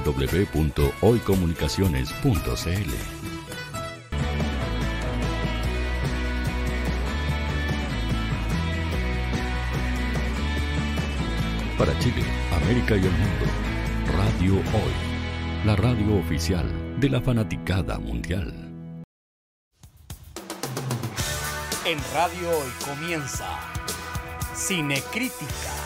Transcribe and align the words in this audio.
www.hoycomunicaciones.cl. 0.00 2.90
Para 11.78 11.98
Chile, 11.98 12.22
América 12.62 12.96
y 12.96 13.00
el 13.00 13.10
mundo, 13.10 13.44
Radio 14.16 14.54
Hoy, 14.54 14.92
la 15.66 15.76
radio 15.76 16.16
oficial 16.16 16.98
de 16.98 17.10
la 17.10 17.20
fanaticada 17.20 17.98
mundial. 17.98 18.54
En 21.84 21.98
Radio 22.14 22.48
Hoy 22.50 22.70
comienza 22.84 23.46
Cinecrítica. 24.56 25.85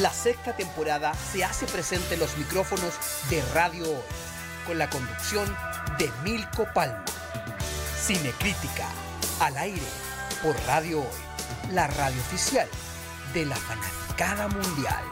La 0.00 0.10
sexta 0.10 0.56
temporada 0.56 1.14
se 1.14 1.44
hace 1.44 1.66
presente 1.66 2.14
en 2.14 2.20
los 2.20 2.36
micrófonos 2.36 2.94
de 3.30 3.40
Radio 3.54 3.84
Hoy, 3.88 4.02
con 4.66 4.76
la 4.76 4.90
conducción 4.90 5.46
de 5.98 6.10
Milko 6.24 6.66
Palma. 6.74 7.04
Cinecrítica, 7.96 8.88
al 9.38 9.56
aire, 9.56 9.86
por 10.42 10.56
Radio 10.66 10.98
Hoy, 10.98 11.72
la 11.72 11.86
radio 11.86 12.20
oficial 12.22 12.66
de 13.32 13.46
la 13.46 13.54
fanaticada 13.54 14.48
mundial. 14.48 15.04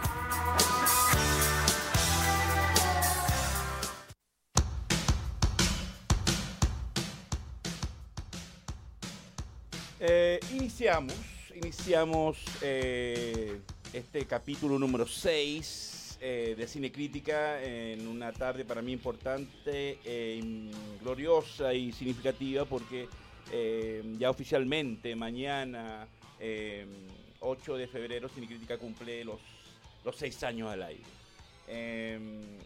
Eh, 10.00 10.40
iniciamos, 10.50 11.14
iniciamos 11.54 12.38
eh, 12.62 13.60
este 13.92 14.24
capítulo 14.24 14.78
número 14.78 15.06
6 15.06 16.18
eh, 16.20 16.54
de 16.56 16.66
Cine 16.66 16.90
Crítica 16.90 17.62
en 17.62 18.06
una 18.08 18.32
tarde 18.32 18.64
para 18.64 18.80
mí 18.80 18.92
importante, 18.92 19.98
eh, 20.04 20.70
gloriosa 21.02 21.74
y 21.74 21.92
significativa 21.92 22.64
porque 22.64 23.06
eh, 23.50 24.02
ya 24.18 24.30
oficialmente 24.30 25.14
mañana, 25.14 26.06
eh, 26.40 26.86
8 27.40 27.76
de 27.76 27.86
febrero, 27.86 28.30
Cine 28.30 28.46
Crítica 28.46 28.78
cumple 28.78 29.24
los, 29.24 29.40
los 30.04 30.16
6 30.16 30.42
años 30.44 30.70
al 30.70 30.82
aire. 30.84 31.04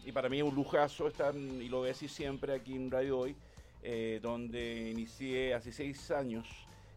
Y 0.05 0.11
para 0.11 0.29
mí 0.29 0.37
es 0.37 0.43
un 0.43 0.55
lujazo 0.55 1.07
estar, 1.07 1.35
y 1.35 1.69
lo 1.69 1.79
voy 1.79 1.87
a 1.87 1.89
decir 1.89 2.09
siempre 2.09 2.53
aquí 2.53 2.73
en 2.73 2.91
Radio 2.91 3.19
Hoy, 3.19 3.35
donde 4.21 4.89
inicié 4.91 5.53
hace 5.53 5.71
6 5.71 6.11
años 6.11 6.45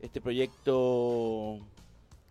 este 0.00 0.20
proyecto 0.20 1.60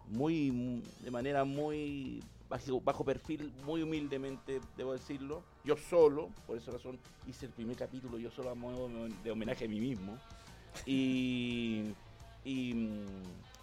muy 0.09 0.83
de 1.01 1.11
manera 1.11 1.43
muy 1.45 2.21
bajo, 2.49 2.81
bajo 2.81 3.05
perfil, 3.05 3.53
muy 3.63 3.83
humildemente, 3.83 4.59
debo 4.75 4.93
decirlo. 4.93 5.43
Yo 5.63 5.77
solo, 5.77 6.29
por 6.47 6.57
esa 6.57 6.71
razón 6.71 6.99
hice 7.27 7.45
el 7.45 7.51
primer 7.51 7.77
capítulo 7.77 8.17
yo 8.17 8.31
solo 8.31 8.49
a 8.49 8.55
modo 8.55 8.89
de 9.23 9.31
homenaje 9.31 9.65
a 9.65 9.67
mí 9.67 9.79
mismo. 9.79 10.17
Y, 10.85 11.93
y, 12.43 13.05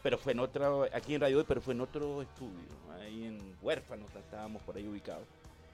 pero 0.03 0.19
fue 0.19 0.33
en 0.33 0.41
otro, 0.41 0.87
aquí 0.95 1.15
en 1.15 1.21
Radio 1.21 1.39
Hoy, 1.39 1.45
pero 1.47 1.61
fue 1.61 1.75
en 1.75 1.81
otro 1.81 2.23
estudio, 2.23 2.69
ahí 3.01 3.25
en 3.25 3.39
Huérfanos, 3.63 4.15
estábamos 4.15 4.63
por 4.63 4.77
ahí 4.77 4.87
ubicados. 4.87 5.27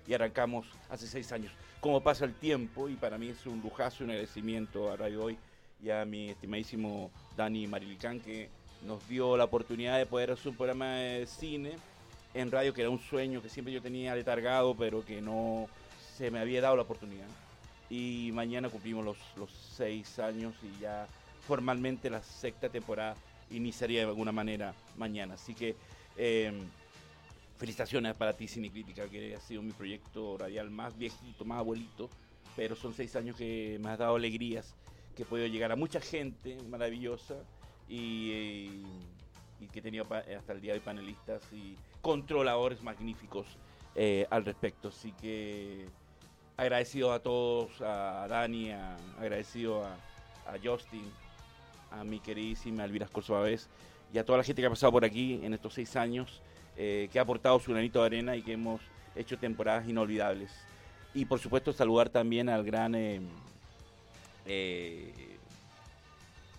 Y 0.07 0.15
arrancamos 0.15 0.67
hace 0.89 1.07
seis 1.07 1.31
años. 1.33 1.53
Como 1.81 2.01
pasa 2.01 2.25
el 2.25 2.35
tiempo, 2.35 2.89
y 2.89 2.97
para 2.97 3.19
mí 3.19 3.29
es 3.29 3.47
un 3.47 3.61
lujazo 3.61 4.05
un 4.05 4.11
agradecimiento 4.11 4.91
a 4.91 4.97
Radio 4.97 5.25
Hoy 5.25 5.39
y 5.81 5.91
a 5.91 6.05
mi 6.05 6.31
estimadísimo 6.31 7.11
Dani 7.37 7.67
Marilicán, 7.67 8.21
que 8.21 8.49
nos 8.87 9.07
dio 9.09 9.37
la 9.37 9.45
oportunidad 9.45 9.99
de 9.99 10.07
poder 10.07 10.33
hacer 10.33 10.49
un 10.49 10.57
programa 10.57 10.95
de 10.95 11.27
cine 11.27 11.73
en 12.35 12.51
radio, 12.51 12.73
que 12.73 12.81
era 12.81 12.91
un 12.91 13.01
sueño 13.01 13.43
que 13.43 13.49
siempre 13.49 13.73
yo 13.73 13.83
tenía 13.83 14.15
letargado, 14.15 14.75
pero 14.75 15.05
que 15.05 15.21
no 15.21 15.69
se 16.17 16.31
me 16.31 16.39
había 16.39 16.61
dado 16.61 16.77
la 16.77 16.83
oportunidad. 16.83 17.27
Y 17.91 18.31
mañana 18.33 18.69
cumplimos 18.69 19.05
los, 19.05 19.19
los 19.37 19.51
seis 19.51 20.19
años 20.19 20.55
y 20.63 20.81
ya 20.81 21.07
formalmente 21.47 22.09
la 22.09 22.23
sexta 22.23 22.69
temporada 22.69 23.17
iniciaría 23.51 24.01
de 24.01 24.07
alguna 24.07 24.33
manera 24.33 24.75
mañana. 24.97 25.35
Así 25.35 25.55
que 25.55 25.77
eh, 26.17 26.53
felicitaciones 27.59 28.15
para 28.15 28.33
ti, 28.33 28.49
Cinecrítica, 28.49 29.07
que 29.09 29.35
ha 29.35 29.41
sido 29.41 29.63
mi 29.63 29.73
proyecto 29.73 30.39
radial 30.39 30.71
más 30.71 30.97
viejito, 30.97 31.45
más 31.45 31.59
abuelito, 31.59 32.09
pero 32.57 32.75
son 32.77 32.95
seis 32.95 33.15
años 33.17 33.37
que 33.37 33.79
me 33.83 33.91
has 33.91 33.99
dado 33.99 34.17
alegrías, 34.17 34.75
que 35.15 35.23
he 35.23 35.27
podido 35.27 35.47
llegar 35.47 35.71
a 35.73 35.77
mucha 35.77 36.01
gente 36.01 36.57
maravillosa 36.69 37.37
y, 37.93 38.31
eh, 38.33 38.83
y 39.61 39.67
que 39.67 39.83
pa- 40.07 40.25
hasta 40.37 40.55
el 40.55 40.63
día 40.63 40.73
de 40.73 40.79
hoy 40.79 40.85
panelistas 40.85 41.43
y 41.53 41.77
controladores 42.01 42.83
magníficos 42.83 43.47
eh, 43.95 44.27
al 44.31 44.47
respecto. 44.47 44.89
Así 44.89 45.13
que 45.13 45.87
agradecido 46.57 47.13
a 47.13 47.19
todos, 47.21 47.83
a 47.83 48.27
Dani, 48.29 48.71
a- 48.71 48.97
agradecido 49.21 49.85
a, 49.85 49.95
Justin, 50.65 51.05
a 51.91 52.03
mi 52.03 52.19
queridísima 52.19 52.85
Elvira 52.85 53.05
Escorzobavés 53.05 53.69
y 54.13 54.17
a 54.17 54.25
toda 54.25 54.39
la 54.39 54.45
gente 54.45 54.63
que 54.63 54.67
ha 54.67 54.71
pasado 54.71 54.93
por 54.93 55.05
aquí 55.05 55.41
en 55.43 55.53
estos 55.53 55.75
seis 55.75 55.95
años, 55.95 56.41
eh, 56.79 57.11
que 57.13 57.19
ha 57.19 57.23
aportado 57.23 57.61
su 57.61 57.73
granito 57.73 58.01
de 58.01 58.07
arena 58.07 58.37
y 58.37 58.43
que 58.43 58.53
hemos 58.55 58.81
hecho 59.15 59.39
temporadas 59.39 59.87
inolvidables. 59.87 60.51
Y 61.13 61.27
por 61.27 61.39
supuesto 61.39 61.75
saludar 61.75 62.09
también 62.09 62.49
al 62.49 62.65
gran... 62.65 62.95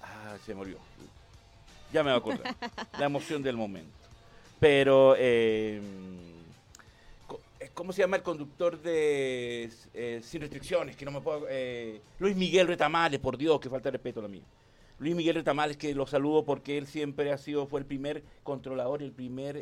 ah, 0.04 0.38
se 0.46 0.54
murió. 0.54 0.78
Ya 1.94 2.04
me 2.04 2.10
va 2.10 2.16
a 2.16 2.20
acordar. 2.20 2.56
la 3.00 3.06
emoción 3.06 3.42
del 3.44 3.56
momento. 3.56 3.92
Pero... 4.60 5.12
co- 7.28 7.40
eh, 7.60 7.70
¿Cómo 7.74 7.94
se 7.94 8.02
llama 8.02 8.18
el 8.18 8.24
conductor 8.24 8.82
de 8.82 9.70
eh, 9.94 10.22
Sin 10.24 10.42
Restricciones? 10.42 10.96
Que 10.96 11.06
no 11.06 11.12
me 11.12 11.22
puedo... 11.22 11.46
eh, 11.50 12.02
Luis 12.20 12.36
Miguel 12.36 12.68
Retamales, 12.68 13.20
por 13.20 13.38
Dios, 13.38 13.60
que 13.60 13.70
falta 13.70 13.90
de 13.90 13.98
respeto 13.98 14.20
a 14.20 14.24
la 14.24 14.30
mía. 14.30 14.44
Luis 15.00 15.16
Miguel 15.16 15.36
Retamales, 15.36 15.76
que 15.78 15.94
lo 15.94 16.08
saludo 16.08 16.44
porque 16.46 16.78
él 16.78 16.88
siempre 16.88 17.32
ha 17.32 17.38
sido, 17.38 17.68
fue 17.68 17.80
el 17.80 17.86
primer 17.86 18.24
controlador, 18.44 19.02
el 19.02 19.12
primer 19.12 19.62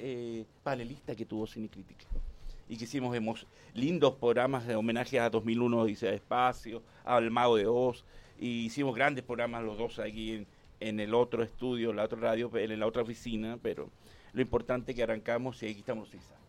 panelista 0.62 1.16
que 1.16 1.26
tuvo 1.26 1.48
Cine 1.48 1.70
Crítica. 1.70 2.06
Y 2.70 2.78
que 2.78 2.84
hicimos 2.84 3.16
hemos, 3.16 3.48
lindos 3.74 4.14
programas 4.16 4.68
de 4.68 4.76
homenaje 4.76 5.20
a 5.20 5.30
2001 5.30 5.86
Dice 5.86 6.14
Espacio, 6.14 6.84
al 7.04 7.32
Mago 7.32 7.56
de 7.58 7.66
Oz, 7.68 8.04
y 8.40 8.66
hicimos 8.66 8.94
grandes 8.96 9.24
programas 9.24 9.64
los 9.64 9.78
dos 9.78 10.00
aquí 10.00 10.34
en, 10.34 10.48
en 10.82 11.00
el 11.00 11.14
otro 11.14 11.44
estudio, 11.44 11.94
la 11.94 12.04
otra 12.04 12.20
radio, 12.20 12.52
en 12.56 12.80
la 12.80 12.88
otra 12.88 13.04
oficina, 13.04 13.58
pero 13.62 13.90
lo 14.34 14.42
importante 14.42 14.92
es 14.92 14.96
que 14.96 15.04
arrancamos 15.04 15.62
y 15.64 15.68
aquí 15.68 15.80
estamos 15.80 16.10
seis 16.10 16.24
años. 16.26 16.42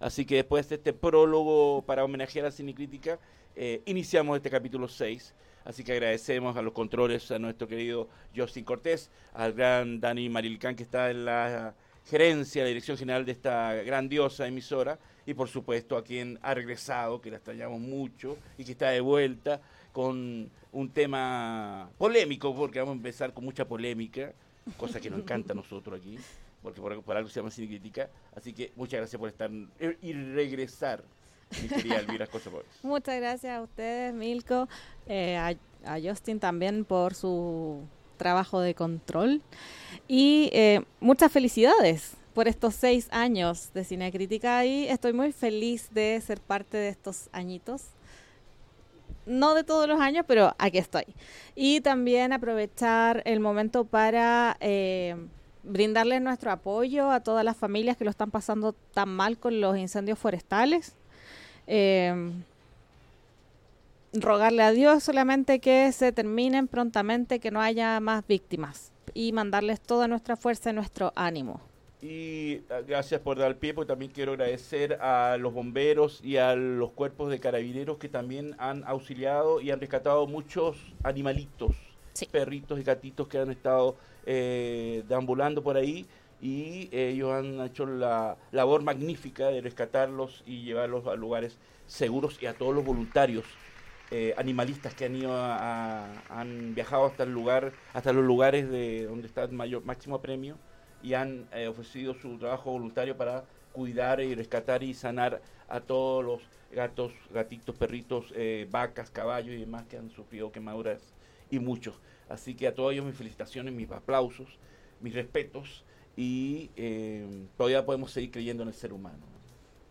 Así 0.00 0.24
que 0.24 0.36
después 0.36 0.68
de 0.68 0.76
este 0.76 0.92
prólogo 0.92 1.82
para 1.86 2.04
homenajear 2.04 2.46
a 2.46 2.50
Cinecrítica, 2.50 3.18
eh, 3.54 3.82
iniciamos 3.86 4.36
este 4.36 4.50
capítulo 4.50 4.88
6. 4.88 5.34
Así 5.64 5.84
que 5.84 5.92
agradecemos 5.92 6.56
a 6.56 6.62
los 6.62 6.72
controles, 6.72 7.30
a 7.30 7.38
nuestro 7.38 7.68
querido 7.68 8.08
Justin 8.34 8.64
Cortés, 8.64 9.10
al 9.32 9.52
gran 9.52 10.00
Dani 10.00 10.28
Marilcán, 10.28 10.74
que 10.74 10.82
está 10.82 11.10
en 11.10 11.24
la 11.24 11.74
gerencia, 12.04 12.62
la 12.62 12.68
dirección 12.68 12.96
general 12.96 13.24
de 13.24 13.32
esta 13.32 13.74
grandiosa 13.74 14.46
emisora, 14.48 14.98
y 15.24 15.34
por 15.34 15.48
supuesto 15.48 15.96
a 15.96 16.02
quien 16.02 16.38
ha 16.42 16.52
regresado, 16.52 17.20
que 17.20 17.30
la 17.30 17.36
extrañamos 17.36 17.80
mucho, 17.80 18.36
y 18.58 18.64
que 18.64 18.72
está 18.72 18.90
de 18.90 19.00
vuelta 19.00 19.60
con 19.92 20.50
un 20.72 20.90
tema 20.90 21.90
polémico, 21.98 22.54
porque 22.54 22.78
vamos 22.78 22.94
a 22.94 22.96
empezar 22.96 23.32
con 23.32 23.44
mucha 23.44 23.66
polémica, 23.66 24.32
cosa 24.76 25.00
que 25.00 25.10
nos 25.10 25.20
encanta 25.20 25.52
a 25.52 25.56
nosotros 25.56 26.00
aquí 26.00 26.18
porque 26.62 26.80
por, 26.80 27.02
por 27.02 27.16
algo 27.16 27.28
se 27.28 27.40
llama 27.40 27.50
Cine 27.50 27.68
Crítica. 27.68 28.08
Así 28.34 28.52
que 28.52 28.72
muchas 28.76 29.00
gracias 29.00 29.18
por 29.18 29.28
estar 29.28 29.50
y 30.00 30.12
regresar, 30.12 31.02
mi 31.60 31.68
querida 31.68 31.98
Elvira 31.98 32.28
Muchas 32.82 33.20
gracias 33.20 33.58
a 33.58 33.62
ustedes, 33.62 34.14
Milko, 34.14 34.68
eh, 35.06 35.36
a, 35.36 35.54
a 35.84 36.00
Justin 36.00 36.38
también 36.38 36.84
por 36.84 37.14
su 37.14 37.82
trabajo 38.16 38.60
de 38.60 38.74
control 38.74 39.42
y 40.06 40.48
eh, 40.52 40.82
muchas 41.00 41.32
felicidades 41.32 42.14
por 42.34 42.46
estos 42.46 42.74
seis 42.74 43.08
años 43.10 43.72
de 43.74 43.84
Cine 43.84 44.12
Crítica 44.12 44.64
y 44.64 44.86
estoy 44.86 45.12
muy 45.12 45.32
feliz 45.32 45.88
de 45.92 46.20
ser 46.24 46.40
parte 46.40 46.76
de 46.76 46.88
estos 46.88 47.28
añitos. 47.32 47.82
No 49.26 49.54
de 49.54 49.64
todos 49.64 49.88
los 49.88 50.00
años, 50.00 50.24
pero 50.26 50.54
aquí 50.58 50.78
estoy. 50.78 51.04
Y 51.54 51.80
también 51.80 52.32
aprovechar 52.32 53.22
el 53.24 53.40
momento 53.40 53.84
para 53.84 54.56
eh, 54.60 55.16
brindarles 55.62 56.20
nuestro 56.22 56.50
apoyo 56.50 57.10
a 57.10 57.20
todas 57.20 57.44
las 57.44 57.56
familias 57.56 57.96
que 57.96 58.04
lo 58.04 58.10
están 58.10 58.30
pasando 58.30 58.74
tan 58.94 59.08
mal 59.08 59.38
con 59.38 59.60
los 59.60 59.76
incendios 59.76 60.18
forestales. 60.18 60.94
Eh, 61.66 62.32
rogarle 64.12 64.62
a 64.62 64.72
Dios 64.72 65.02
solamente 65.02 65.58
que 65.60 65.90
se 65.92 66.12
terminen 66.12 66.68
prontamente, 66.68 67.38
que 67.38 67.50
no 67.50 67.60
haya 67.60 67.98
más 68.00 68.26
víctimas 68.26 68.92
y 69.14 69.32
mandarles 69.32 69.80
toda 69.80 70.08
nuestra 70.08 70.36
fuerza 70.36 70.70
y 70.70 70.74
nuestro 70.74 71.12
ánimo. 71.16 71.60
Y 72.04 72.64
ah, 72.68 72.80
gracias 72.80 73.20
por 73.20 73.38
dar 73.38 73.58
pie, 73.60 73.74
porque 73.74 73.86
también 73.88 74.10
quiero 74.10 74.32
agradecer 74.32 74.94
a 75.00 75.36
los 75.38 75.52
bomberos 75.52 76.20
y 76.24 76.36
a 76.36 76.56
los 76.56 76.90
cuerpos 76.92 77.30
de 77.30 77.38
carabineros 77.38 77.98
que 77.98 78.08
también 78.08 78.56
han 78.58 78.82
auxiliado 78.88 79.60
y 79.60 79.70
han 79.70 79.78
rescatado 79.78 80.26
muchos 80.26 80.96
animalitos, 81.04 81.76
Sí. 82.14 82.26
perritos 82.26 82.80
y 82.80 82.82
gatitos 82.82 83.28
que 83.28 83.38
han 83.38 83.50
estado 83.52 83.98
eh, 84.24 85.04
deambulando 85.06 85.62
por 85.62 85.76
ahí 85.76 86.08
y 86.40 86.90
ellos 86.92 87.30
han 87.32 87.60
hecho 87.60 87.86
la 87.86 88.36
labor 88.50 88.82
magnífica 88.82 89.46
de 89.48 89.60
rescatarlos 89.60 90.42
y 90.44 90.64
llevarlos 90.64 91.06
a 91.06 91.14
lugares 91.14 91.60
seguros 91.86 92.36
y 92.42 92.46
a 92.46 92.58
todos 92.58 92.74
los 92.74 92.84
voluntarios 92.84 93.60
eh, 94.10 94.34
animalistas 94.36 94.94
que 94.94 95.04
han 95.04 95.14
ido 95.14 95.34
a, 95.36 95.56
a- 95.56 96.40
han 96.40 96.74
viajado 96.74 97.06
hasta 97.06 97.22
el 97.22 97.30
lugar, 97.30 97.74
hasta 97.92 98.12
los 98.12 98.24
lugares 98.24 98.68
de 98.70 99.04
donde 99.06 99.26
está 99.28 99.44
el 99.44 99.52
mayor 99.52 99.84
máximo 99.84 100.20
premio 100.20 100.58
y 101.02 101.14
han 101.14 101.46
eh, 101.52 101.68
ofrecido 101.68 102.14
su 102.14 102.38
trabajo 102.38 102.72
voluntario 102.72 103.16
para 103.16 103.44
cuidar 103.72 104.20
y 104.20 104.34
rescatar 104.34 104.82
y 104.82 104.94
sanar 104.94 105.40
a 105.68 105.80
todos 105.80 106.24
los 106.24 106.42
gatos, 106.72 107.12
gatitos, 107.32 107.76
perritos, 107.76 108.32
eh, 108.34 108.66
vacas, 108.70 109.10
caballos 109.10 109.54
y 109.54 109.60
demás 109.60 109.84
que 109.86 109.96
han 109.96 110.10
sufrido 110.10 110.52
quemaduras 110.52 111.00
y 111.50 111.58
muchos. 111.58 111.94
Así 112.28 112.54
que 112.54 112.66
a 112.66 112.74
todos 112.74 112.92
ellos 112.92 113.04
mis 113.04 113.16
felicitaciones, 113.16 113.74
mis 113.74 113.90
aplausos, 113.90 114.58
mis 115.00 115.14
respetos 115.14 115.84
y 116.16 116.70
eh, 116.76 117.26
todavía 117.56 117.84
podemos 117.84 118.10
seguir 118.10 118.30
creyendo 118.30 118.62
en 118.62 118.70
el 118.70 118.74
ser 118.74 118.92
humano. 118.92 119.32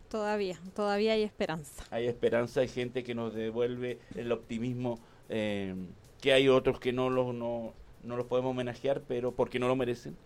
Todavía, 0.10 0.60
todavía 0.75 1.13
hay 1.13 1.24
esperanza. 1.24 1.86
Hay 1.90 2.08
esperanza, 2.08 2.62
hay 2.62 2.68
gente 2.68 3.04
que 3.04 3.16
nos 3.16 3.34
devuelve 3.34 4.00
el 4.16 4.31
optimismo, 4.31 5.00
eh, 5.30 5.74
que 6.19 6.34
hay 6.34 6.50
otros 6.50 6.80
que 6.80 6.92
no 6.92 7.10
los, 7.10 7.34
no, 7.34 7.74
no 8.04 8.18
los 8.18 8.25
podemos 8.25 8.52
homenajear, 8.52 9.02
pero 9.08 9.31
porque 9.31 9.58
no 9.58 9.69
lo 9.69 9.75
merecen, 9.78 10.18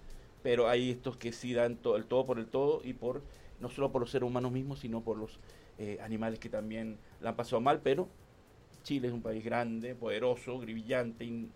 pero 0.45 0.69
hay 0.69 0.91
estos 0.91 1.17
que 1.17 1.31
sí 1.31 1.53
dan 1.55 1.75
to- 1.77 1.95
el 1.95 2.05
todo 2.05 2.23
por 2.23 2.37
el 2.37 2.45
todo 2.45 2.81
y 2.83 2.93
por 2.93 3.23
no 3.59 3.67
solo 3.67 3.91
por 3.91 3.99
los 4.01 4.11
seres 4.11 4.27
humanos 4.29 4.51
mismos, 4.51 4.77
sino 4.77 5.01
por 5.01 5.17
los 5.17 5.39
eh, 5.79 5.97
animales 6.03 6.37
que 6.37 6.49
también 6.49 6.99
la 7.19 7.31
han 7.31 7.35
pasado 7.35 7.59
mal, 7.61 7.81
pero 7.81 8.07
Chile 8.83 9.07
es 9.07 9.13
un 9.15 9.23
país 9.23 9.43
grande, 9.43 9.95
poderoso, 9.95 10.59
brillante, 10.59 11.25
in- 11.25 11.51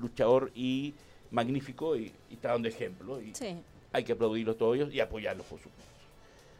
luchador 0.00 0.52
y 0.54 0.94
magnífico 1.32 1.96
y, 1.96 2.12
y 2.30 2.34
está 2.34 2.50
dando 2.52 2.68
ejemplo. 2.68 3.20
Y, 3.20 3.34
Sí. 3.34 3.56
hay 3.92 4.04
que 4.04 4.12
aplaudirlos 4.12 4.56
todos 4.56 4.76
ellos 4.76 4.94
y 4.94 5.00
apoyarlos, 5.00 5.44
por 5.46 5.58
supuesto. 5.58 5.92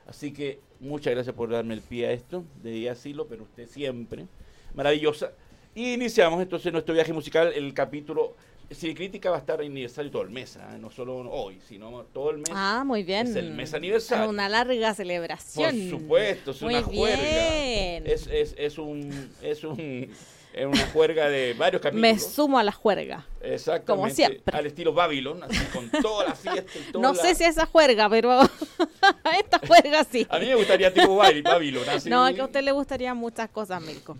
Así 0.08 0.32
que 0.32 0.58
muchas 0.80 1.14
gracias 1.14 1.36
por 1.36 1.48
darme 1.48 1.74
el 1.74 1.80
pie 1.80 2.08
a 2.08 2.12
esto, 2.12 2.42
debía 2.60 2.90
decirlo, 2.90 3.28
pero 3.28 3.44
usted 3.44 3.68
siempre, 3.68 4.26
maravillosa. 4.74 5.30
Y 5.76 5.92
iniciamos 5.94 6.42
entonces 6.42 6.72
nuestro 6.72 6.92
viaje 6.92 7.12
musical, 7.12 7.52
el 7.54 7.72
capítulo, 7.72 8.34
si 8.70 8.94
crítica 8.94 9.30
va 9.30 9.36
a 9.36 9.40
estar 9.40 9.60
aniversario 9.60 10.10
todo 10.10 10.22
el 10.22 10.30
mes, 10.30 10.56
¿ah? 10.58 10.76
no 10.78 10.90
solo 10.90 11.18
hoy, 11.30 11.58
sino 11.66 12.04
todo 12.12 12.30
el 12.30 12.38
mes. 12.38 12.50
Ah, 12.52 12.82
muy 12.84 13.02
bien. 13.02 13.26
Es 13.26 13.36
el 13.36 13.52
mes 13.52 13.72
aniversario. 13.72 14.28
Una 14.28 14.48
larga 14.48 14.88
por 14.88 14.96
celebración. 14.96 15.90
supuesto, 15.90 16.50
es 16.50 16.62
Muy 16.62 16.74
una 16.74 16.82
juerga. 16.84 17.22
bien. 17.22 18.06
Es, 18.06 18.26
es, 18.26 18.54
es 18.58 18.78
un, 18.78 19.30
es 19.42 19.64
un, 19.64 20.10
es 20.52 20.66
una 20.66 20.86
juerga 20.88 21.28
de 21.28 21.54
varios 21.54 21.80
capítulos. 21.82 22.00
Me 22.12 22.18
sumo 22.18 22.58
a 22.58 22.62
la 22.64 22.72
juerga. 22.72 23.24
Exactamente. 23.40 23.86
como 23.86 24.10
siempre. 24.10 24.56
Al 24.58 24.66
estilo 24.66 24.92
Babylon, 24.92 25.42
así 25.44 25.64
con 25.66 25.88
toda 26.02 26.28
la 26.28 26.34
fiesta 26.34 26.72
y 26.78 26.82
toda 26.92 27.02
No 27.02 27.14
la- 27.14 27.22
sé 27.22 27.34
si 27.36 27.44
esa 27.44 27.66
juerga, 27.66 28.08
pero 28.10 28.40
esta 29.38 29.60
juerga 29.66 30.04
sí. 30.04 30.26
A 30.28 30.38
mí 30.38 30.46
me 30.46 30.54
gustaría 30.56 30.92
tipo 30.92 31.14
Babylon, 31.16 31.88
así. 31.88 32.10
No, 32.10 32.26
es 32.26 32.34
que 32.34 32.40
a 32.40 32.44
usted 32.46 32.62
le 32.62 32.72
gustarían 32.72 33.16
muchas 33.16 33.48
cosas, 33.50 33.80
Mirko. 33.82 34.16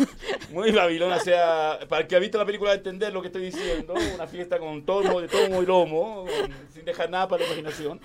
Muy 0.50 0.70
Babilón, 0.70 1.12
o 1.12 1.20
sea, 1.20 1.78
para 1.88 2.02
el 2.02 2.08
que 2.08 2.16
ha 2.16 2.18
visto 2.18 2.38
la 2.38 2.44
película 2.46 2.70
va 2.70 2.74
a 2.74 2.76
entender 2.78 3.12
lo 3.12 3.20
que 3.20 3.28
estoy 3.28 3.44
diciendo, 3.44 3.94
una 4.14 4.26
fiesta 4.26 4.58
con 4.58 4.84
todo 4.84 5.20
de 5.20 5.28
tomo 5.28 5.62
y 5.62 5.66
lomo, 5.66 6.24
con- 6.24 6.52
sin 6.72 6.84
dejar 6.84 7.10
nada 7.10 7.28
para 7.28 7.42
la 7.42 7.48
imaginación, 7.48 8.00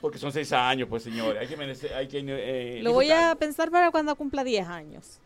porque 0.00 0.18
son 0.18 0.32
seis 0.32 0.52
años, 0.52 0.88
pues 0.88 1.02
señores, 1.02 1.40
hay 1.40 1.48
que 1.48 1.56
merecer, 1.56 1.92
hay 1.94 2.06
que 2.08 2.18
eh, 2.26 2.80
Lo 2.82 2.92
voy 2.92 3.10
a 3.10 3.34
pensar 3.36 3.70
para 3.70 3.90
cuando 3.90 4.14
cumpla 4.16 4.44
10 4.44 4.66
años. 4.68 5.20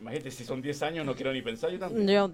Imagínate, 0.00 0.30
si 0.30 0.44
son 0.44 0.62
10 0.62 0.82
años 0.82 1.06
no 1.06 1.14
quiero 1.14 1.32
ni 1.32 1.42
pensar 1.42 1.70
yo 1.70 1.78
también. 1.78 2.08
Yo, 2.08 2.30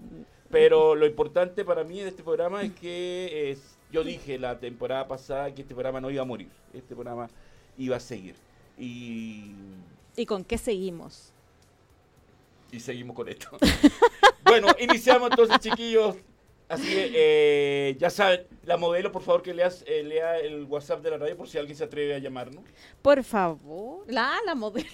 Pero 0.51 0.95
lo 0.95 1.07
importante 1.07 1.65
para 1.65 1.85
mí 1.85 2.01
de 2.01 2.09
este 2.09 2.23
programa 2.23 2.63
es 2.63 2.73
que 2.73 3.51
es, 3.51 3.77
yo 3.91 4.05
dije 4.05 4.39
la 4.39 4.59
temporada 4.59 5.09
pasada 5.09 5.55
que 5.55 5.63
este 5.63 5.75
programa 5.75 6.01
no 6.01 6.11
iba 6.11 6.23
a 6.23 6.27
morir, 6.27 6.49
este 6.73 6.95
programa 6.95 7.29
iba 7.79 7.97
a 7.97 8.01
seguir. 8.01 8.35
Y 8.79 9.53
¿Y 10.17 10.27
con 10.27 10.45
qué 10.45 10.59
seguimos? 10.59 11.33
y 12.75 12.81
seguimos 12.81 13.15
con 13.15 13.29
esto. 13.29 13.49
bueno, 14.45 14.69
iniciamos 14.81 15.31
entonces, 15.31 15.59
chiquillos. 15.61 16.17
Así 16.69 16.89
que 16.89 17.13
eh, 17.15 17.97
ya 17.99 18.11
saben, 18.11 18.47
la 18.65 18.77
modelo, 18.77 19.13
por 19.13 19.23
favor, 19.23 19.43
que 19.43 19.55
leas, 19.55 19.85
eh, 19.87 20.03
lea 20.03 20.39
el 20.39 20.65
WhatsApp 20.65 21.03
de 21.03 21.11
la 21.11 21.19
radio 21.19 21.37
por 21.37 21.49
si 21.49 21.59
alguien 21.59 21.77
se 21.77 21.85
atreve 21.85 22.15
a 22.15 22.19
llamarnos. 22.19 22.65
Por 23.01 23.23
favor. 23.23 24.05
La, 24.11 24.39
la 24.45 24.55
modelo. 24.55 24.89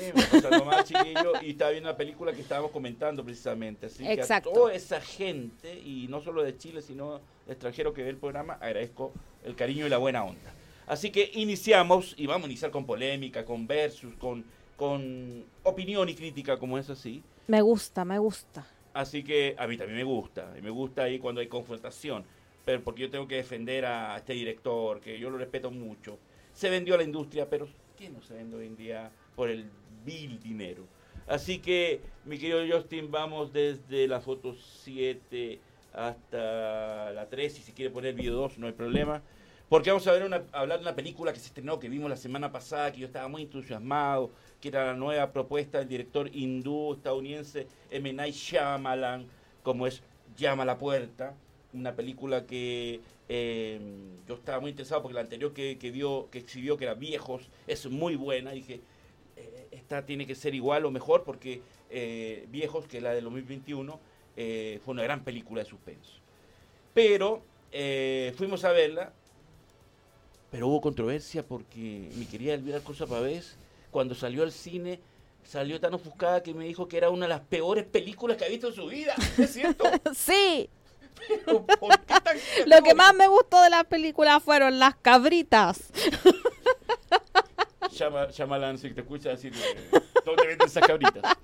más 0.66 0.84
chiquillo 0.84 1.32
y 1.42 1.50
estaba 1.50 1.70
viendo 1.70 1.88
la 1.88 1.96
película 1.96 2.32
que 2.32 2.40
estábamos 2.40 2.72
comentando 2.72 3.24
precisamente. 3.24 3.86
Así 3.86 4.06
Exacto. 4.06 4.50
que 4.50 4.56
a 4.56 4.60
toda 4.60 4.74
esa 4.74 5.00
gente, 5.00 5.78
y 5.78 6.06
no 6.08 6.20
solo 6.20 6.42
de 6.42 6.56
Chile, 6.58 6.82
sino 6.82 7.20
de 7.46 7.52
extranjero 7.52 7.94
que 7.94 8.02
ve 8.02 8.10
el 8.10 8.16
programa, 8.16 8.54
agradezco 8.54 9.12
el 9.44 9.54
cariño 9.54 9.86
y 9.86 9.88
la 9.88 9.98
buena 9.98 10.24
onda. 10.24 10.52
Así 10.86 11.10
que 11.10 11.30
iniciamos, 11.34 12.14
y 12.18 12.26
vamos 12.26 12.44
a 12.44 12.50
iniciar 12.50 12.70
con 12.70 12.84
polémica, 12.84 13.44
con 13.44 13.66
versus, 13.66 14.14
con, 14.16 14.44
con 14.76 15.44
opinión 15.62 16.08
y 16.08 16.14
crítica, 16.14 16.58
como 16.58 16.76
es 16.76 16.90
así. 16.90 17.22
Me 17.46 17.62
gusta, 17.62 18.04
me 18.04 18.18
gusta. 18.18 18.66
Así 18.94 19.24
que 19.24 19.56
a 19.58 19.66
mí 19.66 19.76
también 19.76 19.98
me 19.98 20.04
gusta, 20.04 20.54
y 20.56 20.62
me 20.62 20.70
gusta 20.70 21.02
ahí 21.02 21.18
cuando 21.18 21.40
hay 21.40 21.48
confrontación, 21.48 22.24
pero 22.64 22.80
porque 22.82 23.02
yo 23.02 23.10
tengo 23.10 23.26
que 23.26 23.34
defender 23.36 23.84
a 23.84 24.16
este 24.16 24.34
director, 24.34 25.00
que 25.00 25.18
yo 25.18 25.30
lo 25.30 25.36
respeto 25.36 25.70
mucho. 25.70 26.16
Se 26.52 26.70
vendió 26.70 26.94
a 26.94 26.98
la 26.98 27.02
industria, 27.02 27.50
pero 27.50 27.68
¿quién 27.98 28.14
no 28.14 28.22
se 28.22 28.34
vende 28.34 28.56
hoy 28.56 28.66
en 28.66 28.76
día 28.76 29.10
por 29.34 29.50
el 29.50 29.68
vil 30.04 30.40
dinero? 30.40 30.84
Así 31.26 31.58
que, 31.58 32.00
mi 32.24 32.38
querido 32.38 32.62
Justin, 32.70 33.10
vamos 33.10 33.52
desde 33.52 34.06
la 34.06 34.20
foto 34.20 34.54
7 34.54 35.58
hasta 35.92 37.10
la 37.12 37.28
3, 37.28 37.58
y 37.58 37.62
si 37.62 37.72
quiere 37.72 37.90
poner 37.90 38.14
video 38.14 38.34
2 38.34 38.58
no 38.58 38.68
hay 38.68 38.74
problema. 38.74 39.22
Porque 39.74 39.90
vamos 39.90 40.06
a 40.06 40.12
ver 40.12 40.46
hablar 40.52 40.78
de 40.78 40.84
una 40.84 40.94
película 40.94 41.32
que 41.32 41.40
se 41.40 41.46
estrenó, 41.46 41.80
que 41.80 41.88
vimos 41.88 42.08
la 42.08 42.16
semana 42.16 42.52
pasada, 42.52 42.92
que 42.92 43.00
yo 43.00 43.06
estaba 43.08 43.26
muy 43.26 43.42
entusiasmado, 43.42 44.30
que 44.60 44.68
era 44.68 44.84
la 44.84 44.94
nueva 44.94 45.32
propuesta 45.32 45.78
del 45.78 45.88
director 45.88 46.30
hindú 46.32 46.94
estadounidense 46.94 47.66
M. 47.90 48.12
Night 48.12 48.36
Shyamalan, 48.36 49.26
como 49.64 49.88
es 49.88 50.00
Llama 50.36 50.62
a 50.62 50.66
la 50.66 50.78
Puerta, 50.78 51.34
una 51.72 51.96
película 51.96 52.46
que 52.46 53.00
eh, 53.28 53.80
yo 54.28 54.34
estaba 54.36 54.60
muy 54.60 54.70
interesado 54.70 55.02
porque 55.02 55.14
la 55.16 55.22
anterior 55.22 55.52
que, 55.52 55.76
que, 55.76 55.90
vio, 55.90 56.28
que 56.30 56.38
exhibió, 56.38 56.76
que 56.76 56.84
era 56.84 56.94
Viejos, 56.94 57.50
es 57.66 57.84
muy 57.90 58.14
buena, 58.14 58.54
y 58.54 58.60
dije, 58.60 58.80
eh, 59.36 59.66
esta 59.72 60.06
tiene 60.06 60.24
que 60.24 60.36
ser 60.36 60.54
igual 60.54 60.84
o 60.84 60.92
mejor 60.92 61.24
porque 61.24 61.62
eh, 61.90 62.46
Viejos, 62.48 62.86
que 62.86 62.98
es 62.98 63.02
la 63.02 63.12
del 63.12 63.24
2021, 63.24 63.98
eh, 64.36 64.78
fue 64.84 64.92
una 64.92 65.02
gran 65.02 65.24
película 65.24 65.64
de 65.64 65.68
suspenso. 65.68 66.20
Pero 66.94 67.42
fuimos 68.36 68.62
a 68.62 68.70
verla, 68.70 69.12
pero 70.54 70.68
hubo 70.68 70.80
controversia 70.80 71.44
porque 71.44 72.08
mi 72.14 72.26
querida 72.26 72.54
Elvira 72.54 72.78
Cosa 72.78 73.08
Pavés, 73.08 73.56
cuando 73.90 74.14
salió 74.14 74.44
al 74.44 74.52
cine, 74.52 75.00
salió 75.42 75.80
tan 75.80 75.94
ofuscada 75.94 76.44
que 76.44 76.54
me 76.54 76.64
dijo 76.64 76.86
que 76.86 76.96
era 76.96 77.10
una 77.10 77.24
de 77.26 77.30
las 77.30 77.40
peores 77.40 77.84
películas 77.84 78.36
que 78.36 78.44
ha 78.44 78.48
visto 78.48 78.68
en 78.68 78.74
su 78.74 78.86
vida. 78.86 79.16
¿Es 79.36 79.52
cierto? 79.52 79.82
Sí, 80.14 80.70
Pero, 81.26 81.66
¿por 81.66 81.98
qué 82.02 82.14
tan 82.22 82.36
lo 82.66 82.82
que 82.84 82.94
más 82.94 83.12
me 83.16 83.26
gustó 83.26 83.60
de 83.62 83.70
la 83.70 83.82
película 83.82 84.38
fueron 84.38 84.78
las 84.78 84.94
cabritas. 84.94 85.90
Llama, 87.90 88.28
Shyamalan, 88.30 88.78
si 88.78 88.94
te 88.94 89.00
escucha 89.00 89.30
decir, 89.30 89.52
¿dónde 90.24 90.46
venden 90.46 90.68
esas 90.68 90.86
cabritas? 90.86 91.36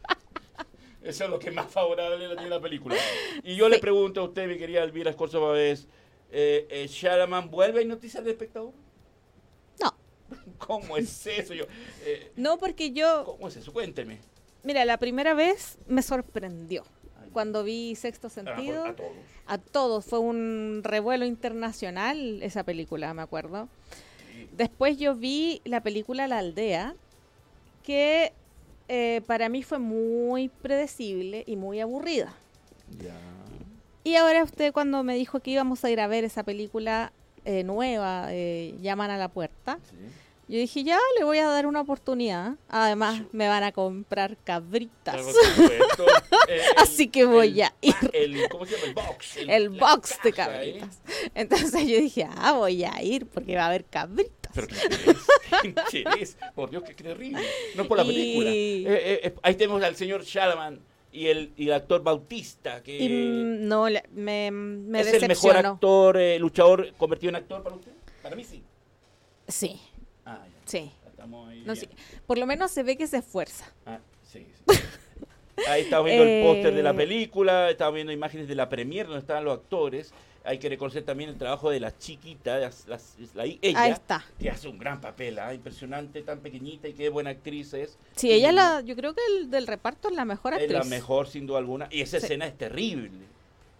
Eso 1.02 1.25
es 1.25 1.31
lo 1.31 1.40
que 1.40 1.50
más 1.50 1.69
favorable 1.69 2.29
le 2.29 2.37
tiene 2.37 2.50
la 2.50 2.61
película. 2.61 2.95
Y 3.43 3.57
yo 3.57 3.69
le 3.69 3.81
pregunto 3.81 4.21
a 4.21 4.25
usted, 4.25 4.47
mi 4.47 4.57
querida 4.57 4.85
Elvira 4.85 5.11
Escorza 5.11 5.40
Pavés, 5.40 5.88
Eh, 6.31 6.69
eh, 6.71 6.87
Shalaman 6.87 7.50
vuelve 7.50 7.83
a 7.83 7.85
noticias 7.85 8.23
del 8.23 8.35
espectador. 8.35 8.73
¿Cómo 10.58 10.96
es 10.96 11.26
eso? 11.26 11.54
Yo, 11.54 11.64
eh, 12.04 12.32
No, 12.37 12.58
porque 12.58 12.92
yo, 12.92 13.25
¿Cómo 13.25 13.49
es 13.49 13.56
eso? 13.56 13.72
Cuénteme. 13.72 14.18
mira, 14.62 14.84
la 14.84 14.99
primera 14.99 15.34
vez 15.34 15.78
me 15.87 16.02
sorprendió. 16.02 16.84
Cuando 17.32 17.62
vi 17.62 17.94
Sexto 17.94 18.26
a- 18.26 18.30
Sentido, 18.30 18.84
A 18.87 18.96
todos. 18.96 19.10
a 19.46 19.58
todos, 19.58 20.04
fue 20.04 20.18
un 20.18 20.80
revuelo 20.82 21.25
internacional 21.26 22.42
esa 22.42 22.64
película, 22.64 23.14
me 23.14 23.22
acuerdo. 23.22 23.68
Después 24.56 24.99
yo 24.99 25.14
vi 25.14 25.60
la 25.64 25.80
película 25.82 26.26
La 26.26 26.38
Aldea, 26.38 26.94
que 27.84 28.32
eh, 28.88 29.20
para 29.26 29.49
mí 29.49 29.62
fue 29.62 29.78
muy 29.78 30.49
predecible 30.49 31.44
y 31.46 31.54
muy 31.56 31.78
aburrida. 31.80 32.34
Ya. 33.00 33.14
Y 34.02 34.16
ahora 34.16 34.42
usted 34.42 34.72
cuando 34.72 35.04
me 35.04 35.14
dijo 35.14 35.38
que 35.40 35.52
íbamos 35.52 35.84
a 35.84 35.90
ir 35.90 36.00
a 36.00 36.06
ver 36.08 36.25
esa 36.25 36.42
película 36.42 37.12
eh, 37.44 37.62
nueva, 37.64 38.26
eh, 38.30 38.75
Llaman 38.80 39.11
a 39.11 39.16
la 39.18 39.28
puerta, 39.28 39.78
Sí. 39.90 39.97
yo 40.49 40.59
dije, 40.59 40.82
ya, 40.85 40.99
le 41.18 41.25
voy 41.25 41.38
a 41.38 41.47
dar 41.47 41.66
una 41.66 41.80
oportunidad. 41.80 42.54
Además, 42.68 43.23
me 43.32 43.47
van 43.49 43.62
a 43.62 43.73
comprar 43.73 44.37
cabritas. 44.44 45.16
Por 45.23 45.32
supuesto. 45.32 46.06
El- 46.49 46.61
Así 46.76 47.09
que 47.09 47.25
voy 47.25 47.61
el 47.61 47.62
a 47.62 47.75
ir. 47.80 47.94
El, 48.12 48.49
¿Cómo 48.49 48.66
se 48.66 48.73
llama? 48.76 48.87
El 48.87 48.94
box. 48.94 49.37
El 49.37 49.68
box 49.70 50.18
de 50.25 50.28
¿eh? 50.30 50.32
cabritas. 50.32 51.00
Entonces 51.35 51.87
yo 51.87 51.97
dije, 52.00 52.26
ah, 52.37 52.52
voy 52.54 52.82
a 52.85 53.00
ir 53.02 53.26
porque 53.26 53.54
va 53.56 53.64
a 53.64 53.66
haber 53.68 53.85
cabritas. 53.85 54.35
Pero 54.52 54.66
qué 55.62 55.66
interés. 55.68 56.37
Por 56.56 56.70
Dios, 56.70 56.82
qué 56.85 56.94
terrible. 56.94 57.40
No 57.76 57.87
por 57.87 57.99
la 57.99 58.04
Y- 58.04 58.06
película. 58.09 58.50
Eh, 58.50 59.20
eh, 59.25 59.35
ahí 59.42 59.54
tenemos 59.54 59.80
al 59.85 59.94
señor 59.94 60.25
Shalaman 60.25 60.80
y 61.12 61.26
el, 61.26 61.52
y 61.57 61.67
el 61.67 61.73
actor 61.75 62.02
Bautista, 62.02 62.83
que 62.83 62.99
Y 62.99 63.09
mm, 63.09 63.69
no, 63.69 63.87
me, 64.12 64.50
me 64.50 65.00
es 65.00 65.14
el 65.14 65.29
mejor 65.29 65.57
actor, 65.57 66.17
eh, 66.17 66.38
luchador 66.38 66.93
convertido 66.97 67.31
en 67.31 67.37
actor 67.37 67.62
para 67.62 67.76
usted. 67.76 67.93
Para 68.23 68.37
mí 68.37 68.45
sí. 68.45 68.62
Sí, 69.49 69.81
Ah, 70.25 70.45
ya. 70.47 70.52
sí. 70.64 70.90
Estamos 71.09 71.49
ahí. 71.49 71.62
No, 71.67 71.75
ya. 71.75 71.81
sí. 71.81 71.88
Por 72.26 72.38
lo 72.38 72.47
menos 72.47 72.71
se 72.71 72.83
ve 72.83 72.97
que 72.97 73.07
se 73.07 73.19
esfuerza. 73.19 73.73
Ah, 73.87 73.99
sí, 74.23 74.47
sí. 74.69 74.79
Ahí 75.69 75.83
estamos 75.83 76.07
viendo 76.07 76.25
el 76.25 76.42
póster 76.45 76.75
de 76.75 76.83
la 76.83 76.90
Eh, 76.90 76.95
película, 76.95 77.71
estamos 77.71 77.95
viendo 77.95 78.12
imágenes 78.12 78.49
de 78.49 78.54
la 78.54 78.69
premier 78.69 79.07
donde 79.07 79.21
estaban 79.21 79.45
los 79.45 79.54
actores. 79.59 80.12
Hay 80.42 80.59
que 80.59 80.71
reconocer 80.71 81.02
también 81.04 81.28
el 81.28 81.37
trabajo 81.37 81.69
de 81.69 81.80
la 81.80 81.97
chiquita, 81.99 82.59
las- 82.59 82.87
las- 82.88 83.16
la- 83.35 83.45
ella, 83.45 83.83
Ahí 83.83 83.90
está. 83.92 84.25
que 84.38 84.49
hace 84.49 84.69
un 84.69 84.78
gran 84.78 84.99
papel, 85.00 85.38
¿ah? 85.38 85.52
impresionante, 85.52 86.23
tan 86.23 86.40
pequeñita 86.40 86.88
y 86.88 86.95
qué 86.95 87.11
buena 87.11 87.30
actriz 87.30 87.75
es. 87.75 87.99
Sí, 88.16 88.33
ella 88.33 88.50
la, 88.50 88.80
yo 88.80 88.97
creo 88.97 89.12
que 89.14 89.21
el 89.37 89.50
del 89.50 89.66
reparto 89.66 90.09
es 90.09 90.14
la 90.14 90.25
mejor 90.25 90.54
Es 90.54 90.61
actriz. 90.62 90.78
la 90.78 90.85
mejor, 90.85 91.26
sin 91.28 91.47
duda 91.47 91.59
alguna. 91.59 91.88
Y 91.90 92.00
esa 92.00 92.19
Sí. 92.21 92.25
escena 92.26 92.47
es 92.47 92.57
terrible. 92.57 93.11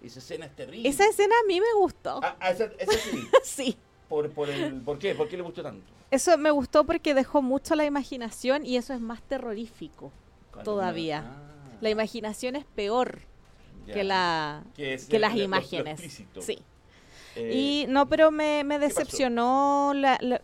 Esa 0.03 0.19
escena 0.19 0.47
es 0.47 0.55
terrible. 0.57 0.87
Esa 0.89 1.07
escena 1.07 1.35
a 1.43 1.47
mí 1.47 1.61
me 1.61 1.73
gustó. 1.79 2.21
Ah, 2.23 2.37
ah, 2.41 2.51
esa, 2.51 2.65
esa 2.79 2.93
sí. 2.93 3.21
Sí. 3.43 3.77
¿Por, 4.09 4.29
por, 4.31 4.51
el, 4.51 4.81
¿Por 4.83 4.99
qué? 4.99 5.15
¿Por 5.15 5.29
qué 5.29 5.37
le 5.39 5.43
gustó 5.43 5.63
tanto? 5.63 5.83
Eso 6.11 6.37
me 6.37 6.51
gustó 6.51 6.85
porque 6.85 7.15
dejó 7.15 7.41
mucho 7.41 7.75
la 7.75 7.87
imaginación 7.87 8.67
y 8.67 8.77
eso 8.77 8.93
es 8.93 9.01
más 9.01 9.23
terrorífico. 9.23 10.13
Todavía. 10.65 11.25
ah, 11.27 11.47
La 11.81 11.91
imaginación 11.91 12.57
es 12.57 12.65
peor 12.65 13.21
ya. 13.87 13.95
que 13.95 14.05
la 14.05 14.65
Que 14.75 14.99
que 15.09 15.17
el- 15.17 15.23
las 15.23 15.33
lo- 15.33 15.39
lo 15.39 15.45
imágenes. 15.45 15.93
explícito. 16.01 16.43
Sí. 16.43 16.59
Eh, 17.37 17.53
Y 17.55 17.87
no, 17.89 18.09
pero 18.09 18.31
me, 18.31 18.65
me 18.65 18.79
decepcionó, 18.79 19.93
la, 19.95 20.19
la, 20.21 20.43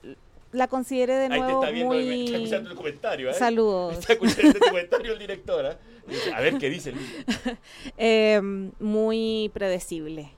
la 0.52 0.68
consideré 0.68 1.14
de 1.14 1.24
ahí 1.24 1.30
te 1.30 1.38
nuevo 1.38 1.60
está 1.62 1.72
viendo, 1.72 1.94
me 1.94 2.00
está 2.00 2.14
muy... 2.16 2.34
escuchando 2.44 2.70
el 2.70 2.76
comentario, 2.76 3.30
¿eh? 3.30 3.34
Saludos. 3.34 3.98
Está 3.98 4.12
escuchando 4.14 4.50
el 4.52 4.60
comentario 4.60 5.12
el 5.12 5.18
director, 5.18 5.66
¿eh? 5.66 5.76
Dice, 6.06 6.32
A 6.32 6.40
ver 6.40 6.58
qué 6.58 6.70
dice 6.70 6.92
Luis. 6.92 7.06
Eh, 7.98 8.40
muy 8.78 9.50
predecible, 9.52 10.30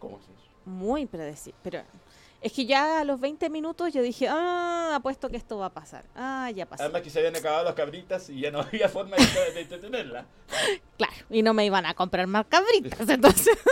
¿Cómo 0.00 0.18
es 0.18 0.24
eso? 0.24 0.32
muy 0.64 1.06
predecible. 1.06 1.58
Pero 1.62 1.82
es 2.40 2.52
que 2.52 2.66
ya 2.66 3.00
a 3.00 3.04
los 3.04 3.20
20 3.20 3.50
minutos 3.50 3.92
yo 3.92 4.00
dije, 4.00 4.28
ah, 4.28 4.92
apuesto 4.94 5.28
que 5.28 5.36
esto 5.36 5.58
va 5.58 5.66
a 5.66 5.72
pasar. 5.72 6.04
Ah, 6.14 6.50
ya 6.54 6.66
pasó. 6.66 6.84
Además 6.84 7.02
que 7.02 7.10
se 7.10 7.18
habían 7.18 7.36
acabado 7.36 7.64
las 7.64 7.74
cabritas 7.74 8.30
y 8.30 8.40
ya 8.40 8.50
no 8.50 8.60
había 8.62 8.88
forma 8.88 9.16
de, 9.16 9.60
entretenerla. 9.60 10.24
Claro, 10.96 11.14
y 11.30 11.42
no 11.42 11.52
me 11.52 11.66
iban 11.66 11.84
a 11.86 11.94
comprar 11.94 12.26
más 12.26 12.46
cabritas, 12.46 13.08
entonces. 13.08 13.58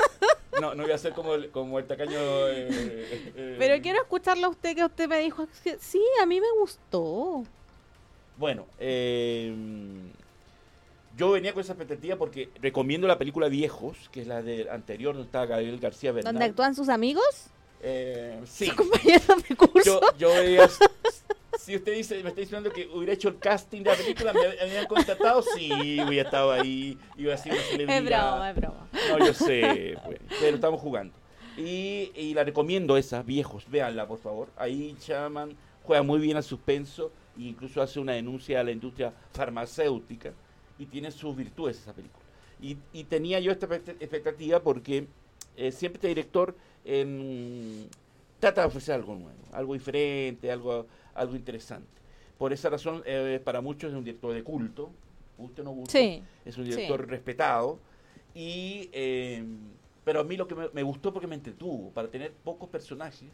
No, 0.58 0.74
no 0.74 0.84
iba 0.84 0.94
a 0.94 0.98
ser 0.98 1.12
como 1.12 1.34
el, 1.34 1.50
como 1.50 1.78
el 1.78 1.84
tacaño... 1.84 2.18
eh, 2.18 2.66
eh, 3.36 3.56
Pero 3.58 3.82
quiero 3.82 4.00
escucharlo 4.00 4.46
a 4.46 4.48
usted, 4.48 4.74
que 4.74 4.86
usted 4.86 5.06
me 5.06 5.18
dijo, 5.18 5.46
sí, 5.78 6.02
a 6.22 6.24
mí 6.24 6.40
me 6.40 6.46
gustó. 6.58 7.44
Bueno, 8.38 8.64
eh, 8.78 9.54
yo 11.14 11.32
venía 11.32 11.52
con 11.52 11.60
esa 11.60 11.74
expectativa 11.74 12.16
porque 12.16 12.48
recomiendo 12.62 13.06
la 13.06 13.18
película 13.18 13.48
Viejos, 13.48 14.08
que 14.10 14.22
es 14.22 14.26
la 14.26 14.40
del 14.40 14.70
anterior, 14.70 15.14
donde 15.14 15.26
estaba 15.26 15.44
Gabriel 15.44 15.78
García 15.78 16.12
Bernal. 16.12 16.32
¿Dónde 16.32 16.46
actúan 16.46 16.74
sus 16.74 16.88
amigos? 16.88 17.50
Eh, 17.82 18.40
sí. 18.46 18.70
Yo, 19.84 20.00
yo 20.18 20.28
veía... 20.30 20.68
Si 21.58 21.74
usted 21.74 21.96
dice, 21.96 22.22
me 22.22 22.28
está 22.28 22.42
diciendo 22.42 22.70
que 22.70 22.86
hubiera 22.86 23.12
hecho 23.12 23.28
el 23.28 23.38
casting 23.38 23.82
de 23.82 23.90
la 23.90 23.96
película, 23.96 24.32
me 24.32 24.40
habían 24.60 24.86
contratado, 24.86 25.42
sí, 25.42 25.72
hubiera 26.06 26.28
estado 26.28 26.52
ahí, 26.52 26.96
iba 27.16 27.34
a 27.34 27.36
ser 27.36 27.54
una 27.54 27.62
celebridad. 27.62 27.98
es 27.98 28.04
broma, 28.04 28.50
es 28.50 28.56
broma. 28.56 28.88
No, 29.08 29.26
yo 29.26 29.34
sé, 29.34 29.96
pues, 30.04 30.20
pero 30.38 30.54
estamos 30.54 30.80
jugando. 30.80 31.12
Y, 31.56 32.12
y 32.14 32.34
la 32.34 32.44
recomiendo 32.44 32.96
esa, 32.96 33.22
viejos, 33.22 33.68
véanla 33.68 34.06
por 34.06 34.18
favor. 34.18 34.48
Ahí 34.56 34.94
Chaman 35.00 35.56
juega 35.82 36.02
muy 36.02 36.20
bien 36.20 36.36
al 36.36 36.44
suspenso 36.44 37.10
e 37.36 37.44
incluso 37.44 37.82
hace 37.82 37.98
una 37.98 38.12
denuncia 38.12 38.60
a 38.60 38.64
la 38.64 38.70
industria 38.70 39.12
farmacéutica 39.32 40.32
y 40.78 40.86
tiene 40.86 41.10
sus 41.10 41.34
virtudes 41.34 41.78
esa 41.78 41.94
película. 41.94 42.24
Y, 42.60 42.76
y 42.92 43.04
tenía 43.04 43.40
yo 43.40 43.50
esta 43.50 43.66
expect- 43.66 43.96
expectativa 43.98 44.60
porque 44.60 45.06
eh, 45.56 45.72
siempre 45.72 45.96
este 45.96 46.08
director 46.08 46.54
em, 46.86 47.86
trata 48.38 48.62
de 48.62 48.66
ofrecer 48.68 48.94
algo 48.94 49.14
nuevo, 49.14 49.38
algo 49.52 49.74
diferente, 49.74 50.50
algo, 50.50 50.86
algo 51.14 51.34
interesante. 51.36 51.88
Por 52.38 52.52
esa 52.52 52.70
razón, 52.70 53.02
eh, 53.06 53.40
para 53.44 53.60
muchos 53.60 53.90
es 53.90 53.96
un 53.96 54.04
director 54.04 54.32
de 54.32 54.42
culto, 54.44 54.90
guste 55.38 55.62
o 55.62 55.64
no 55.64 55.70
guste, 55.72 55.98
Sí. 55.98 56.22
es 56.44 56.56
un 56.56 56.64
Sí. 56.64 56.70
director 56.70 57.06
respetado. 57.08 57.78
Y, 58.34 58.88
eh, 58.92 59.42
pero 60.04 60.20
a 60.20 60.24
mí 60.24 60.36
lo 60.36 60.46
que 60.46 60.54
me, 60.54 60.68
me 60.72 60.82
gustó 60.82 61.12
porque 61.12 61.26
me 61.26 61.34
entretuvo, 61.34 61.90
para 61.90 62.08
tener 62.08 62.32
pocos 62.32 62.68
personajes, 62.68 63.30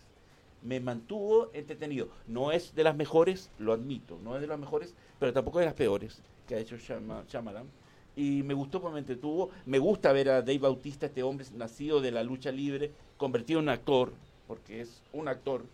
me 0.62 0.78
mantuvo 0.78 1.50
entretenido. 1.52 2.08
No 2.28 2.52
es 2.52 2.74
de 2.74 2.84
las 2.84 2.94
mejores, 2.96 3.50
lo 3.58 3.72
admito, 3.72 4.18
no 4.22 4.36
es 4.36 4.40
de 4.40 4.46
las 4.46 4.58
mejores, 4.60 4.94
pero 5.18 5.32
tampoco 5.32 5.58
de 5.58 5.64
las 5.64 5.74
peores 5.74 6.22
que 6.46 6.54
ha 6.54 6.58
hecho 6.58 6.76
Shyama- 6.76 7.26
Shyamalan. 7.26 7.66
Y 8.14 8.42
me 8.42 8.54
gustó 8.54 8.80
porque 8.80 8.94
me 8.94 9.00
entretuvo. 9.00 9.50
Me 9.64 9.78
gusta 9.78 10.12
ver 10.12 10.28
a 10.28 10.42
Dave 10.42 10.58
Bautista, 10.58 11.06
este 11.06 11.22
hombre 11.22 11.46
nacido 11.54 12.00
de 12.00 12.10
la 12.10 12.22
lucha 12.22 12.52
libre, 12.52 12.90
convertido 13.16 13.60
en 13.60 13.68
actor, 13.68 14.12
porque 14.46 14.80
es 14.82 15.02
un 15.12 15.28
actor. 15.28 15.64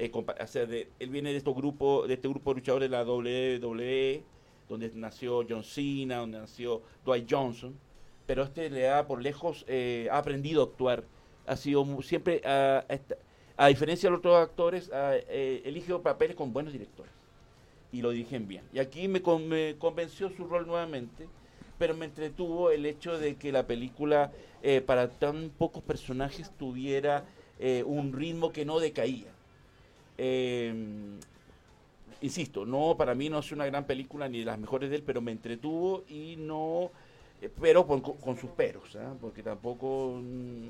eh, 0.00 0.12
o 0.14 0.46
sea, 0.46 0.64
de- 0.64 0.88
él 1.00 1.10
viene 1.10 1.32
de 1.32 1.38
estos 1.38 1.56
grupos, 1.56 2.06
de 2.06 2.14
este 2.14 2.28
grupo 2.28 2.54
de 2.54 2.60
luchadores 2.60 2.88
de 2.88 2.96
la 2.96 3.02
WWE, 3.04 4.22
donde 4.68 4.92
nació 4.94 5.44
John 5.48 5.64
Cena, 5.64 6.18
donde 6.18 6.38
nació 6.38 6.82
Dwight 7.04 7.26
Johnson, 7.28 7.74
pero 8.24 8.44
este 8.44 8.70
le 8.70 8.82
da 8.82 9.08
por 9.08 9.20
lejos, 9.20 9.64
eh, 9.66 10.06
ha 10.12 10.18
aprendido 10.18 10.62
a 10.62 10.66
actuar, 10.66 11.02
ha 11.46 11.56
sido 11.56 11.84
siempre, 12.02 12.40
ah, 12.44 12.84
esta- 12.88 13.16
a 13.56 13.66
diferencia 13.66 14.06
de 14.06 14.10
los 14.12 14.18
otros 14.20 14.36
actores, 14.36 14.88
ah, 14.92 15.14
eh, 15.16 15.62
elige 15.64 15.92
papeles 15.98 16.36
con 16.36 16.52
buenos 16.52 16.72
directores 16.72 17.12
y 17.90 18.00
lo 18.00 18.10
dirigen 18.10 18.46
bien. 18.46 18.62
Y 18.72 18.78
aquí 18.78 19.08
me, 19.08 19.20
con- 19.20 19.48
me 19.48 19.74
convenció 19.80 20.30
su 20.30 20.44
rol 20.46 20.64
nuevamente, 20.68 21.26
pero 21.78 21.94
me 21.94 22.06
entretuvo 22.06 22.70
el 22.70 22.84
hecho 22.86 23.18
de 23.18 23.36
que 23.36 23.52
la 23.52 23.66
película, 23.66 24.32
eh, 24.62 24.80
para 24.80 25.08
tan 25.08 25.50
pocos 25.50 25.82
personajes, 25.82 26.50
tuviera 26.58 27.24
eh, 27.58 27.84
un 27.86 28.12
ritmo 28.12 28.52
que 28.52 28.64
no 28.64 28.80
decaía. 28.80 29.28
Eh, 30.18 30.74
insisto, 32.20 32.66
no 32.66 32.96
para 32.96 33.14
mí 33.14 33.28
no 33.28 33.38
es 33.38 33.52
una 33.52 33.66
gran 33.66 33.84
película 33.84 34.28
ni 34.28 34.40
de 34.40 34.44
las 34.44 34.58
mejores 34.58 34.90
de 34.90 34.96
él, 34.96 35.02
pero 35.06 35.20
me 35.20 35.30
entretuvo 35.30 36.02
y 36.08 36.34
no, 36.36 36.90
pero 37.60 37.86
con, 37.86 38.02
sus 38.36 38.50
peros, 38.50 38.96
¿ah? 38.96 39.14
porque 39.20 39.44
tampoco 39.44 40.20
mm, 40.20 40.68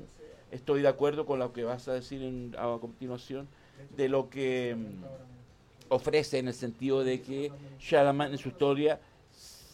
estoy 0.50 0.82
de 0.82 0.88
acuerdo 0.88 1.24
con 1.24 1.38
lo 1.38 1.52
que 1.54 1.64
vas 1.64 1.88
a 1.88 1.94
decir 1.94 2.52
a 2.58 2.76
continuación 2.78 3.48
de 3.96 4.08
lo 4.10 4.28
que 4.28 4.76
mm, 4.76 5.92
ofrece 5.94 6.38
en 6.38 6.48
el 6.48 6.54
sentido 6.54 7.02
de 7.02 7.22
que 7.22 7.50
Shalaman 7.80 8.32
en 8.32 8.38
su 8.38 8.50
historia 8.50 9.00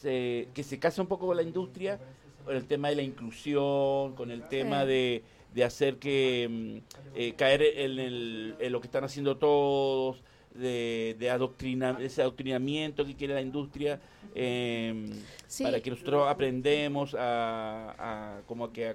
se, 0.09 0.49
que 0.53 0.63
se 0.63 0.79
casa 0.79 1.01
un 1.01 1.09
poco 1.09 1.27
con 1.27 1.37
la 1.37 1.43
industria, 1.43 1.99
con 2.45 2.55
el 2.55 2.67
tema 2.67 2.91
de 2.91 2.97
la 2.97 3.03
inclusión, 3.03 4.15
con 4.15 4.31
el 4.31 4.47
tema 4.49 4.85
de, 4.85 5.23
de 5.55 5.65
hacer 5.65 5.97
que 5.97 6.47
mm, 6.51 7.17
eh, 7.17 7.33
caer 7.37 7.63
en, 7.63 7.99
el- 7.99 8.55
en 8.61 8.71
lo 8.73 8.81
que 8.83 8.87
están 8.87 9.03
haciendo 9.05 9.37
todos, 9.39 10.23
de, 10.55 11.17
de 11.19 11.31
adoctrina, 11.31 11.97
ese 12.01 12.21
adoctrinamiento 12.23 13.05
que 13.05 13.17
quiere 13.17 13.35
la 13.35 13.41
industria, 13.41 13.99
eh, 14.37 15.07
Sí. 15.49 15.65
para 15.65 15.81
que 15.81 15.91
nosotros 15.91 16.29
aprendemos 16.29 17.15
a, 17.19 18.37
a 18.39 18.43
como 18.47 18.73
que 18.73 18.95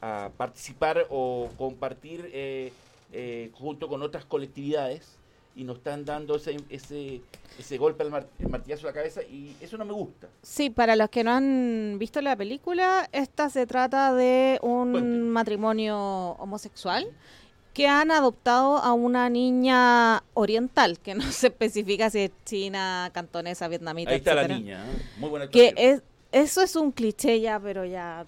a, 0.00 0.24
a 0.26 0.30
participar 0.30 1.06
o 1.10 1.50
compartir 1.58 2.30
eh, 2.32 2.72
eh, 3.12 3.50
junto 3.54 3.88
con 3.88 4.02
otras 4.02 4.24
colectividades 4.24 5.18
y 5.56 5.64
nos 5.64 5.76
están 5.78 6.04
dando 6.04 6.36
ese 6.36 6.56
ese, 6.68 7.20
ese 7.58 7.78
golpe 7.78 8.02
al 8.02 8.10
mar- 8.10 8.26
el 8.38 8.48
martillazo 8.48 8.86
a 8.86 8.90
la 8.90 8.94
cabeza 8.94 9.22
y 9.22 9.54
eso 9.60 9.76
no 9.78 9.84
me 9.84 9.92
gusta. 9.92 10.28
Sí, 10.42 10.70
para 10.70 10.96
los 10.96 11.08
que 11.10 11.22
no 11.24 11.30
han 11.32 11.96
visto 11.98 12.20
la 12.20 12.34
película, 12.36 13.08
esta 13.12 13.48
se 13.50 13.66
trata 13.66 14.12
de 14.14 14.58
un 14.62 15.30
matrimonio 15.30 15.96
homosexual 16.38 17.06
que 17.72 17.88
han 17.88 18.10
adoptado 18.12 18.76
a 18.78 18.92
una 18.92 19.28
niña 19.30 20.22
oriental, 20.34 20.98
que 21.00 21.14
no 21.14 21.24
se 21.32 21.48
especifica 21.48 22.08
si 22.10 22.20
es 22.20 22.30
china, 22.44 23.10
cantonesa, 23.12 23.66
vietnamita, 23.66 24.10
Ahí 24.12 24.18
está 24.18 24.34
la 24.34 24.46
niña, 24.46 24.84
¿eh? 24.84 25.02
muy 25.18 25.28
buena 25.28 25.48
Que 25.50 25.74
es, 25.76 26.02
eso 26.30 26.62
es 26.62 26.76
un 26.76 26.92
cliché 26.92 27.40
ya, 27.40 27.58
pero 27.58 27.84
ya 27.84 28.26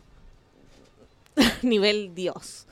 nivel 1.62 2.14
Dios. 2.14 2.66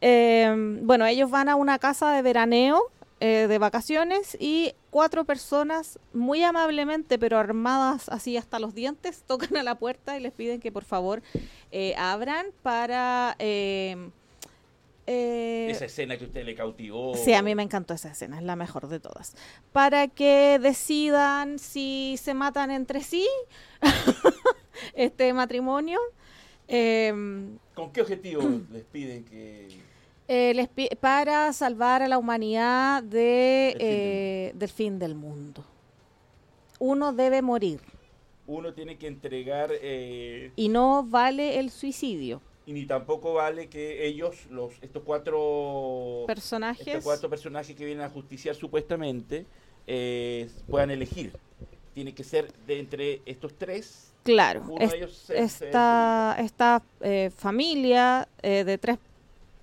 Eh, 0.00 0.52
bueno, 0.82 1.06
ellos 1.06 1.30
van 1.30 1.48
a 1.48 1.56
una 1.56 1.78
casa 1.78 2.12
de 2.12 2.22
veraneo, 2.22 2.82
eh, 3.20 3.46
de 3.48 3.58
vacaciones, 3.58 4.36
y 4.40 4.74
cuatro 4.90 5.24
personas 5.24 5.98
muy 6.12 6.42
amablemente, 6.42 7.18
pero 7.18 7.38
armadas 7.38 8.08
así 8.08 8.36
hasta 8.36 8.58
los 8.58 8.74
dientes, 8.74 9.22
tocan 9.26 9.56
a 9.56 9.62
la 9.62 9.76
puerta 9.76 10.16
y 10.16 10.20
les 10.20 10.32
piden 10.32 10.58
que 10.60 10.72
por 10.72 10.84
favor 10.84 11.22
eh, 11.70 11.94
abran 11.96 12.46
para... 12.62 13.36
eh, 13.38 13.96
Esa 15.06 15.84
escena 15.86 16.16
que 16.16 16.24
usted 16.24 16.44
le 16.44 16.54
cautivó. 16.54 17.14
Sí, 17.16 17.32
a 17.34 17.42
mí 17.42 17.54
me 17.54 17.62
encantó 17.64 17.94
esa 17.94 18.10
escena, 18.12 18.38
es 18.38 18.44
la 18.44 18.54
mejor 18.56 18.86
de 18.88 19.00
todas. 19.00 19.34
Para 19.72 20.06
que 20.08 20.58
decidan 20.60 21.58
si 21.58 22.16
se 22.22 22.32
matan 22.32 22.70
entre 22.70 23.02
sí 23.02 23.26
este 24.94 25.32
matrimonio. 25.32 25.98
em, 26.68 27.58
¿Con 27.74 27.92
qué 27.92 28.02
objetivo 28.02 28.42
les 28.70 28.84
piden 28.84 29.24
que 29.24 29.68
eh, 30.32 30.52
les 30.54 30.68
para 30.98 31.52
salvar 31.52 32.02
a 32.02 32.08
la 32.08 32.16
humanidad 32.18 33.02
de, 33.02 33.74
Del 33.74 33.78
fin 33.78 33.78
del 33.78 33.88
eh, 33.88 34.52
del 34.54 34.68
fin 34.68 34.98
del 34.98 35.14
mundo. 35.16 35.64
Uno 36.78 37.12
debe 37.12 37.42
morir 37.42 37.80
uno 38.46 38.72
tiene 38.72 38.96
que 38.96 39.06
entregar 39.06 39.70
eh, 39.80 40.50
y 40.56 40.68
no 40.68 41.04
vale 41.04 41.60
el 41.60 41.70
suicidio. 41.70 42.40
y 42.66 42.72
ni 42.72 42.84
tampoco 42.84 43.34
vale 43.34 43.68
que 43.68 44.04
ellos, 44.06 44.34
los 44.50 44.72
estos 44.82 45.02
cuatro 45.04 46.24
Personajes. 46.26 46.84
estos 46.86 47.04
cuatro 47.04 47.28
personajes 47.30 47.76
que 47.76 47.84
vienen 47.84 48.04
a 48.04 48.10
justiciar 48.10 48.54
supuestamente 48.56 49.46
eh, 49.86 50.48
puedan 50.68 50.90
elegir. 50.90 51.32
Tiene 51.94 52.12
que 52.14 52.24
ser 52.24 52.52
de 52.66 52.78
entre 52.80 53.22
estos 53.26 53.54
tres. 53.56 54.12
Claro, 54.24 54.62
Uno 54.68 54.78
es- 54.84 54.90
de 54.90 54.96
ellos 54.98 55.12
se- 55.16 55.38
esta, 55.38 56.36
esta 56.38 56.82
eh, 57.00 57.30
familia 57.36 58.28
eh, 58.42 58.64
de 58.64 58.78
tres 58.78 58.98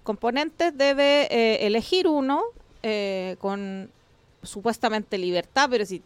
componentes 0.08 0.76
debe 0.78 1.28
eh, 1.30 1.68
elegir 1.68 2.08
uno 2.08 2.42
eh, 2.82 3.36
con 3.40 3.92
supuestamente 4.42 5.18
libertad, 5.18 5.68
pero 5.70 5.86
si 5.86 6.02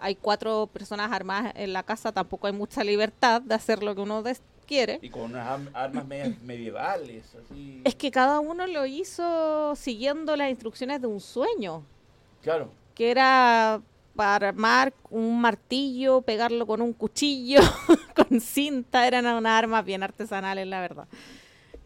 hay 0.00 0.16
cuatro 0.16 0.68
personas 0.72 1.12
armadas 1.12 1.52
en 1.54 1.72
la 1.72 1.84
casa, 1.84 2.10
tampoco 2.10 2.48
hay 2.48 2.52
mucha 2.52 2.82
libertad 2.82 3.40
de 3.40 3.54
hacer 3.54 3.84
lo 3.84 3.94
que 3.94 4.00
uno 4.00 4.24
quiere. 4.66 4.98
y 5.02 5.08
con 5.08 5.22
unas 5.22 5.60
armas 5.72 6.04
medievales, 6.42 7.26
así. 7.36 7.80
Es 7.84 7.94
que 7.94 8.10
cada 8.10 8.40
uno 8.40 8.66
lo 8.66 8.84
hizo 8.86 9.76
siguiendo 9.76 10.34
las 10.34 10.50
instrucciones 10.50 11.00
de 11.00 11.06
un 11.06 11.20
sueño, 11.20 11.84
Claro. 12.42 12.72
que 12.96 13.12
era 13.12 13.80
para 14.16 14.48
armar 14.48 14.92
un 15.10 15.40
martillo, 15.40 16.22
pegarlo 16.22 16.66
con 16.66 16.82
un 16.82 16.92
cuchillo, 16.92 17.60
con 18.16 18.40
cinta, 18.40 19.06
eran 19.06 19.26
unas 19.26 19.52
armas 19.52 19.84
bien 19.84 20.02
artesanales, 20.02 20.66
la 20.66 20.80
verdad. 20.80 21.06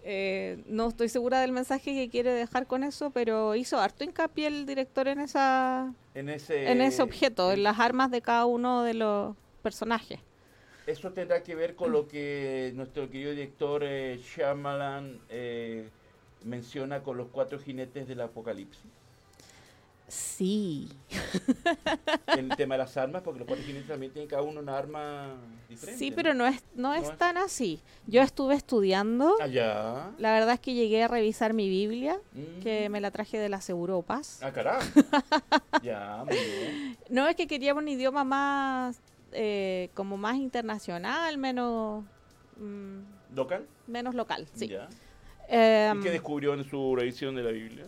Eh, 0.05 0.63
no 0.67 0.89
estoy 0.89 1.09
segura 1.09 1.41
del 1.41 1.53
mensaje 1.53 1.95
que 1.95 2.09
quiere 2.09 2.33
dejar 2.33 2.67
con 2.67 2.83
eso, 2.83 3.11
pero 3.11 3.55
hizo 3.55 3.79
harto 3.79 4.03
hincapié 4.03 4.49
el 4.49 4.67
director 4.67 5.07
en 5.07 5.21
esa 5.21 5.95
En 6.15 6.29
ese, 6.29 6.71
en 6.71 6.81
ese 6.81 7.03
objeto, 7.03 7.53
en 7.53 7.63
las 7.63 7.79
armas 7.79 8.11
de 8.11 8.21
cada 8.21 8.47
uno 8.47 8.83
de 8.83 8.95
los 8.95 9.37
personajes. 9.63 10.19
Eso 10.87 11.13
tendrá 11.13 11.45
que 11.45 11.55
ver 11.55 11.77
con 11.77 11.93
lo 11.93 12.09
que 12.09 12.73
nuestro 12.75 13.09
querido 13.09 13.31
director 13.31 13.85
eh, 13.85 14.19
Shyamalan 14.21 15.21
eh, 15.29 15.89
menciona 16.45 17.05
con 17.05 17.17
los 17.17 17.29
cuatro 17.29 17.61
jinetes 17.61 18.09
del 18.09 18.21
apocalipsis. 18.23 18.83
Sí. 20.13 20.91
El 22.37 22.51
tema 22.51 22.75
de 22.75 22.79
las 22.81 22.97
armas, 22.99 23.23
porque 23.23 23.39
los 23.41 23.49
cuatro 23.49 23.65
también 23.89 24.13
tienen 24.13 24.29
cada 24.29 24.43
uno 24.43 24.61
una 24.61 24.77
arma 24.77 25.37
diferente. 25.71 25.99
Sí, 25.99 26.11
pero 26.11 26.35
no 26.35 26.47
es, 26.47 26.63
no 26.75 26.93
es 26.93 27.05
No 27.05 27.13
es- 27.13 27.19
tan 27.19 27.39
así. 27.39 27.81
Yo 28.07 28.21
estuve 28.21 28.55
estudiando, 28.55 29.35
Allá. 29.41 30.11
la 30.19 30.33
verdad 30.35 30.55
es 30.55 30.61
que 30.61 30.75
llegué 30.75 31.03
a 31.03 31.09
revisar 31.09 31.55
mi 31.55 31.67
Biblia, 31.71 32.19
Mm. 32.35 32.61
que 32.63 32.91
me 32.91 33.01
la 33.01 33.11
traje 33.11 33.39
de 33.39 33.49
las 33.49 33.71
Europas. 33.71 34.41
Ah, 34.43 34.53
caramba. 34.53 34.85
ya, 35.83 36.25
muy 36.27 36.35
bien. 36.37 36.99
No, 37.09 37.27
es 37.27 37.35
que 37.35 37.47
quería 37.47 37.73
un 37.73 37.89
idioma 37.89 38.23
más, 38.23 39.01
eh, 39.33 39.89
como 39.95 40.19
más 40.19 40.37
internacional, 40.37 41.39
menos, 41.39 42.05
mm, 42.59 42.99
¿Local? 43.35 43.67
menos 43.87 44.15
local, 44.15 44.47
sí. 44.55 44.69
Ya. 44.69 44.89
Em, 45.49 46.01
¿Y 46.01 46.03
qué 46.03 46.11
descubrió 46.11 46.53
en 46.53 46.65
su 46.69 46.95
revisión 46.97 47.35
de 47.35 47.43
la 47.45 47.51
Biblia? 47.51 47.87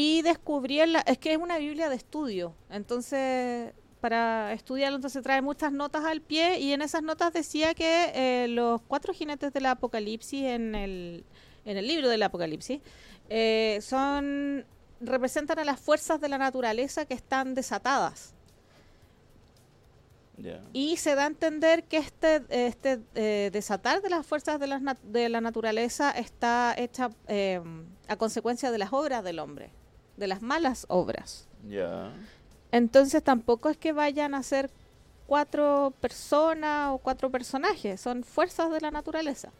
Y 0.00 0.22
descubrí, 0.22 0.78
en 0.80 0.92
la- 0.92 1.00
es 1.00 1.18
que 1.18 1.32
es 1.32 1.38
una 1.38 1.58
Biblia 1.58 1.88
de 1.88 1.96
estudio, 1.96 2.54
entonces 2.70 3.72
para 4.00 4.52
estudiarlo 4.52 4.94
entonces 4.94 5.24
trae 5.24 5.42
muchas 5.42 5.72
notas 5.72 6.04
al 6.04 6.20
pie 6.20 6.60
y 6.60 6.72
en 6.72 6.82
esas 6.82 7.02
notas 7.02 7.32
decía 7.32 7.74
que 7.74 8.12
eh, 8.14 8.46
los 8.48 8.80
cuatro 8.82 9.12
jinetes 9.12 9.52
del 9.52 9.66
Apocalipsis 9.66 10.44
en 10.44 10.76
el, 10.76 11.24
en 11.64 11.76
el 11.78 11.86
libro 11.88 12.08
del 12.08 12.22
Apocalipsis 12.22 12.80
eh, 13.28 13.80
son 13.82 14.64
representan 15.00 15.58
a 15.58 15.64
las 15.64 15.80
fuerzas 15.80 16.20
de 16.20 16.28
la 16.28 16.38
naturaleza 16.38 17.04
que 17.06 17.14
están 17.14 17.54
desatadas. 17.54 18.34
Y 20.72 20.96
se 20.98 21.16
da 21.16 21.24
a 21.24 21.26
entender 21.26 21.82
que 21.84 21.96
este, 21.96 22.44
este 22.50 23.00
eh, 23.16 23.50
desatar 23.52 24.00
de 24.00 24.10
las 24.10 24.24
fuerzas 24.24 24.60
de 24.60 24.68
la, 24.68 24.96
de 25.02 25.28
la 25.28 25.40
naturaleza 25.40 26.12
está 26.12 26.72
hecha 26.78 27.10
eh, 27.26 27.60
a 28.06 28.16
consecuencia 28.16 28.70
de 28.70 28.78
las 28.78 28.92
obras 28.92 29.24
del 29.24 29.40
hombre, 29.40 29.72
de 30.18 30.26
las 30.26 30.42
malas 30.42 30.86
obras. 30.88 31.48
Ya. 31.68 32.12
Entonces 32.72 33.22
tampoco 33.22 33.70
es 33.70 33.76
que 33.76 33.92
vayan 33.92 34.34
a 34.34 34.42
ser 34.42 34.70
cuatro 35.26 35.92
personas 36.00 36.92
o 36.92 36.98
cuatro 36.98 37.30
personajes, 37.30 38.00
son 38.00 38.24
fuerzas 38.24 38.70
de 38.72 38.80
la 38.80 38.90
naturaleza. 38.90 39.52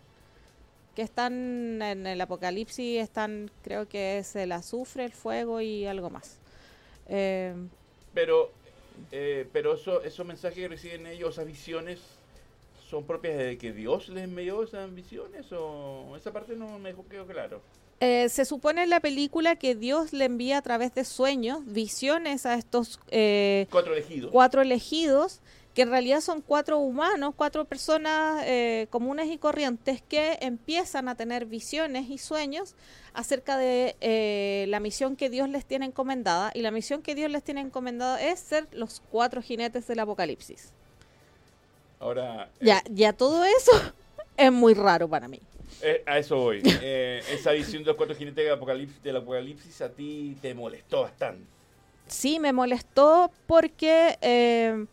Que 0.95 1.03
están 1.03 1.81
en 1.83 2.07
el 2.07 2.21
apocalipsis, 2.21 3.01
están, 3.01 3.51
creo 3.63 3.89
que 3.89 4.19
es 4.19 4.35
el 4.37 4.53
azufre, 4.53 5.05
el 5.05 5.13
fuego 5.13 5.61
y 5.61 5.87
algo 5.87 6.11
más. 6.11 6.39
Eh, 7.07 7.55
Pero, 8.13 8.51
eh, 9.13 9.49
pero 9.53 9.75
eso, 9.75 10.03
esos 10.03 10.27
mensajes 10.27 10.59
que 10.59 10.69
reciben 10.69 11.07
ellos, 11.07 11.35
esas 11.35 11.47
visiones, 11.47 12.01
¿son 12.91 13.05
propias 13.05 13.39
de 13.39 13.59
que 13.59 13.73
Dios 13.73 14.09
les 14.09 14.25
envió 14.25 14.63
esas 14.65 14.93
visiones? 14.95 15.53
¿O 15.53 16.17
esa 16.17 16.33
parte 16.33 16.57
no 16.57 16.79
me 16.79 16.91
dejó 16.91 17.07
quedó 17.09 17.27
claro? 17.27 17.63
Eh, 18.01 18.29
se 18.29 18.45
supone 18.45 18.85
en 18.85 18.91
la 18.91 19.01
película 19.01 19.57
que 19.57 19.75
Dios 19.75 20.13
le 20.13 20.25
envía 20.27 20.59
a 20.59 20.63
través 20.63 20.95
de 20.95 21.05
sueños, 21.05 21.61
visiones 21.67 22.47
a 22.47 22.55
estos 22.55 23.01
eh, 23.11 23.67
Cuatro 23.73 23.93
elegidos. 23.93 24.31
cuatro 24.31 24.63
elegidos, 24.63 25.41
que 25.75 25.83
en 25.83 25.91
realidad 25.91 26.21
son 26.21 26.41
cuatro 26.41 26.79
humanos, 26.79 27.35
cuatro 27.37 27.65
personas 27.65 28.45
eh, 28.47 28.87
comunes 28.91 29.29
y 29.29 29.39
corrientes 29.39 30.01
que 30.09 30.39
empiezan 30.41 31.09
a 31.09 31.17
tener 31.17 31.47
visiones 31.47 32.09
y 32.09 32.19
sueños 32.19 32.75
acerca 33.15 33.57
de 33.59 34.67
la 34.69 34.79
misión 34.79 35.17
que 35.17 35.29
Dios 35.29 35.49
les 35.49 35.65
tiene 35.65 35.87
encomendada. 35.87 36.53
Y 36.55 36.63
la 36.63 36.71
misión 36.71 37.03
que 37.03 37.17
Dios 37.17 37.31
les 37.33 37.43
tiene 37.43 37.61
encomendada 37.63 38.21
es 38.23 38.39
ser 38.39 38.69
los 38.73 39.03
cuatro 39.11 39.43
jinetes 39.43 39.87
del 39.89 39.99
apocalipsis. 40.01 40.73
Ahora, 42.01 42.49
Ya, 42.61 42.83
ya 42.91 43.13
todo 43.13 43.45
eso 43.45 43.73
es 44.37 44.53
muy 44.53 44.75
raro 44.75 45.09
para 45.09 45.27
mí. 45.27 45.41
Eh, 45.83 46.03
a 46.07 46.19
eso 46.19 46.37
voy. 46.37 46.63
Eh, 46.83 47.23
esa 47.31 47.53
visión 47.53 47.83
de 47.83 47.89
los 47.89 47.97
cuatro 47.97 48.15
jinetes 48.15 48.45
del 48.45 48.55
apocalipsis, 48.55 49.03
del 49.03 49.17
apocalipsis 49.17 49.81
a 49.81 49.91
ti 49.91 50.37
te 50.41 50.55
molestó 50.55 51.03
bastante. 51.03 51.45
Sí, 52.07 52.41
me 52.41 52.53
molestó 52.53 53.31
porque 53.47 54.17
eh, 54.23 54.87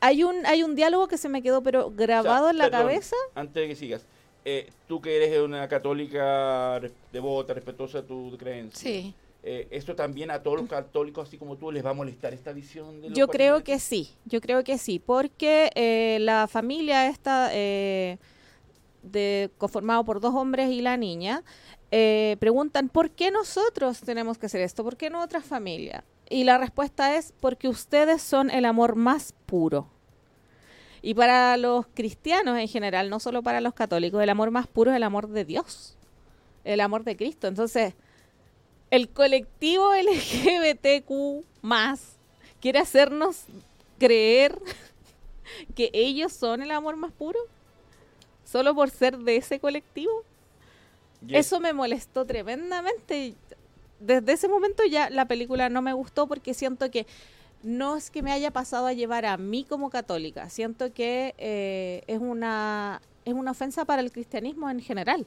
hay 0.00 0.22
un 0.22 0.46
hay 0.46 0.62
un 0.62 0.74
diálogo 0.76 1.08
que 1.08 1.18
se 1.18 1.28
me 1.28 1.42
quedó 1.42 1.62
pero 1.62 1.90
grabado 1.90 2.44
O 2.44 2.44
sea, 2.44 2.50
en 2.52 2.58
la 2.58 2.64
perdón, 2.70 2.80
cabeza. 2.82 3.16
Antes 3.34 3.62
de 3.62 3.68
que 3.68 3.76
sigas, 3.76 4.06
eh, 4.44 4.70
tú 4.88 5.00
que 5.00 5.16
eres 5.16 5.38
una 5.40 5.68
católica 5.68 6.80
devota, 7.12 7.54
respetuosa 7.54 8.02
de 8.02 8.08
tu 8.08 8.36
creencia. 8.38 8.80
Sí. 8.80 9.14
eh, 9.42 9.66
¿Esto 9.70 9.94
también 9.94 10.30
a 10.30 10.42
todos 10.42 10.60
los 10.60 10.68
católicos, 10.68 11.26
así 11.28 11.36
como 11.36 11.56
tú, 11.56 11.70
les 11.72 11.84
va 11.84 11.90
a 11.90 11.94
molestar 11.94 12.32
esta 12.32 12.52
visión? 12.52 13.00
De 13.02 13.08
los 13.10 13.18
Yo 13.18 13.28
creo 13.28 13.62
que 13.64 13.78
sí, 13.78 14.10
yo 14.24 14.40
creo 14.40 14.62
que 14.64 14.78
sí, 14.78 14.98
porque 14.98 15.70
eh, 15.74 16.18
la 16.20 16.46
familia 16.46 17.08
esta, 17.08 17.50
eh, 17.52 18.18
de, 19.02 19.50
conformado 19.58 20.04
por 20.04 20.20
dos 20.20 20.34
hombres 20.34 20.70
y 20.70 20.80
la 20.82 20.96
niña, 20.96 21.42
eh, 21.90 22.36
preguntan, 22.38 22.88
¿por 22.88 23.10
qué 23.10 23.30
nosotros 23.30 24.00
tenemos 24.00 24.38
que 24.38 24.46
hacer 24.46 24.60
esto? 24.60 24.84
¿Por 24.84 24.96
qué 24.96 25.10
no 25.10 25.22
otra 25.22 25.40
familia? 25.40 26.04
Y 26.28 26.44
la 26.44 26.58
respuesta 26.58 27.16
es, 27.16 27.34
porque 27.40 27.68
ustedes 27.68 28.22
son 28.22 28.50
el 28.50 28.64
amor 28.64 28.94
más 28.94 29.34
puro. 29.46 29.88
Y 31.02 31.14
para 31.14 31.56
los 31.56 31.86
cristianos 31.94 32.58
en 32.58 32.68
general, 32.68 33.10
no 33.10 33.20
solo 33.20 33.42
para 33.42 33.60
los 33.60 33.74
católicos, 33.74 34.22
el 34.22 34.28
amor 34.28 34.50
más 34.50 34.66
puro 34.66 34.90
es 34.90 34.96
el 34.96 35.02
amor 35.02 35.28
de 35.28 35.44
Dios, 35.44 35.96
el 36.62 36.80
amor 36.80 37.04
de 37.04 37.16
Cristo. 37.16 37.48
Entonces, 37.48 37.94
el 38.90 39.08
colectivo 39.08 39.90
LGBTQ 39.94 41.44
más 41.62 42.16
quiere 42.60 42.78
hacernos 42.78 43.44
creer 43.98 44.60
que 45.74 45.90
ellos 45.92 46.32
son 46.32 46.62
el 46.62 46.70
amor 46.70 46.96
más 46.96 47.12
puro 47.12 47.38
solo 48.50 48.74
por 48.74 48.90
ser 48.90 49.18
de 49.18 49.36
ese 49.36 49.60
colectivo. 49.60 50.24
Eso 51.28 51.60
me 51.60 51.72
molestó 51.72 52.24
tremendamente. 52.24 53.34
desde 54.00 54.32
ese 54.32 54.48
momento 54.48 54.82
ya 54.84 55.10
la 55.10 55.26
película 55.26 55.68
no 55.68 55.82
me 55.82 55.92
gustó 55.92 56.26
porque 56.26 56.54
siento 56.54 56.90
que 56.90 57.06
no 57.62 57.96
es 57.96 58.10
que 58.10 58.22
me 58.22 58.32
haya 58.32 58.50
pasado 58.50 58.86
a 58.86 58.94
llevar 58.94 59.26
a 59.26 59.36
mí 59.36 59.66
como 59.68 59.90
católica, 59.90 60.48
siento 60.48 60.94
que 60.94 61.34
eh, 61.36 62.02
es 62.06 62.18
una 62.18 63.02
es 63.26 63.34
una 63.34 63.50
ofensa 63.50 63.84
para 63.84 64.00
el 64.00 64.10
cristianismo 64.10 64.70
en 64.70 64.80
general. 64.80 65.26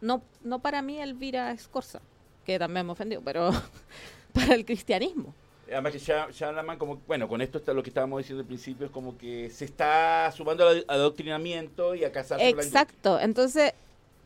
No, 0.00 0.22
no 0.42 0.60
para 0.60 0.80
mí 0.80 0.98
Elvira 0.98 1.50
Escorza, 1.52 2.00
que 2.44 2.58
también 2.58 2.86
me 2.86 2.92
ofendió, 2.92 3.20
pero 3.20 3.50
para 4.32 4.54
el 4.54 4.64
cristianismo. 4.64 5.34
Además 5.70 5.92
que 5.92 5.98
Shalaman, 5.98 6.78
como, 6.78 7.00
bueno, 7.06 7.28
con 7.28 7.40
esto 7.40 7.58
está 7.58 7.72
lo 7.72 7.82
que 7.82 7.90
estábamos 7.90 8.18
diciendo 8.18 8.40
al 8.40 8.46
principio, 8.46 8.86
es 8.86 8.92
como 8.92 9.16
que 9.18 9.50
se 9.50 9.64
está 9.64 10.32
sumando 10.34 10.66
al 10.66 10.84
adoctrinamiento 10.88 11.94
y 11.94 12.04
a 12.04 12.12
casarse 12.12 12.48
Exacto, 12.48 13.20
entonces 13.20 13.72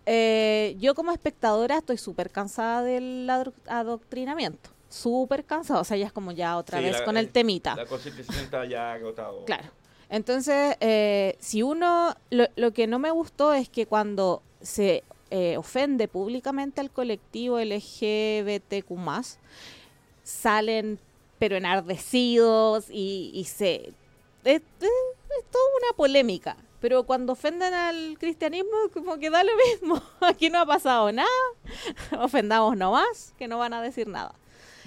eh, 0.07 0.77
yo 0.79 0.95
como 0.95 1.13
espectadora 1.13 1.79
estoy 1.79 1.99
súper 1.99 2.31
cansada 2.31 2.83
del 2.83 3.29
adoctrinamiento, 3.67 4.71
súper 4.89 5.45
cansada, 5.45 5.81
o 5.81 5.85
sea, 5.85 5.97
ya 5.97 6.07
es 6.07 6.13
como 6.13 6.33
ya 6.33 6.57
otra 6.57 6.81
vez 6.81 7.01
con 7.03 7.17
el 7.17 7.29
temita. 7.31 7.75
La 7.77 7.87
constitución 7.87 8.37
está 8.39 8.65
ya 8.65 8.93
agotado. 8.93 9.45
Claro, 9.45 9.69
entonces, 10.09 10.77
eh, 10.81 11.37
si 11.41 11.63
uno, 11.63 12.15
lo, 12.31 12.47
lo 12.57 12.73
que 12.73 12.87
no 12.87 12.99
me 12.99 13.11
gustó 13.11 13.53
es 13.53 13.69
que 13.69 13.87
cuando 13.87 14.43
se 14.61 15.03
eh, 15.35 15.57
ofende 15.57 16.09
públicamente 16.09 16.83
al 16.83 16.91
colectivo 16.91 17.59
LGBTQ 17.59 18.93
salen 20.23 20.99
pero 21.43 21.57
enardecidos 21.57 22.87
y, 22.89 23.33
y 23.35 23.43
se... 23.47 23.93
Es, 24.45 24.63
toda 24.79 25.65
una 25.83 25.97
polémica. 25.97 26.57
Pero 26.79 27.03
cuando 27.03 27.33
ofenden 27.33 27.75
al 27.75 28.17
cristianismo, 28.17 28.71
como 28.93 29.19
que 29.19 29.29
da 29.29 29.43
lo 29.43 29.51
mismo. 29.57 30.01
Aquí 30.21 30.51
no 30.51 30.61
ha 30.61 30.67
pasado 30.67 31.11
nada. 31.11 31.29
Ofendamos 32.21 32.77
nomás, 32.77 33.35
que 33.37 33.49
no 33.49 33.59
van 33.59 33.75
a 33.75 33.83
decir 33.83 34.07
nada. 34.07 34.37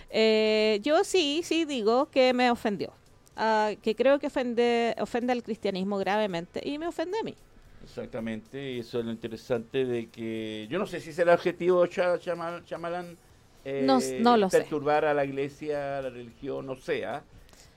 Eh, 0.10 0.80
yo 0.82 1.04
sí, 1.04 1.42
sí 1.44 1.66
digo 1.66 2.10
que 2.10 2.32
me 2.32 2.50
ofendió. 2.50 2.94
Ah, 3.36 3.72
que 3.84 3.94
creo 3.94 4.18
que 4.18 4.28
ofende, 4.28 4.96
ofende 5.02 5.34
al 5.34 5.44
cristianismo 5.44 5.98
gravemente 5.98 6.62
y 6.64 6.78
me 6.78 6.88
ofende 6.88 7.20
a 7.20 7.24
mí. 7.24 7.36
Exactamente, 7.84 8.72
y 8.72 8.80
eso 8.80 9.00
es 9.00 9.06
lo 9.06 9.12
interesante 9.12 9.84
de 9.84 10.08
que 10.08 10.68
yo 10.70 10.80
no 10.80 10.88
sé 10.88 11.02
si 11.02 11.12
será 11.12 11.34
el 11.34 11.38
objetivo 11.38 11.84
de 11.84 11.90
Chamalan 11.90 13.18
eh, 13.66 13.84
no, 14.22 14.38
lo 14.38 14.50
perturbar 14.50 15.06
a 15.06 15.14
la 15.14 15.26
iglesia, 15.26 16.00
a 16.00 16.02
la 16.04 16.10
religión, 16.10 16.66
no 16.66 16.76
sea. 16.76 17.24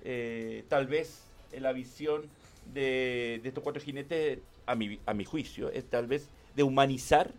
Eh, 0.05 0.65
tal 0.69 0.87
vez 0.87 1.25
la 1.53 1.73
visión 1.73 2.23
de, 2.73 3.41
estos 3.43 3.63
cuatro 3.65 3.83
jinetes, 3.83 4.39
a 4.67 4.75
mi, 4.75 5.01
a 5.07 5.15
mi 5.15 5.25
juicio, 5.25 5.71
es 5.71 5.85
tal 5.85 6.07
vez 6.07 6.29
de 6.55 6.63
humanizar 6.63 7.33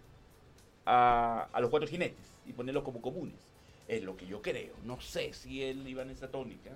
a, 0.85 1.47
a 1.53 1.61
los 1.61 1.69
cuatro 1.69 1.87
jinetes 1.87 2.33
y 2.45 2.53
ponerlos 2.53 2.83
como 2.83 3.01
comunes. 3.01 3.39
Es 3.87 4.03
lo 4.03 4.17
que 4.17 4.27
yo 4.27 4.41
creo. 4.41 4.73
No 4.83 4.99
sé 4.99 5.33
si 5.33 5.63
él 5.63 5.87
iba 5.87 6.03
en 6.03 6.09
esa 6.09 6.29
tónica, 6.29 6.71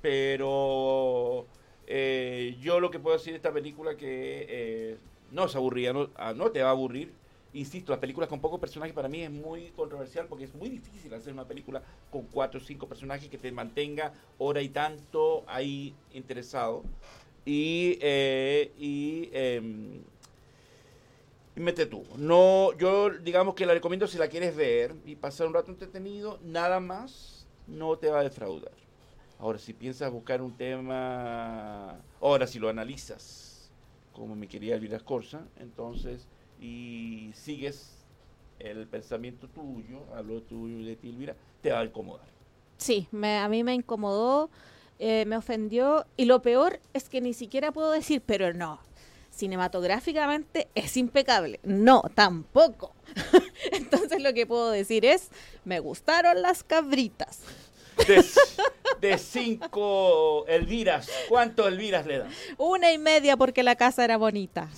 pero 0.00 1.46
eh, 1.86 2.56
yo 2.60 2.80
lo 2.80 2.90
que 2.90 2.98
puedo 2.98 3.16
decir 3.16 3.32
de 3.32 3.36
esta 3.36 3.52
película 3.52 3.96
que 3.96 4.46
eh, 4.48 4.96
no 5.30 5.44
es 5.46 5.56
aburrida, 5.56 5.92
ah, 6.16 6.32
no, 6.34 6.50
te 6.50 6.62
va 6.62 6.68
a 6.68 6.72
aburrir. 6.72 7.12
Insisto, 7.54 7.92
las 7.92 8.00
películas 8.00 8.30
con 8.30 8.40
pocos 8.40 8.58
personajes 8.58 8.94
para 8.94 9.08
mí 9.08 9.22
es 9.22 9.30
muy 9.30 9.70
controversial 9.72 10.26
porque 10.26 10.44
es 10.44 10.54
muy 10.54 10.70
difícil 10.70 11.12
hacer 11.12 11.32
una 11.32 11.46
película 11.46 11.82
con 12.10 12.22
cuatro 12.26 12.58
o 12.58 12.62
cinco 12.62 12.88
personajes 12.88 13.28
que 13.28 13.36
te 13.36 13.52
mantenga 13.52 14.14
hora 14.38 14.62
y 14.62 14.70
tanto 14.70 15.44
ahí 15.46 15.94
interesado. 16.12 16.82
Y, 17.44 17.98
eh, 18.00 18.72
em, 19.32 20.00
y 21.54 21.60
mete 21.60 21.84
tú. 21.86 22.04
No, 22.16 22.72
yo 22.78 23.10
digamos 23.10 23.54
que 23.54 23.66
la 23.66 23.74
recomiendo 23.74 24.06
si 24.06 24.16
la 24.16 24.28
quieres 24.28 24.56
ver 24.56 24.94
y 25.04 25.16
pasar 25.16 25.46
un 25.46 25.54
rato 25.54 25.70
entretenido, 25.70 26.38
nada 26.42 26.80
más 26.80 27.46
no 27.66 27.98
te 27.98 28.08
va 28.08 28.20
a 28.20 28.24
defraudar. 28.24 28.72
Ahora, 29.38 29.58
si 29.58 29.72
piensas 29.72 30.10
buscar 30.10 30.40
un 30.40 30.56
tema, 30.56 32.00
ahora 32.20 32.46
si 32.46 32.58
lo 32.60 32.68
analizas, 32.68 33.70
como 34.12 34.36
mi 34.36 34.46
querida 34.46 34.76
Elvira 34.76 34.96
Escorza, 34.96 35.42
entonces, 35.58 36.28
y 36.62 37.32
sigues 37.34 37.90
el 38.60 38.86
pensamiento 38.86 39.48
tuyo, 39.48 40.04
hablo 40.14 40.40
tuyo 40.42 40.86
de 40.86 40.94
ti, 40.94 41.08
Elvira, 41.08 41.34
te 41.60 41.72
va 41.72 41.80
a 41.80 41.84
incomodar. 41.84 42.26
Sí, 42.78 43.08
me, 43.10 43.38
a 43.38 43.48
mí 43.48 43.64
me 43.64 43.74
incomodó, 43.74 44.48
eh, 45.00 45.24
me 45.26 45.36
ofendió, 45.36 46.06
y 46.16 46.26
lo 46.26 46.40
peor 46.40 46.78
es 46.94 47.08
que 47.08 47.20
ni 47.20 47.34
siquiera 47.34 47.72
puedo 47.72 47.90
decir, 47.90 48.22
pero 48.24 48.54
no, 48.54 48.78
cinematográficamente 49.30 50.68
es 50.76 50.96
impecable. 50.96 51.58
No, 51.64 52.02
tampoco. 52.14 52.94
Entonces 53.72 54.22
lo 54.22 54.32
que 54.32 54.46
puedo 54.46 54.70
decir 54.70 55.04
es, 55.04 55.30
me 55.64 55.80
gustaron 55.80 56.42
las 56.42 56.62
cabritas 56.62 57.40
de, 59.00 59.18
cinco 59.18 60.46
Elviras. 60.46 61.08
¿Cuántos 61.28 61.66
Elviras 61.66 62.06
le 62.06 62.18
dan? 62.18 62.30
Una 62.58 62.92
y 62.92 62.98
media 62.98 63.36
porque 63.36 63.62
la 63.62 63.76
casa 63.76 64.04
era 64.04 64.16
bonita. 64.16 64.68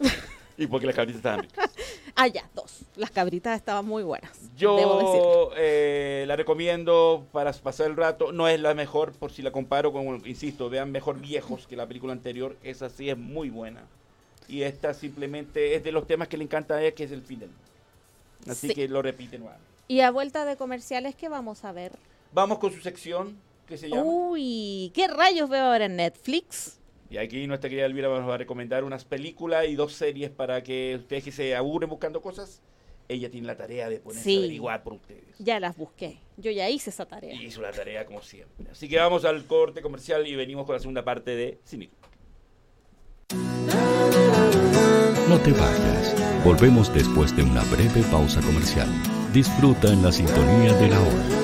Y 0.58 0.66
porque 0.66 0.86
las 0.86 0.94
cabritas 0.94 1.16
estaban 1.18 1.42
ricas. 1.42 1.70
Ah, 2.16 2.28
ya, 2.28 2.48
dos. 2.54 2.82
Las 2.94 3.10
cabritas 3.10 3.56
estaban 3.56 3.84
muy 3.86 4.04
buenas. 4.04 4.30
Yo 4.56 5.50
eh, 5.56 6.24
la 6.28 6.36
recomiendo 6.36 7.26
para 7.32 7.52
pasar 7.52 7.88
el 7.88 7.96
rato. 7.96 8.30
No 8.30 8.46
es 8.46 8.60
la 8.60 8.72
mejor, 8.72 9.10
por 9.10 9.32
si 9.32 9.42
la 9.42 9.50
comparo 9.50 9.92
con, 9.92 10.22
insisto, 10.24 10.70
vean 10.70 10.92
mejor 10.92 11.18
viejos 11.18 11.66
que 11.66 11.74
la 11.74 11.88
película 11.88 12.12
anterior. 12.12 12.56
Esa 12.62 12.88
sí 12.88 13.10
es 13.10 13.18
muy 13.18 13.50
buena. 13.50 13.82
Y 14.46 14.62
esta 14.62 14.94
simplemente 14.94 15.74
es 15.74 15.82
de 15.82 15.90
los 15.90 16.06
temas 16.06 16.28
que 16.28 16.36
le 16.36 16.44
encanta 16.44 16.74
a 16.74 16.82
ella, 16.82 16.94
que 16.94 17.02
es 17.02 17.10
el 17.10 17.22
final. 17.22 17.48
Así 18.48 18.72
que 18.72 18.86
lo 18.86 19.02
repite 19.02 19.36
nuevamente. 19.36 19.68
Y 19.88 20.00
a 20.00 20.12
vuelta 20.12 20.44
de 20.44 20.56
comerciales, 20.56 21.16
¿qué 21.16 21.28
vamos 21.28 21.64
a 21.64 21.72
ver? 21.72 21.92
Vamos 22.32 22.58
con 22.58 22.72
su 22.72 22.80
sección 22.80 23.36
que 23.66 23.76
se 23.76 23.88
llama. 23.88 24.02
Uy, 24.04 24.92
¿qué 24.94 25.08
rayos 25.08 25.48
veo 25.48 25.64
ahora 25.64 25.86
en 25.86 25.96
Netflix? 25.96 26.78
Y 27.14 27.18
aquí 27.18 27.46
nuestra 27.46 27.70
querida 27.70 27.86
Elvira 27.86 28.08
nos 28.08 28.28
va 28.28 28.34
a 28.34 28.38
recomendar 28.38 28.82
unas 28.82 29.04
películas 29.04 29.66
y 29.68 29.76
dos 29.76 29.92
series 29.92 30.30
para 30.30 30.64
que 30.64 30.96
ustedes 30.96 31.22
que 31.22 31.30
se 31.30 31.54
aburren 31.54 31.88
buscando 31.88 32.20
cosas, 32.20 32.60
ella 33.06 33.30
tiene 33.30 33.46
la 33.46 33.56
tarea 33.56 33.88
de 33.88 34.00
ponerse 34.00 34.34
a 34.34 34.38
averiguar 34.38 34.82
por 34.82 34.94
ustedes. 34.94 35.38
Ya 35.38 35.60
las 35.60 35.76
busqué. 35.76 36.18
Yo 36.38 36.50
ya 36.50 36.68
hice 36.68 36.90
esa 36.90 37.06
tarea. 37.06 37.32
Y 37.32 37.44
hizo 37.44 37.62
la 37.62 37.70
tarea 37.70 38.04
como 38.04 38.20
siempre. 38.20 38.68
Así 38.68 38.88
que 38.88 38.98
vamos 38.98 39.24
al 39.24 39.46
corte 39.46 39.80
comercial 39.80 40.26
y 40.26 40.34
venimos 40.34 40.66
con 40.66 40.74
la 40.74 40.80
segunda 40.80 41.04
parte 41.04 41.36
de 41.36 41.60
Cine. 41.62 41.88
No 45.28 45.38
te 45.38 45.52
vayas. 45.52 46.44
Volvemos 46.44 46.92
después 46.92 47.36
de 47.36 47.44
una 47.44 47.62
breve 47.70 48.02
pausa 48.10 48.40
comercial. 48.40 48.88
Disfruta 49.32 49.92
en 49.92 50.02
la 50.02 50.10
sintonía 50.10 50.72
de 50.72 50.88
la 50.88 51.00
hora. 51.00 51.43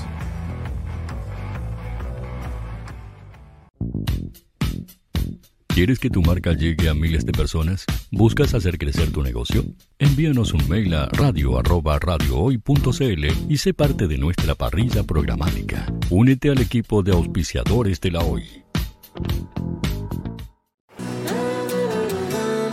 ¿Quieres 5.73 5.99
que 5.99 6.09
tu 6.09 6.21
marca 6.21 6.51
llegue 6.51 6.89
a 6.89 6.93
miles 6.93 7.25
de 7.25 7.31
personas? 7.31 7.85
¿Buscas 8.11 8.53
hacer 8.53 8.77
crecer 8.77 9.09
tu 9.09 9.23
negocio? 9.23 9.63
Envíanos 9.99 10.53
un 10.53 10.67
mail 10.67 10.93
a 10.93 11.07
radio@radiohoy.cl 11.13 13.25
y 13.47 13.57
sé 13.57 13.73
parte 13.73 14.09
de 14.09 14.17
nuestra 14.17 14.53
parrilla 14.53 15.03
programática. 15.03 15.85
Únete 16.09 16.49
al 16.49 16.59
equipo 16.59 17.03
de 17.03 17.13
auspiciadores 17.13 18.01
de 18.01 18.11
la 18.11 18.19
Hoy. 18.19 18.43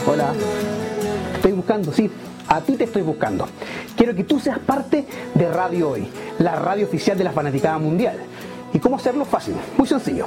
Hola. 0.05 0.35
Estoy 1.37 1.53
buscando, 1.53 1.93
sí. 1.93 2.11
A 2.49 2.61
ti 2.63 2.73
te 2.73 2.83
estoy 2.83 3.03
buscando. 3.03 3.49
Quiero 3.97 4.13
que 4.17 4.25
tú 4.25 4.41
seas 4.41 4.59
parte 4.59 5.07
de 5.37 5.49
Radio 5.49 5.91
Hoy, 5.91 6.09
la 6.41 6.57
radio 6.57 6.87
oficial 6.87 7.17
de 7.17 7.23
la 7.23 7.31
fanaticada 7.31 7.79
mundial. 7.79 8.17
¿Y 8.75 8.81
cómo 8.81 8.97
hacerlo? 8.97 9.25
Fácil, 9.25 9.55
muy 9.77 9.87
sencillo 9.87 10.27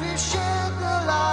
we 0.00 0.16
shared 0.16 0.74
the 0.78 1.06
light. 1.06 1.27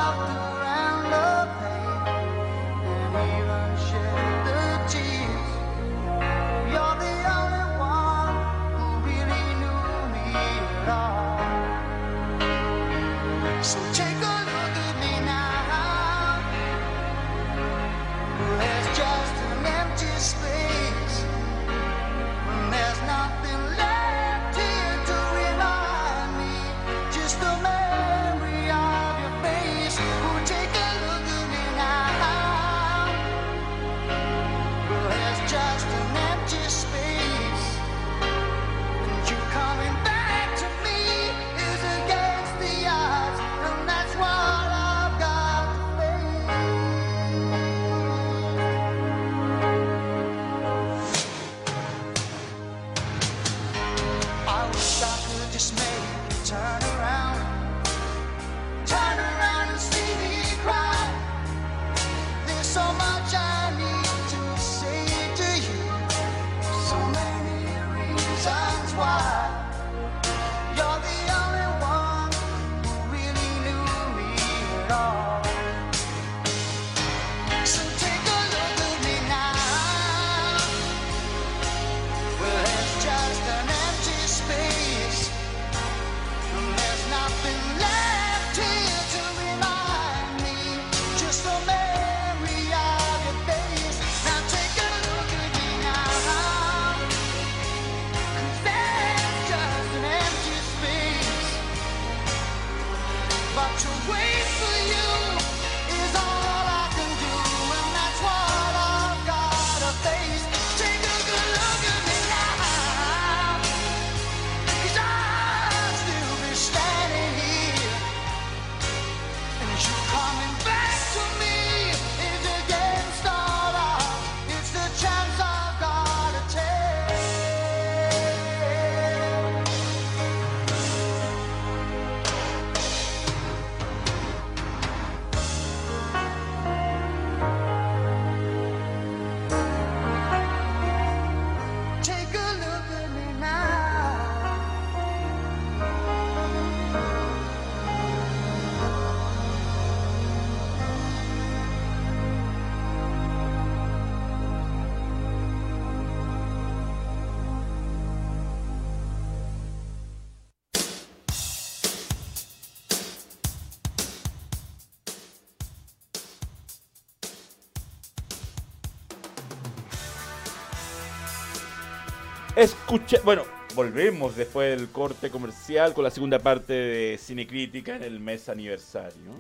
Escucha, 172.56 173.18
bueno, 173.26 173.44
volvemos 173.76 174.38
después 174.38 174.78
del 174.78 174.88
corte 174.90 175.30
comercial 175.30 175.94
con 175.94 176.06
la 176.06 176.10
segunda 176.10 176.40
parte 176.40 176.72
de 176.72 177.18
Cinecrítica 177.18 177.98
en 177.98 178.04
el 178.04 178.22
mes 178.22 178.48
aniversario. 178.48 179.34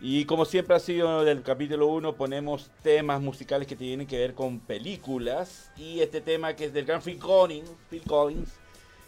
Y 0.00 0.24
como 0.24 0.46
siempre 0.46 0.74
ha 0.74 0.80
sido 0.80 1.24
del 1.24 1.42
capítulo 1.42 1.88
1, 1.88 2.14
ponemos 2.14 2.70
temas 2.82 3.20
musicales 3.20 3.68
que 3.68 3.76
tienen 3.76 4.06
que 4.06 4.16
ver 4.16 4.32
con 4.32 4.60
películas. 4.60 5.70
Y 5.76 6.00
este 6.00 6.22
tema 6.22 6.54
que 6.54 6.64
es 6.64 6.72
del 6.72 6.86
gran 6.86 7.02
Phil 7.02 7.18
Collins, 7.18 7.68
Phil 7.90 8.02
Collins 8.06 8.48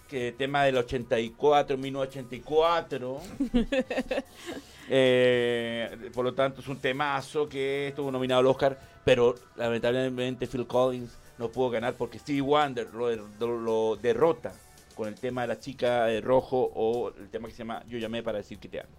que 0.06 0.32
tema 0.32 0.64
del 0.64 0.76
84, 0.76 1.78
1984. 1.78 3.20
eh, 4.90 6.10
por 6.12 6.24
lo 6.26 6.34
tanto, 6.34 6.60
es 6.60 6.68
un 6.68 6.78
temazo 6.78 7.48
que 7.48 7.88
estuvo 7.88 8.10
nominado 8.10 8.40
al 8.40 8.46
Oscar, 8.48 8.78
pero 9.02 9.34
lamentablemente 9.56 10.46
Phil 10.46 10.66
Collins 10.66 11.19
no 11.40 11.50
pudo 11.50 11.70
ganar 11.70 11.94
porque 11.94 12.18
Stevie 12.18 12.42
Wonder 12.42 12.86
lo, 12.92 13.96
derrota 13.96 14.52
con 14.94 15.08
el 15.08 15.14
tema 15.14 15.42
de 15.42 15.48
la 15.48 15.58
chica 15.58 16.04
de 16.04 16.20
rojo 16.20 16.70
o 16.74 17.08
el 17.18 17.30
tema 17.30 17.48
que 17.48 17.54
se 17.54 17.58
llama 17.60 17.82
Yo 17.88 17.98
llamé 17.98 18.22
para 18.22 18.38
decir 18.38 18.58
que 18.58 18.68
te 18.68 18.80
amo. 18.80 18.90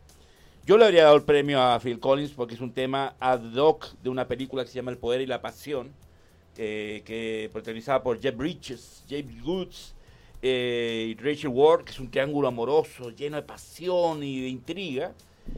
Yo 0.66 0.78
le 0.78 0.86
habría 0.86 1.04
dado 1.04 1.16
el 1.16 1.24
premio 1.24 1.62
a 1.62 1.80
Phil 1.80 2.00
Collins 2.00 2.32
porque 2.32 2.56
es 2.56 2.62
un 2.62 2.74
tema 2.74 3.16
ad 3.20 3.54
hoc 3.56 3.94
de 4.02 4.10
una 4.10 4.28
película 4.28 4.64
que 4.64 4.70
se 4.70 4.76
llama 4.76 4.90
El 4.90 4.98
Poder 4.98 5.22
y 5.22 5.28
la 5.28 5.42
Pasión, 5.42 5.94
eh, 6.58 7.04
que 7.06 7.50
protagonizada 7.54 8.02
por 8.02 8.20
Jeff 8.20 8.36
Bridges, 8.36 9.04
James 9.08 9.42
Goods 9.44 9.94
eh, 10.42 11.16
Rachel 11.20 11.50
Ward, 11.50 11.84
que 11.84 11.92
es 11.92 12.00
un 12.00 12.10
triángulo 12.10 12.48
amoroso 12.48 13.12
lleno 13.12 13.36
de 13.36 13.44
pasión 13.44 14.24
y 14.24 14.42
de 14.42 14.48
intriga. 14.48 15.14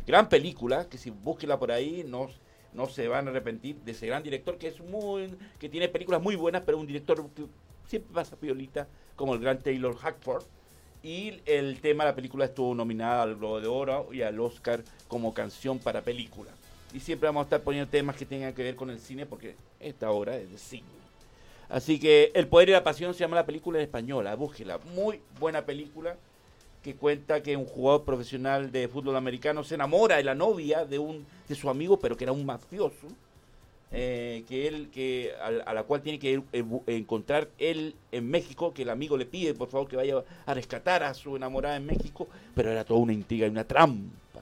Gran 0.05 0.27
película, 0.27 0.89
que 0.89 0.97
si 0.97 1.09
búsquela 1.09 1.57
por 1.57 1.71
ahí 1.71 2.03
no, 2.05 2.29
no 2.73 2.87
se 2.87 3.07
van 3.07 3.27
a 3.27 3.31
arrepentir 3.31 3.75
de 3.77 3.91
ese 3.91 4.07
gran 4.07 4.23
director 4.23 4.57
que 4.57 4.67
es 4.67 4.79
muy 4.79 5.35
que 5.59 5.69
tiene 5.69 5.87
películas 5.87 6.21
muy 6.21 6.35
buenas, 6.35 6.63
pero 6.65 6.77
un 6.77 6.87
director 6.87 7.23
que 7.35 7.45
siempre 7.87 8.13
pasa 8.13 8.35
piolita, 8.35 8.87
como 9.15 9.33
el 9.33 9.39
gran 9.39 9.59
Taylor 9.59 9.95
Hackford. 9.95 10.43
Y 11.03 11.41
el 11.45 11.81
tema 11.81 12.05
de 12.05 12.11
la 12.11 12.15
película 12.15 12.45
estuvo 12.45 12.73
nominada 12.73 13.23
al 13.23 13.35
Globo 13.35 13.59
de 13.59 13.67
Oro 13.67 14.09
y 14.13 14.21
al 14.21 14.39
Oscar 14.39 14.83
como 15.07 15.33
canción 15.33 15.77
para 15.77 16.01
película. 16.01 16.51
Y 16.93 16.99
siempre 17.01 17.27
vamos 17.27 17.41
a 17.41 17.43
estar 17.43 17.61
poniendo 17.61 17.89
temas 17.89 18.15
que 18.15 18.25
tengan 18.25 18.53
que 18.53 18.63
ver 18.63 18.75
con 18.75 18.89
el 18.89 18.99
cine, 18.99 19.25
porque 19.25 19.55
esta 19.79 20.11
obra 20.11 20.37
es 20.37 20.49
de 20.49 20.57
cine. 20.57 20.87
Así 21.67 21.99
que 21.99 22.31
El 22.35 22.47
Poder 22.47 22.69
y 22.69 22.71
la 22.71 22.83
Pasión 22.83 23.13
se 23.13 23.21
llama 23.21 23.35
la 23.35 23.45
película 23.45 23.79
en 23.79 23.83
española, 23.83 24.35
búsquela. 24.35 24.77
Muy 24.95 25.19
buena 25.39 25.65
película 25.65 26.15
que 26.83 26.95
cuenta 26.95 27.41
que 27.41 27.55
un 27.55 27.65
jugador 27.65 28.03
profesional 28.03 28.71
de 28.71 28.89
fútbol 28.89 29.15
americano 29.15 29.63
se 29.63 29.75
enamora 29.75 30.17
de 30.17 30.23
la 30.23 30.35
novia 30.35 30.85
de 30.85 30.99
un 30.99 31.25
de 31.47 31.55
su 31.55 31.69
amigo, 31.69 31.97
pero 31.97 32.17
que 32.17 32.25
era 32.25 32.33
un 32.33 32.45
mafioso, 32.45 33.07
eh, 33.91 34.43
que 34.47 34.67
él 34.67 34.89
que 34.91 35.31
a, 35.41 35.73
la 35.73 35.83
cual 35.83 36.01
tiene 36.01 36.19
que 36.19 36.43
encontrar 36.87 37.47
él 37.57 37.95
en 38.11 38.29
México, 38.29 38.73
que 38.73 38.81
el 38.81 38.89
amigo 38.89 39.17
le 39.17 39.25
pide 39.25 39.53
por 39.53 39.69
favor 39.69 39.87
que 39.87 39.95
vaya 39.95 40.23
a 40.45 40.53
rescatar 40.53 41.03
a 41.03 41.13
su 41.13 41.37
enamorada 41.37 41.77
en 41.77 41.85
México, 41.85 42.27
pero 42.53 42.69
era 42.69 42.83
toda 42.83 42.99
una 42.99 43.13
intriga 43.13 43.47
y 43.47 43.49
una 43.49 43.63
trampa. 43.63 44.41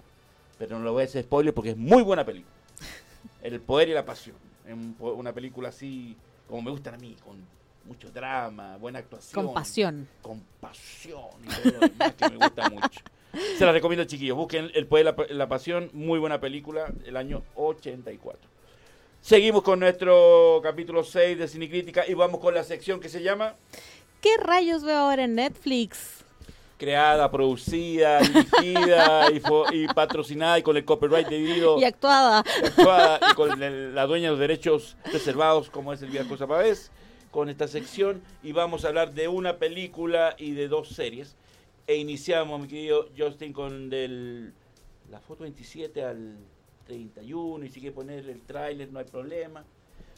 Pero 0.57 0.79
no 0.79 0.83
lo 0.83 0.93
voy 0.93 1.03
a 1.03 1.05
hacer 1.05 1.23
spoiler 1.23 1.53
porque 1.53 1.71
es 1.71 1.77
muy 1.77 2.01
buena 2.01 2.25
película. 2.25 2.53
El 3.43 3.59
Poder 3.59 3.89
y 3.89 3.93
la 3.93 4.05
Pasión, 4.05 4.35
una 4.99 5.31
película 5.31 5.69
así 5.69 6.15
como 6.47 6.63
me 6.63 6.71
gustan 6.71 6.95
a 6.95 6.97
mí, 6.97 7.15
con 7.23 7.37
mucho 7.85 8.09
drama, 8.11 8.77
buena 8.77 8.99
actuación. 8.99 9.45
Con 9.45 9.53
pasión. 9.53 10.07
Con 10.21 10.41
pasión 10.59 11.29
y 11.43 11.47
todo 11.47 11.71
lo 11.71 11.79
demás 11.79 12.13
que 12.13 12.29
me 12.29 12.37
gusta 12.37 12.69
mucho. 12.69 13.01
Se 13.57 13.65
la 13.65 13.71
recomiendo, 13.71 14.03
chiquillos. 14.05 14.35
Busquen 14.35 14.71
El 14.73 14.87
Poder 14.87 15.05
la, 15.05 15.15
la 15.29 15.47
Pasión, 15.47 15.89
muy 15.93 16.19
buena 16.19 16.39
película, 16.39 16.91
el 17.05 17.15
año 17.15 17.43
84. 17.55 18.49
Seguimos 19.21 19.61
con 19.63 19.79
nuestro 19.79 20.59
capítulo 20.63 21.03
6 21.03 21.37
de 21.37 21.47
Cinecrítica 21.47 22.05
y 22.07 22.13
vamos 22.13 22.41
con 22.41 22.53
la 22.53 22.63
sección 22.63 22.99
que 22.99 23.07
se 23.07 23.21
llama... 23.21 23.55
¿Qué 24.19 24.35
rayos 24.37 24.83
veo 24.83 24.97
ahora 24.97 25.23
en 25.23 25.35
Netflix? 25.35 26.21
creada, 26.81 27.29
producida, 27.29 28.19
dirigida 28.59 29.27
y, 29.71 29.87
patrocinada 29.93 30.57
y 30.57 30.63
con 30.63 30.75
el 30.75 30.83
copyright 30.83 31.27
debido. 31.27 31.79
Y 31.79 31.83
actuada. 31.83 32.43
Y, 32.59 32.65
actuada, 32.65 33.19
y 33.29 33.35
con 33.35 33.93
la 33.93 34.07
dueña 34.07 34.25
de 34.25 34.31
los 34.31 34.39
derechos 34.39 34.97
reservados, 35.13 35.69
como 35.69 35.93
es 35.93 36.01
el 36.01 36.09
Vía 36.09 36.27
Cosa 36.27 36.47
Pavés, 36.47 36.91
con 37.31 37.49
esta 37.49 37.67
sección. 37.67 38.21
Y 38.43 38.51
vamos 38.51 38.85
a 38.85 38.89
hablar 38.89 39.13
de 39.13 39.27
una 39.27 39.57
película 39.57 40.35
y 40.37 40.51
de 40.51 40.67
dos 40.67 40.89
series. 40.89 41.35
E 41.87 41.95
iniciamos, 41.95 42.61
mi 42.61 42.67
querido 42.67 43.07
Justin, 43.17 43.53
con 43.53 43.89
del, 43.89 44.53
la 45.09 45.19
foto 45.19 45.43
27 45.43 46.03
al 46.03 46.37
31. 46.85 47.65
Y 47.65 47.69
si 47.69 47.79
quiere 47.79 47.95
poner 47.95 48.29
el 48.29 48.41
tráiler, 48.41 48.91
no 48.91 48.99
hay 48.99 49.05
problema. 49.05 49.65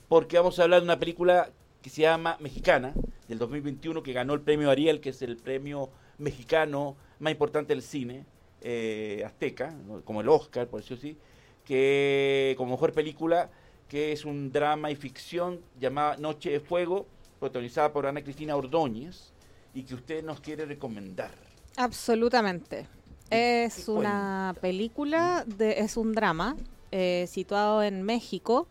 Porque 0.10 0.38
vamos 0.38 0.60
a 0.60 0.64
hablar 0.64 0.82
de 0.82 0.86
una 0.86 1.00
película 1.00 1.50
que 1.82 1.90
se 1.90 2.02
llama 2.02 2.38
Mexicana, 2.40 2.94
del 3.28 3.38
2021, 3.40 4.04
que 4.04 4.14
ganó 4.14 4.34
el 4.34 4.42
premio 4.42 4.70
Ariel, 4.70 5.00
que 5.00 5.10
es 5.10 5.22
el 5.22 5.38
premio 5.38 5.90
mexicano 6.18 6.96
más 7.20 7.32
importante 7.32 7.74
del 7.74 7.82
cine, 7.82 8.26
eh, 8.62 9.24
azteca, 9.26 9.76
como 10.06 10.22
el 10.22 10.30
Oscar, 10.30 10.68
por 10.68 10.80
decirlo 10.80 11.00
así, 11.00 11.18
que 11.66 12.54
como 12.58 12.72
mejor 12.72 12.94
película, 12.94 13.50
que 13.94 14.12
es 14.12 14.26
un 14.26 14.52
drama 14.52 14.90
y 14.90 14.96
ficción 14.96 15.62
llamada 15.80 16.18
Noche 16.18 16.50
de 16.50 16.60
Fuego, 16.60 17.06
protagonizada 17.40 17.94
por 17.94 18.08
Ana 18.08 18.24
Cristina 18.24 18.56
Ordóñez, 18.56 19.32
y 19.76 19.84
que 19.84 19.94
usted 19.94 20.24
nos 20.24 20.40
quiere 20.40 20.66
recomendar. 20.66 21.30
Absolutamente. 21.78 22.88
Es 23.30 23.88
una 23.88 24.56
película, 24.60 25.46
de, 25.46 25.78
es 25.78 25.96
un 25.96 26.12
drama 26.12 26.58
eh, 26.92 27.28
situado 27.30 27.84
en 27.84 28.02
México. 28.02 28.68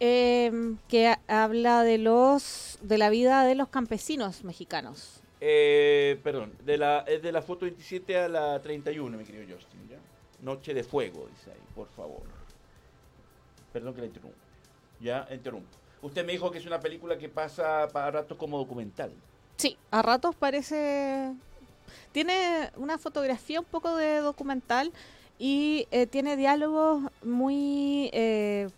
Em, 0.00 0.78
que 0.88 1.14
habla 1.28 1.82
de 1.82 1.98
los 1.98 2.78
de 2.80 2.96
la 2.96 3.10
vida 3.10 3.44
de 3.44 3.54
los 3.54 3.68
campesinos 3.68 4.42
mexicanos 4.44 5.20
eh, 5.40 6.18
perdón, 6.24 6.54
de 6.64 6.76
la, 6.76 7.04
es 7.06 7.22
de 7.22 7.30
la 7.30 7.42
foto 7.42 7.66
27 7.66 8.18
a 8.18 8.28
la 8.28 8.60
31, 8.60 9.16
mi 9.16 9.24
querido 9.24 9.44
Justin, 9.54 9.88
¿ya? 9.88 9.98
Noche 10.40 10.72
de 10.74 10.82
Fuego, 10.82 11.28
dice 11.28 11.52
ahí, 11.52 11.60
por 11.74 11.88
favor. 11.90 12.41
Perdón 13.72 13.94
que 13.94 14.00
la 14.00 14.06
interrumpo. 14.06 14.36
Ya, 15.00 15.26
interrumpo. 15.30 15.68
Usted 16.02 16.24
me 16.24 16.32
dijo 16.32 16.50
que 16.50 16.58
es 16.58 16.66
una 16.66 16.80
película 16.80 17.16
que 17.16 17.28
pasa 17.28 17.88
para 17.92 18.10
ratos 18.10 18.36
como 18.36 18.58
documental. 18.58 19.12
Sí, 19.56 19.76
a 19.90 20.02
ratos 20.02 20.34
parece... 20.34 21.32
Tiene 22.12 22.70
una 22.76 22.98
fotografía 22.98 23.60
un 23.60 23.66
poco 23.66 23.96
de 23.96 24.18
documental 24.18 24.92
y 25.38 25.86
eh, 25.90 26.06
tiene 26.06 26.36
diálogos 26.36 27.02
muy... 27.22 28.10
Eh, 28.12 28.68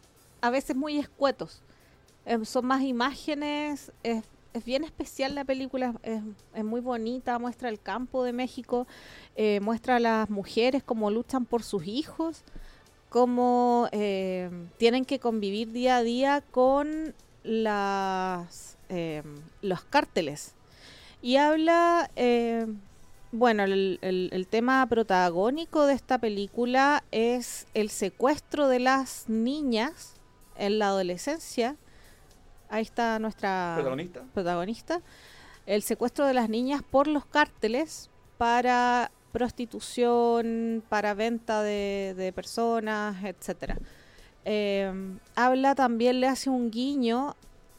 a 0.40 0.50
veces 0.50 0.76
muy 0.76 0.98
escuetos. 0.98 1.62
Eh, 2.26 2.44
son 2.44 2.66
más 2.66 2.82
imágenes, 2.82 3.92
es 4.02 4.24
es 4.54 4.64
bien 4.64 4.84
especial 4.84 5.34
la 5.34 5.44
película, 5.44 5.94
es, 6.04 6.22
muy 6.64 6.80
bonita, 6.80 7.38
muestra 7.40 7.68
el 7.68 7.80
campo 7.80 8.22
de 8.22 8.32
México, 8.32 8.86
eh, 9.34 9.58
muestra 9.60 9.96
a 9.96 10.00
las 10.00 10.30
mujeres 10.30 10.84
cómo 10.84 11.10
luchan 11.10 11.44
por 11.44 11.64
sus 11.64 11.84
hijos, 11.86 12.44
cómo 13.14 13.88
eh, 13.92 14.50
tienen 14.76 15.04
que 15.04 15.20
convivir 15.20 15.70
día 15.70 15.98
a 15.98 16.02
día 16.02 16.42
con 16.50 17.14
las, 17.44 18.76
eh, 18.88 19.22
los 19.62 19.84
cárteles. 19.84 20.56
Y 21.22 21.36
habla, 21.36 22.10
bueno, 23.30 23.62
el, 23.62 24.00
el 24.02 24.46
tema 24.48 24.84
protagónico 24.88 25.86
de 25.86 25.94
esta 25.94 26.18
película 26.18 27.04
es 27.12 27.68
el 27.72 27.88
secuestro 27.88 28.66
de 28.66 28.80
las 28.80 29.28
niñas 29.28 30.16
en 30.58 30.80
la 30.80 30.88
adolescencia 30.88 31.76
ahí 32.74 32.82
está 32.82 33.18
nuestra 33.20 33.74
protagonista. 34.32 35.00
El 35.64 35.82
secuestro 35.82 36.26
de 36.26 36.34
las 36.34 36.48
niñas 36.48 36.82
por 36.82 37.06
los 37.06 37.24
cárteles 37.24 38.10
para 38.36 39.10
prostitución, 39.34 40.84
para 40.88 41.12
venta 41.12 41.64
de, 41.64 42.32
personas, 42.36 43.24
etcétera. 43.24 43.76
Em, 44.44 45.18
habla 45.34 45.74
también, 45.74 46.20
le 46.20 46.28
hace 46.28 46.50
un 46.50 46.70
guiño 46.70 47.34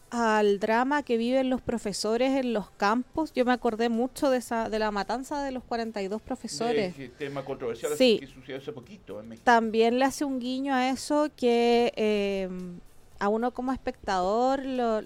al 0.09 0.59
drama 0.59 1.01
que 1.03 1.15
viven 1.15 1.49
los 1.49 1.61
profesores 1.61 2.31
en 2.31 2.51
los 2.51 2.71
campos. 2.71 3.31
Yo 3.33 3.45
me 3.45 3.53
acordé 3.53 3.87
mucho 3.87 4.29
de 4.29 4.39
esa 4.39 4.69
de 4.69 4.79
la 4.79 4.91
matanza 4.91 5.43
de 5.43 5.51
los 5.51 5.63
42 5.63 6.21
profesores. 6.21 6.93
tema 7.17 7.45
controversial 7.45 7.93
que 7.97 8.27
sucedió 8.27 8.57
hace 8.57 8.73
poquito 8.73 9.23
También 9.45 9.97
le 9.97 10.03
hace 10.03 10.25
un 10.25 10.39
guiño 10.41 10.73
a 10.73 10.89
eso 10.89 11.29
que 11.37 11.93
em, 11.95 12.79
a 13.17 13.29
uno 13.29 13.51
como 13.51 13.71
espectador 13.71 14.65
lo, 14.65 15.03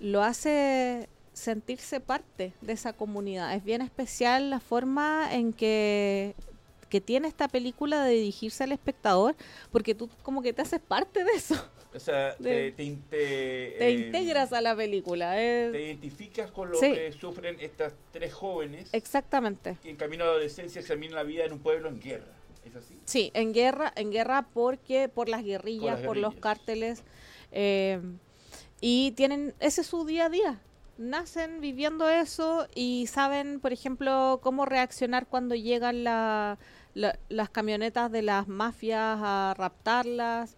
lo 0.00 0.22
hace 0.22 1.08
sentirse 1.34 2.00
parte 2.00 2.52
de 2.62 2.72
esa 2.72 2.94
comunidad. 2.94 3.54
Es 3.54 3.62
bien 3.62 3.82
especial 3.82 4.48
la 4.50 4.60
forma 4.60 5.28
en 5.32 5.52
que, 5.52 6.34
que 6.88 7.00
tiene 7.00 7.28
esta 7.28 7.48
película 7.48 8.02
de 8.04 8.14
dirigirse 8.14 8.64
al 8.64 8.72
espectador, 8.72 9.34
porque 9.70 9.94
tú 9.94 10.08
como 10.22 10.40
que 10.40 10.52
te 10.52 10.62
haces 10.62 10.80
parte 10.80 11.24
de 11.24 11.32
eso. 11.32 11.56
O 11.94 12.00
sea, 12.00 12.36
te, 12.42 12.72
te, 12.72 12.98
eh, 13.12 13.90
integras 13.90 14.52
a 14.52 14.60
la 14.60 14.74
película. 14.74 15.34
Te 15.34 15.82
identificas 15.82 16.50
con 16.50 16.70
lo 16.70 16.80
que 16.80 17.12
sufren 17.12 17.58
estas 17.60 17.94
tres 18.12 18.32
jóvenes. 18.32 18.88
Exactamente. 18.92 19.76
Que 19.82 19.90
en 19.90 19.96
camino 19.96 20.24
a 20.24 20.28
la 20.28 20.32
adolescencia 20.34 20.80
examinan 20.80 21.16
la 21.16 21.24
vida 21.24 21.44
en 21.44 21.52
un 21.52 21.58
pueblo 21.58 21.88
en 21.88 22.00
guerra. 22.00 22.32
¿Es 22.64 22.74
así? 22.76 22.98
Sí, 23.04 23.30
en 23.34 23.52
guerra, 23.52 23.92
en 23.94 24.10
guerra 24.10 24.46
porque 24.54 25.08
por 25.08 25.28
las 25.28 25.44
guerrillas, 25.44 26.00
por, 26.00 26.16
los 26.16 26.34
cárteles. 26.36 27.02
Eh, 27.52 28.00
y 28.80 29.12
tienen, 29.12 29.54
ese 29.60 29.82
es 29.82 29.86
su 29.86 30.04
día 30.04 30.26
a 30.26 30.28
día. 30.30 30.60
Nacen 30.98 31.60
viviendo 31.60 32.08
eso 32.08 32.66
y 32.74 33.06
saben, 33.06 33.60
por 33.60 33.72
ejemplo, 33.72 34.40
cómo 34.42 34.64
reaccionar 34.64 35.26
cuando 35.26 35.54
llegan 35.54 36.04
la, 36.04 36.58
la, 36.94 37.18
las 37.28 37.50
camionetas 37.50 38.10
de 38.10 38.22
las 38.22 38.48
mafias 38.48 39.18
a 39.22 39.54
raptarlas, 39.56 40.56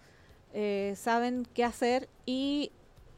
eh, 0.52 0.94
saben 0.96 1.46
qué 1.54 1.64
hacer 1.64 2.08
y 2.24 2.72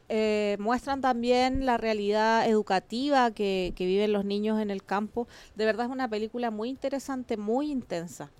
eh, 0.09 0.57
muestran 0.59 1.01
también 1.01 1.65
la 1.65 1.77
realidad 1.77 2.47
educativa 2.49 3.31
que, 3.31 3.73
que, 3.75 3.85
viven 3.85 4.11
los 4.11 4.25
niños 4.25 4.59
en 4.59 4.71
el 4.71 4.83
campo. 4.83 5.27
De 5.55 5.65
verdad 5.65 5.85
es 5.85 5.91
una 5.91 6.09
película 6.09 6.49
muy 6.49 6.69
interesante, 6.69 7.37
muy 7.37 7.71
intensa. 7.71 8.31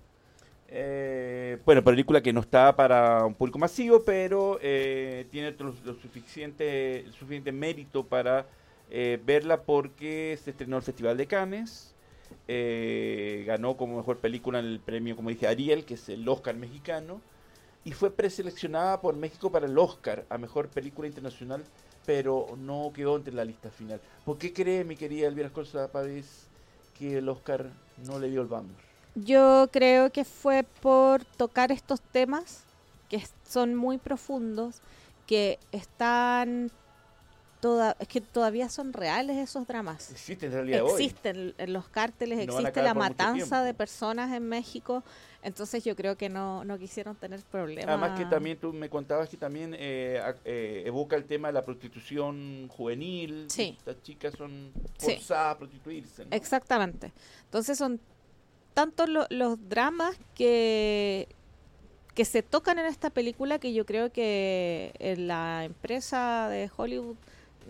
Eh, 0.72 1.58
bueno, 1.64 1.82
película 1.82 2.20
que 2.22 2.32
no 2.32 2.40
está 2.40 2.74
para 2.76 3.24
un 3.24 3.34
público 3.34 3.58
masivo, 3.58 4.04
pero 4.04 4.58
eh, 4.62 5.26
tiene 5.30 5.52
lo, 5.58 5.74
lo, 5.84 5.94
suficiente, 5.94 7.06
suficiente 7.10 7.50
mérito 7.50 8.04
para 8.04 8.46
eh, 8.90 9.20
verla 9.24 9.62
porque 9.62 10.38
se 10.42 10.50
estrenó 10.50 10.76
el 10.76 10.82
Festival 10.82 11.16
de 11.16 11.26
Cannes. 11.26 11.94
ganó 13.46 13.76
como 13.76 13.96
mejor 13.96 14.18
película 14.18 14.58
en 14.58 14.66
el 14.66 14.80
premio, 14.80 15.16
como 15.16 15.30
dije, 15.30 15.46
Ariel, 15.46 15.84
que 15.84 15.94
es 15.94 16.08
el 16.08 16.28
Oscar 16.28 16.56
mexicano 16.56 17.20
y 17.84 17.92
fue 17.92 18.10
preseleccionada 18.10 19.00
por 19.00 19.16
México 19.16 19.50
para 19.50 19.66
el 19.66 19.78
Oscar 19.78 20.24
a 20.28 20.38
Mejor 20.38 20.68
Película 20.68 21.08
Internacional, 21.08 21.64
pero 22.04 22.46
no 22.58 22.92
quedó 22.94 23.16
entre 23.16 23.34
la 23.34 23.44
lista 23.44 23.70
final. 23.70 24.00
¿Por 24.24 24.38
qué 24.38 24.52
cree, 24.52 24.84
mi 24.84 24.96
querida 24.96 25.28
Elvira 25.28 25.48
Escorza 25.48 25.88
Pávez, 25.88 26.48
que 26.98 27.18
el 27.18 27.28
Oscar 27.28 27.70
no 28.06 28.18
le 28.18 28.30
dio 28.30 28.42
el 28.42 28.48
vamos? 28.48 28.72
Yo 29.14 29.68
creo 29.72 30.10
que 30.12 30.24
fue 30.24 30.64
por 30.80 31.24
tocar 31.24 31.72
estos 31.72 32.00
temas 32.00 32.64
que 33.08 33.22
son 33.48 33.74
muy 33.74 33.98
profundos, 33.98 34.80
que 35.26 35.58
están 35.72 36.70
toda, 37.60 37.96
es 38.00 38.08
que 38.08 38.20
todavía 38.20 38.68
son 38.68 38.92
reales 38.92 39.36
esos 39.36 39.66
dramas. 39.66 40.10
Existen 40.10 40.48
en 40.48 40.54
realidad 40.54 40.84
Existen 40.86 41.54
en 41.56 41.72
los 41.72 41.88
cárteles, 41.88 42.46
no 42.46 42.58
existe 42.58 42.82
la 42.82 42.94
matanza 42.94 43.62
de 43.62 43.74
personas 43.74 44.32
en 44.32 44.48
México. 44.48 45.04
Entonces 45.42 45.84
yo 45.84 45.96
creo 45.96 46.16
que 46.16 46.28
no, 46.28 46.64
no 46.64 46.78
quisieron 46.78 47.16
tener 47.16 47.40
problemas. 47.42 47.88
Además 47.88 48.18
que 48.18 48.26
también 48.26 48.58
tú 48.58 48.72
me 48.72 48.90
contabas 48.90 49.28
que 49.28 49.36
también 49.36 49.74
eh, 49.78 50.20
eh, 50.44 50.82
evoca 50.84 51.16
el 51.16 51.24
tema 51.24 51.48
de 51.48 51.54
la 51.54 51.62
prostitución 51.62 52.68
juvenil. 52.68 53.46
Sí. 53.48 53.76
Estas 53.78 54.02
chicas 54.02 54.34
son 54.36 54.72
forzadas 54.98 55.22
sí. 55.22 55.54
a 55.54 55.58
prostituirse. 55.58 56.24
¿no? 56.26 56.36
Exactamente. 56.36 57.12
Entonces 57.44 57.78
son 57.78 58.00
tantos 58.74 59.08
lo, 59.08 59.26
los 59.30 59.68
dramas 59.68 60.16
que 60.34 61.28
que 62.14 62.24
se 62.24 62.42
tocan 62.42 62.78
en 62.78 62.86
esta 62.86 63.08
película 63.08 63.58
que 63.58 63.72
yo 63.72 63.86
creo 63.86 64.12
que 64.12 64.92
en 64.98 65.28
la 65.28 65.64
empresa 65.64 66.48
de 66.48 66.68
Hollywood 66.76 67.16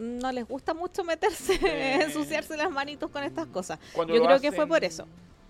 no 0.00 0.32
les 0.32 0.48
gusta 0.48 0.74
mucho 0.74 1.04
meterse, 1.04 1.54
eh, 1.54 2.02
ensuciarse 2.02 2.56
las 2.56 2.70
manitos 2.70 3.10
con 3.10 3.22
estas 3.22 3.46
cosas. 3.46 3.78
Yo 3.94 4.06
creo 4.06 4.28
hacen, 4.28 4.50
que 4.50 4.56
fue 4.56 4.66
por 4.66 4.82
eso. 4.82 5.06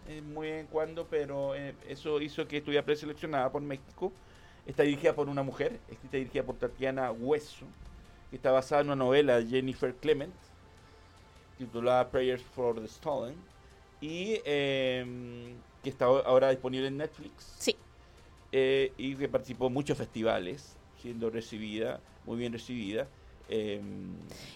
Eh, 0.08 0.20
muy 0.20 0.48
en 0.48 0.66
cuando, 0.66 1.06
pero 1.06 1.54
eh, 1.54 1.74
eso 1.88 2.20
hizo 2.20 2.46
que 2.46 2.58
estuviera 2.58 2.84
preseleccionada 2.84 3.50
por 3.50 3.62
México. 3.62 4.12
Está 4.66 4.82
dirigida 4.82 5.14
por 5.14 5.28
una 5.28 5.42
mujer, 5.42 5.78
y 5.90 6.16
dirigida 6.16 6.42
por 6.42 6.56
Tatiana 6.56 7.10
Hueso, 7.12 7.64
que 8.28 8.36
está 8.36 8.50
basada 8.50 8.82
en 8.82 8.88
una 8.88 8.96
novela 8.96 9.38
de 9.38 9.46
Jennifer 9.46 9.94
Clement, 9.94 10.34
titulada 11.56 12.10
Prayers 12.10 12.42
for 12.42 12.80
the 12.80 12.86
Stolen, 12.86 13.36
y 14.00 14.38
que 14.38 15.54
está 15.84 16.04
ahora 16.04 16.50
disponible 16.50 16.88
en 16.88 16.98
Netflix. 16.98 17.54
Sí. 17.58 17.76
y 18.52 19.14
que 19.14 19.28
participó 19.28 19.68
en 19.68 19.72
muchos 19.72 19.96
festivales, 19.96 20.76
siendo 21.00 21.30
recibida, 21.30 22.00
muy 22.26 22.36
bien 22.36 22.52
recibida. 22.52 23.08
Eh, 23.50 23.82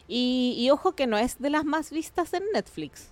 y, 0.08 0.54
y, 0.56 0.70
ojo 0.70 0.92
que 0.92 1.06
no 1.06 1.18
es 1.18 1.38
de 1.38 1.50
las 1.50 1.64
más 1.64 1.90
vistas 1.90 2.32
en 2.32 2.44
Netflix. 2.52 3.08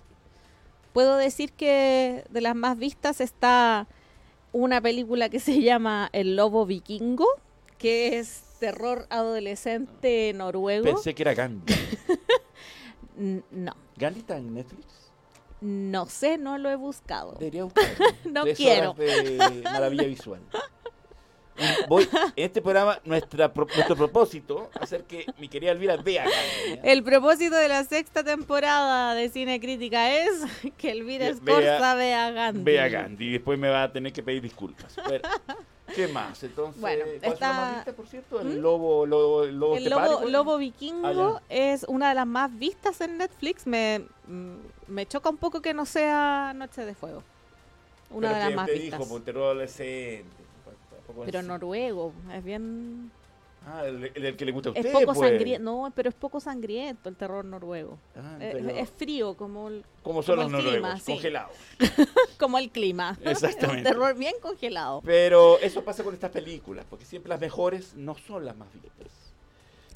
Puedo 0.93 1.17
decir 1.17 1.51
que 1.51 2.23
de 2.29 2.41
las 2.41 2.55
más 2.55 2.77
vistas 2.77 3.19
está 3.19 3.87
una 4.53 4.79
película 4.79 5.29
que 5.29 5.39
se 5.39 5.61
llama 5.61 6.09
El 6.13 6.35
Lobo 6.35 6.65
Vikingo, 6.65 7.27
que 7.77 8.19
es 8.19 8.43
terror 8.59 9.07
adolescente 9.09 10.31
noruego. 10.33 10.85
Pensé 10.85 11.13
que 11.13 11.23
era 11.23 11.33
Gandhi. 11.33 11.73
no. 13.51 13.73
¿Gandhi 13.97 14.19
está 14.21 14.37
en 14.37 14.53
Netflix? 14.53 15.11
No 15.59 16.05
sé, 16.05 16.37
no 16.37 16.57
lo 16.57 16.69
he 16.69 16.75
buscado. 16.75 17.33
Debería 17.33 17.63
buscarlo. 17.65 18.05
no 18.25 18.43
Tres 18.43 18.57
quiero. 18.57 18.91
Horas 18.91 19.23
de 19.23 19.61
maravilla 19.63 20.03
visual. 20.03 20.41
Voy, 21.87 22.07
en 22.35 22.45
este 22.45 22.61
programa, 22.61 22.99
nuestra, 23.05 23.51
nuestro 23.55 23.95
propósito, 23.95 24.69
hacer 24.79 25.03
que 25.03 25.25
mi 25.37 25.47
querida 25.47 25.71
Elvira 25.71 25.97
vea. 25.97 26.25
El 26.83 27.03
propósito 27.03 27.55
de 27.55 27.67
la 27.67 27.83
sexta 27.83 28.23
temporada 28.23 29.13
de 29.13 29.29
Cine 29.29 29.59
Crítica 29.59 30.11
es 30.11 30.43
que 30.77 30.91
Elvira 30.91 31.27
Escorza 31.27 31.95
vea 31.95 32.31
Gandhi. 32.31 32.63
Vea 32.63 32.87
Gandhi 32.87 33.25
y 33.25 33.31
después 33.33 33.59
me 33.59 33.69
va 33.69 33.83
a 33.83 33.91
tener 33.91 34.11
que 34.13 34.23
pedir 34.23 34.41
disculpas. 34.41 34.95
Pero, 35.07 35.27
¿Qué 35.95 36.07
más? 36.07 36.41
Entonces, 36.43 36.81
bueno, 36.81 37.05
¿cuál 37.19 37.33
está... 37.33 37.75
vista, 37.75 37.93
por 37.93 38.07
cierto? 38.07 38.41
El 38.41 38.59
lobo, 38.59 39.05
lobo, 39.05 39.43
el 39.43 39.59
lobo, 39.59 39.75
el 39.75 39.89
lobo, 39.89 40.29
lobo 40.29 40.57
vikingo 40.57 41.35
ah, 41.37 41.41
es 41.49 41.85
una 41.87 42.09
de 42.09 42.15
las 42.15 42.25
más 42.25 42.57
vistas 42.57 43.01
en 43.01 43.17
Netflix. 43.17 43.67
Me, 43.67 44.05
me 44.87 45.05
choca 45.05 45.29
un 45.29 45.37
poco 45.37 45.61
que 45.61 45.73
no 45.73 45.85
sea 45.85 46.53
Noche 46.55 46.85
de 46.85 46.95
Fuego. 46.95 47.23
Una 48.09 48.29
Pero 48.29 48.39
de 48.39 48.45
las 48.45 48.55
más 48.55 48.65
te 48.67 48.73
vistas. 48.73 48.99
dijo, 48.99 49.09
por 49.09 49.21
adolescente. 51.13 51.37
Pero 51.37 51.41
noruego, 51.41 52.13
es 52.33 52.43
bien... 52.43 53.11
Ah, 53.65 53.85
el, 53.85 54.11
el, 54.13 54.25
el, 54.25 54.35
que 54.35 54.43
le 54.43 54.51
gusta 54.51 54.69
a 54.69 54.71
usted, 54.73 54.85
Es 54.85 54.91
poco 54.91 55.13
pues. 55.13 55.19
sangriento, 55.19 55.63
no, 55.63 55.93
pero 55.95 56.09
es 56.09 56.15
poco 56.15 56.41
sangriento 56.41 57.07
el 57.07 57.15
terror 57.15 57.45
noruego. 57.45 57.97
Ah, 58.13 58.37
es, 58.41 58.55
pero... 58.55 58.69
es, 58.69 58.89
frío, 58.89 59.35
como 59.35 59.69
el, 59.69 59.85
como 60.01 60.21
son 60.21 60.35
como 60.35 60.49
los 60.49 60.59
el 60.59 60.65
noruegos, 60.65 60.89
clima, 60.91 60.99
sí. 60.99 61.11
congelados. 61.13 61.55
como 62.37 62.57
el 62.57 62.71
clima. 62.71 63.17
Exactamente. 63.23 63.77
un 63.89 63.93
terror 63.95 64.17
bien 64.17 64.33
congelado. 64.41 65.01
Pero 65.05 65.59
eso 65.59 65.81
pasa 65.81 66.03
con 66.03 66.13
estas 66.13 66.31
películas, 66.31 66.85
porque 66.89 67.05
siempre 67.05 67.29
las 67.29 67.39
mejores 67.39 67.93
no 67.95 68.17
son 68.17 68.43
las 68.43 68.57
más 68.57 68.67
vistas. 68.73 69.07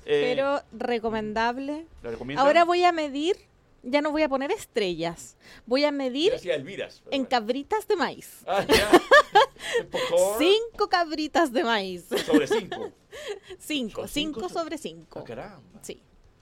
Eh, 0.05 0.21
pero 0.33 0.61
recomendable. 0.71 1.85
¿La 2.01 2.41
Ahora 2.41 2.63
voy 2.63 2.85
a 2.85 2.93
medir 2.93 3.35
ya 3.83 4.01
no 4.01 4.11
voy 4.11 4.23
a 4.23 4.29
poner 4.29 4.51
estrellas. 4.51 5.37
Voy 5.65 5.85
a 5.85 5.91
medir 5.91 6.33
Elviras, 6.43 7.03
en 7.11 7.25
cabritas 7.25 7.87
de 7.87 7.95
maíz. 7.95 8.43
Ah, 8.47 8.65
cinco 10.37 10.89
cabritas 10.89 11.51
de 11.51 11.63
maíz. 11.63 12.05
Sobre 12.25 12.47
cinco. 12.47 12.91
cinco, 13.59 14.07
cinco, 14.07 14.49
sobre 14.49 14.77
cinco. 14.77 15.19
Ah, 15.19 15.23
caramba. 15.23 15.79
Sí. 15.81 16.01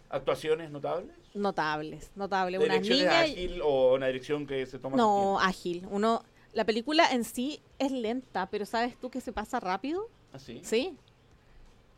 ¿Actuaciones 0.10 0.72
notables? 0.72 1.16
Notables, 1.34 2.12
notables. 2.16 2.60
¿De 2.60 2.66
Una 2.66 2.80
niña... 2.80 3.20
ágil 3.22 3.62
o 3.62 3.96
una 3.96 4.08
dirección 4.08 4.48
que 4.48 4.66
se 4.66 4.80
toma 4.80 4.96
No, 4.96 5.40
ágil. 5.40 5.86
Uno, 5.90 6.24
la 6.54 6.64
película 6.66 7.12
en 7.12 7.24
sí 7.24 7.62
es 7.80 7.92
lenta, 7.92 8.50
pero 8.50 8.66
¿sabes 8.66 8.98
tú 8.98 9.10
que 9.10 9.20
se 9.20 9.34
pasa 9.34 9.60
rápido? 9.60 10.08
¿Ah, 10.32 10.40
sí? 10.40 10.62
Sí. 10.64 10.96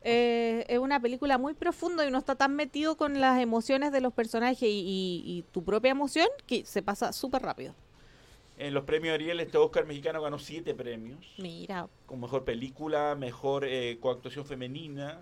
Eh, 0.02 0.66
es 0.70 0.80
una 0.80 1.00
película 1.02 1.38
muy 1.38 1.54
profunda 1.54 2.06
y 2.06 2.08
uno 2.08 2.18
está 2.18 2.36
tan 2.36 2.56
metido 2.56 2.96
con 2.98 3.20
las 3.20 3.42
emociones 3.42 3.92
de 3.92 4.00
los 4.00 4.14
personajes 4.14 4.64
y, 4.64 4.66
y, 4.66 5.24
y 5.26 5.44
tu 5.52 5.64
propia 5.64 5.92
emoción 5.92 6.28
que 6.46 6.66
se 6.66 6.82
pasa 6.82 7.12
súper 7.14 7.42
rápido. 7.42 7.76
En 8.58 8.74
los 8.74 8.84
premios 8.86 9.14
Ariel, 9.14 9.40
este 9.40 9.58
Oscar 9.58 9.86
mexicano 9.86 10.22
ganó 10.22 10.40
siete 10.40 10.74
premios. 10.74 11.34
Mira. 11.38 11.88
Con 12.06 12.20
mejor 12.20 12.44
película, 12.44 13.16
mejor 13.16 13.66
eh, 13.66 13.98
coactuación 14.00 14.46
femenina, 14.46 15.22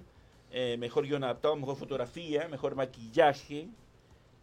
eh, 0.52 0.78
mejor 0.80 1.06
guion 1.06 1.24
adaptado, 1.24 1.56
mejor 1.56 1.76
fotografía, 1.76 2.48
mejor 2.48 2.76
maquillaje 2.76 3.68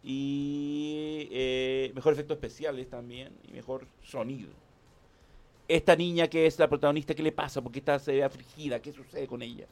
y 0.03 1.27
eh, 1.31 1.91
mejor 1.95 2.13
efectos 2.13 2.35
especiales 2.35 2.89
también 2.89 3.33
y 3.47 3.51
mejor 3.51 3.87
sonido. 4.03 4.51
Esta 5.67 5.95
niña 5.95 6.27
que 6.27 6.45
es 6.45 6.59
la 6.59 6.67
protagonista, 6.69 7.15
¿qué 7.15 7.23
le 7.23 7.31
pasa? 7.31 7.61
¿Por 7.61 7.71
qué 7.71 7.79
está 7.79 7.97
se 7.97 8.11
ve 8.11 8.23
afligida? 8.23 8.79
¿Qué 8.79 8.91
sucede 8.91 9.25
con 9.27 9.41
ella? 9.41 9.65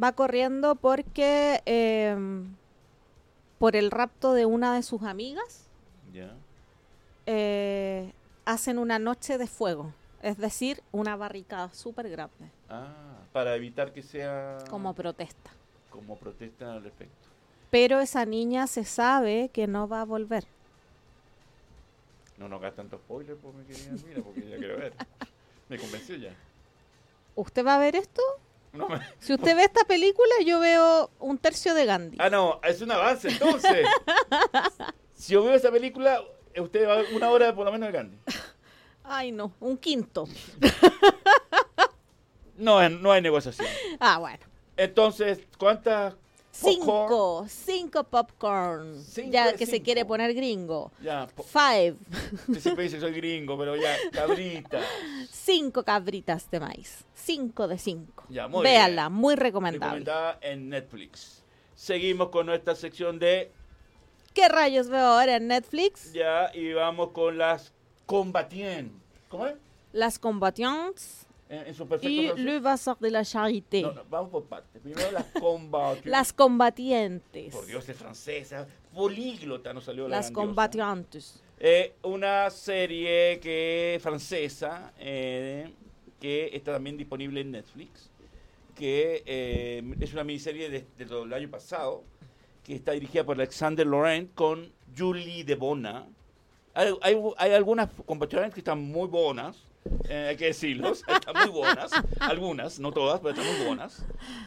va 0.00 0.12
corriendo 0.12 0.74
porque 0.74 1.62
eh, 1.66 2.16
por 3.58 3.76
el 3.76 3.90
rapto 3.90 4.32
de 4.34 4.46
una 4.46 4.74
de 4.74 4.82
sus 4.82 5.02
amigas 5.02 5.68
yeah. 6.12 6.34
eh, 7.26 8.12
hacen 8.44 8.78
una 8.78 8.98
noche 8.98 9.38
de 9.38 9.46
fuego, 9.46 9.92
es 10.22 10.38
decir, 10.38 10.82
una 10.92 11.16
barricada 11.16 11.72
súper 11.72 12.08
grande. 12.08 12.50
Ah, 12.68 13.18
para 13.32 13.54
evitar 13.56 13.92
que 13.92 14.02
sea... 14.02 14.58
Como 14.68 14.94
protesta. 14.94 15.50
Como 15.90 16.16
protesta 16.16 16.72
al 16.72 16.84
respecto. 16.84 17.28
Pero 17.70 18.00
esa 18.00 18.26
niña 18.26 18.66
se 18.66 18.84
sabe 18.84 19.50
que 19.52 19.66
no 19.66 19.88
va 19.88 20.02
a 20.02 20.04
volver. 20.04 20.44
No 22.36 22.48
nos 22.48 22.60
hagas 22.60 22.74
tanto 22.74 22.98
spoiler, 22.98 23.36
pues, 23.36 23.54
mi 23.54 23.64
querida 23.64 23.92
Mira, 24.06 24.22
porque 24.22 24.48
ya 24.48 24.56
quiero 24.56 24.78
ver. 24.78 24.94
Me 25.68 25.78
convenció 25.78 26.16
ya. 26.16 26.34
¿Usted 27.34 27.64
va 27.64 27.76
a 27.76 27.78
ver 27.78 27.96
esto? 27.96 28.20
No 28.72 28.88
me... 28.88 29.00
Si 29.18 29.32
usted 29.32 29.56
ve 29.56 29.64
esta 29.64 29.84
película, 29.84 30.32
yo 30.44 30.60
veo 30.60 31.10
un 31.18 31.38
tercio 31.38 31.74
de 31.74 31.86
Gandhi. 31.86 32.16
Ah, 32.20 32.30
no, 32.30 32.60
es 32.62 32.80
un 32.80 32.90
avance, 32.90 33.28
entonces. 33.28 33.86
si 35.14 35.32
yo 35.34 35.44
veo 35.44 35.54
esa 35.54 35.70
película, 35.70 36.22
usted 36.60 36.88
va 36.88 36.94
a 36.94 36.96
ver 36.96 37.06
una 37.14 37.30
hora 37.30 37.54
por 37.54 37.64
lo 37.64 37.72
menos 37.72 37.88
de 37.88 37.92
Gandhi. 37.92 38.18
Ay, 39.04 39.32
no, 39.32 39.52
un 39.60 39.76
quinto. 39.76 40.26
no, 42.56 42.88
no 42.88 43.12
hay 43.12 43.22
negociación. 43.22 43.68
Ah, 44.00 44.18
bueno. 44.18 44.44
Entonces, 44.76 45.40
¿cuántas 45.58 46.14
Cinco, 46.54 47.46
cinco 47.48 48.04
popcorn. 48.04 49.02
Cinco 49.02 49.30
ya 49.32 49.54
que 49.54 49.64
se 49.64 49.80
quiere 49.80 50.04
poner 50.04 50.34
gringo. 50.34 50.92
Ya, 51.02 51.26
Five. 51.26 51.96
Usted 52.46 52.60
siempre 52.60 52.84
dice 52.84 52.96
que 52.96 53.00
soy 53.00 53.12
gringo, 53.12 53.56
pero 53.56 53.74
ya, 53.74 53.96
cabrita. 54.12 54.80
Cinco 55.30 55.82
cabritas 55.82 56.50
de 56.50 56.60
maíz. 56.60 57.06
Cinco 57.14 57.66
de 57.66 57.78
cinco. 57.78 58.24
Ya, 58.28 58.48
muy 58.48 58.62
Véanla, 58.64 59.08
bien. 59.08 59.18
muy 59.18 59.34
recomendable. 59.34 60.00
Recomendada 60.00 60.38
en 60.42 60.68
Netflix. 60.68 61.42
Seguimos 61.74 62.28
con 62.28 62.44
nuestra 62.46 62.74
sección 62.74 63.18
de 63.18 63.50
¿Qué 64.34 64.48
rayos 64.48 64.88
veo 64.88 65.04
ahora 65.04 65.36
en 65.36 65.48
Netflix? 65.48 66.12
ya 66.12 66.50
y 66.54 66.72
vamos 66.72 67.10
con 67.10 67.38
las 67.38 67.72
combatientes. 68.06 69.00
¿Cómo 69.28 69.46
es? 69.46 69.54
Las 69.92 70.18
combattantes 70.18 71.26
En, 71.48 71.66
en 71.66 71.74
su 71.74 71.86
perfecto 71.86 72.08
y. 72.10 72.32
Le 72.42 72.60
Vasseur 72.60 72.96
de 72.98 73.10
la 73.10 73.24
Charité. 73.24 73.82
No, 73.82 73.92
no, 73.92 74.04
vamos 74.08 74.30
por 74.30 74.44
partes. 74.44 74.80
Primero 74.82 75.10
las 75.12 75.26
combatientes. 75.38 76.10
Las 76.10 76.32
combatientes. 76.32 77.52
Por 77.54 77.66
Dios, 77.66 77.86
es 77.88 77.96
francesa. 77.96 78.66
Políglota 78.94 79.72
nos 79.74 79.84
salió 79.84 80.04
la 80.08 80.16
Las 80.16 80.26
grandiosa. 80.30 80.46
combatientes. 80.46 81.42
Eh, 81.58 81.94
una 82.02 82.48
serie 82.50 83.38
que 83.40 83.98
francesa 84.02 84.92
eh, 84.98 85.72
que 86.20 86.50
está 86.54 86.72
también 86.72 86.96
disponible 86.96 87.40
en 87.42 87.50
Netflix, 87.52 88.10
que 88.74 89.22
eh, 89.26 89.82
es 90.00 90.12
una 90.12 90.24
miniserie 90.24 90.68
de- 90.70 90.86
de- 90.96 91.04
del 91.04 91.32
año 91.32 91.50
pasado, 91.50 92.02
que 92.62 92.74
está 92.74 92.92
dirigida 92.92 93.24
por 93.24 93.36
Alexander 93.36 93.86
Laurent 93.86 94.32
con 94.34 94.72
Julie 94.96 95.44
de 95.44 95.54
Bona. 95.54 96.06
Hay, 96.74 96.94
hay, 97.02 97.16
hay 97.36 97.52
algunas 97.52 97.90
compatriotas 98.06 98.52
que 98.54 98.60
están 98.60 98.80
muy 98.80 99.08
buenas, 99.08 99.66
eh, 100.08 100.28
hay 100.30 100.36
que 100.36 100.46
decirlo, 100.46 100.92
están 100.92 101.34
muy 101.34 101.50
buenas, 101.50 101.90
algunas, 102.20 102.78
no 102.78 102.92
todas, 102.92 103.20
pero 103.20 103.34
están 103.34 103.46
muy 103.56 103.66
buenas. 103.66 104.04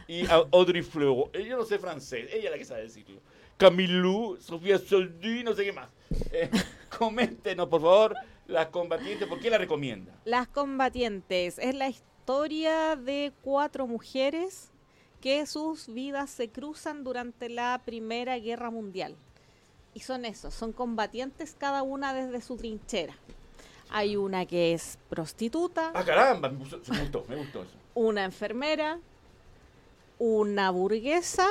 Y 0.08 0.26
Audrey 0.28 0.82
Fleurot, 0.82 1.36
yo 1.36 1.56
no 1.56 1.64
sé 1.64 1.78
francés, 1.78 2.28
ella 2.32 2.46
es 2.46 2.50
la 2.50 2.58
que 2.58 2.64
sabe 2.64 2.82
decirlo. 2.82 3.20
Camilou, 3.56 4.36
Sofía 4.38 4.78
Soldi, 4.78 5.42
no 5.42 5.54
sé 5.54 5.64
qué 5.64 5.72
más. 5.72 5.88
Eh, 6.32 6.50
coméntenos, 6.98 7.68
por 7.68 7.80
favor, 7.80 8.16
las 8.46 8.66
combatientes, 8.66 9.26
¿por 9.28 9.40
qué 9.40 9.50
la 9.50 9.58
recomienda? 9.58 10.12
Las 10.24 10.48
combatientes 10.48 11.58
es 11.58 11.74
la 11.74 11.88
historia 11.88 12.96
de 12.96 13.32
cuatro 13.42 13.86
mujeres 13.86 14.72
que 15.20 15.46
sus 15.46 15.88
vidas 15.88 16.30
se 16.30 16.50
cruzan 16.50 17.04
durante 17.04 17.48
la 17.48 17.80
Primera 17.84 18.38
Guerra 18.38 18.70
Mundial. 18.70 19.16
Y 19.94 20.00
son 20.00 20.24
esos, 20.24 20.54
son 20.54 20.72
combatientes 20.72 21.54
cada 21.58 21.82
una 21.82 22.12
desde 22.14 22.40
su 22.42 22.56
trinchera. 22.56 23.14
Hay 23.88 24.16
una 24.16 24.44
que 24.46 24.72
es 24.74 24.98
prostituta, 25.08 25.92
Ah, 25.94 26.04
caramba, 26.04 26.48
me 26.50 26.58
gustó, 26.58 26.80
me 26.92 27.00
gustó, 27.00 27.24
me 27.28 27.36
gustó 27.36 27.62
eso. 27.62 27.72
una 27.94 28.24
enfermera, 28.24 28.98
una 30.18 30.70
burguesa 30.70 31.46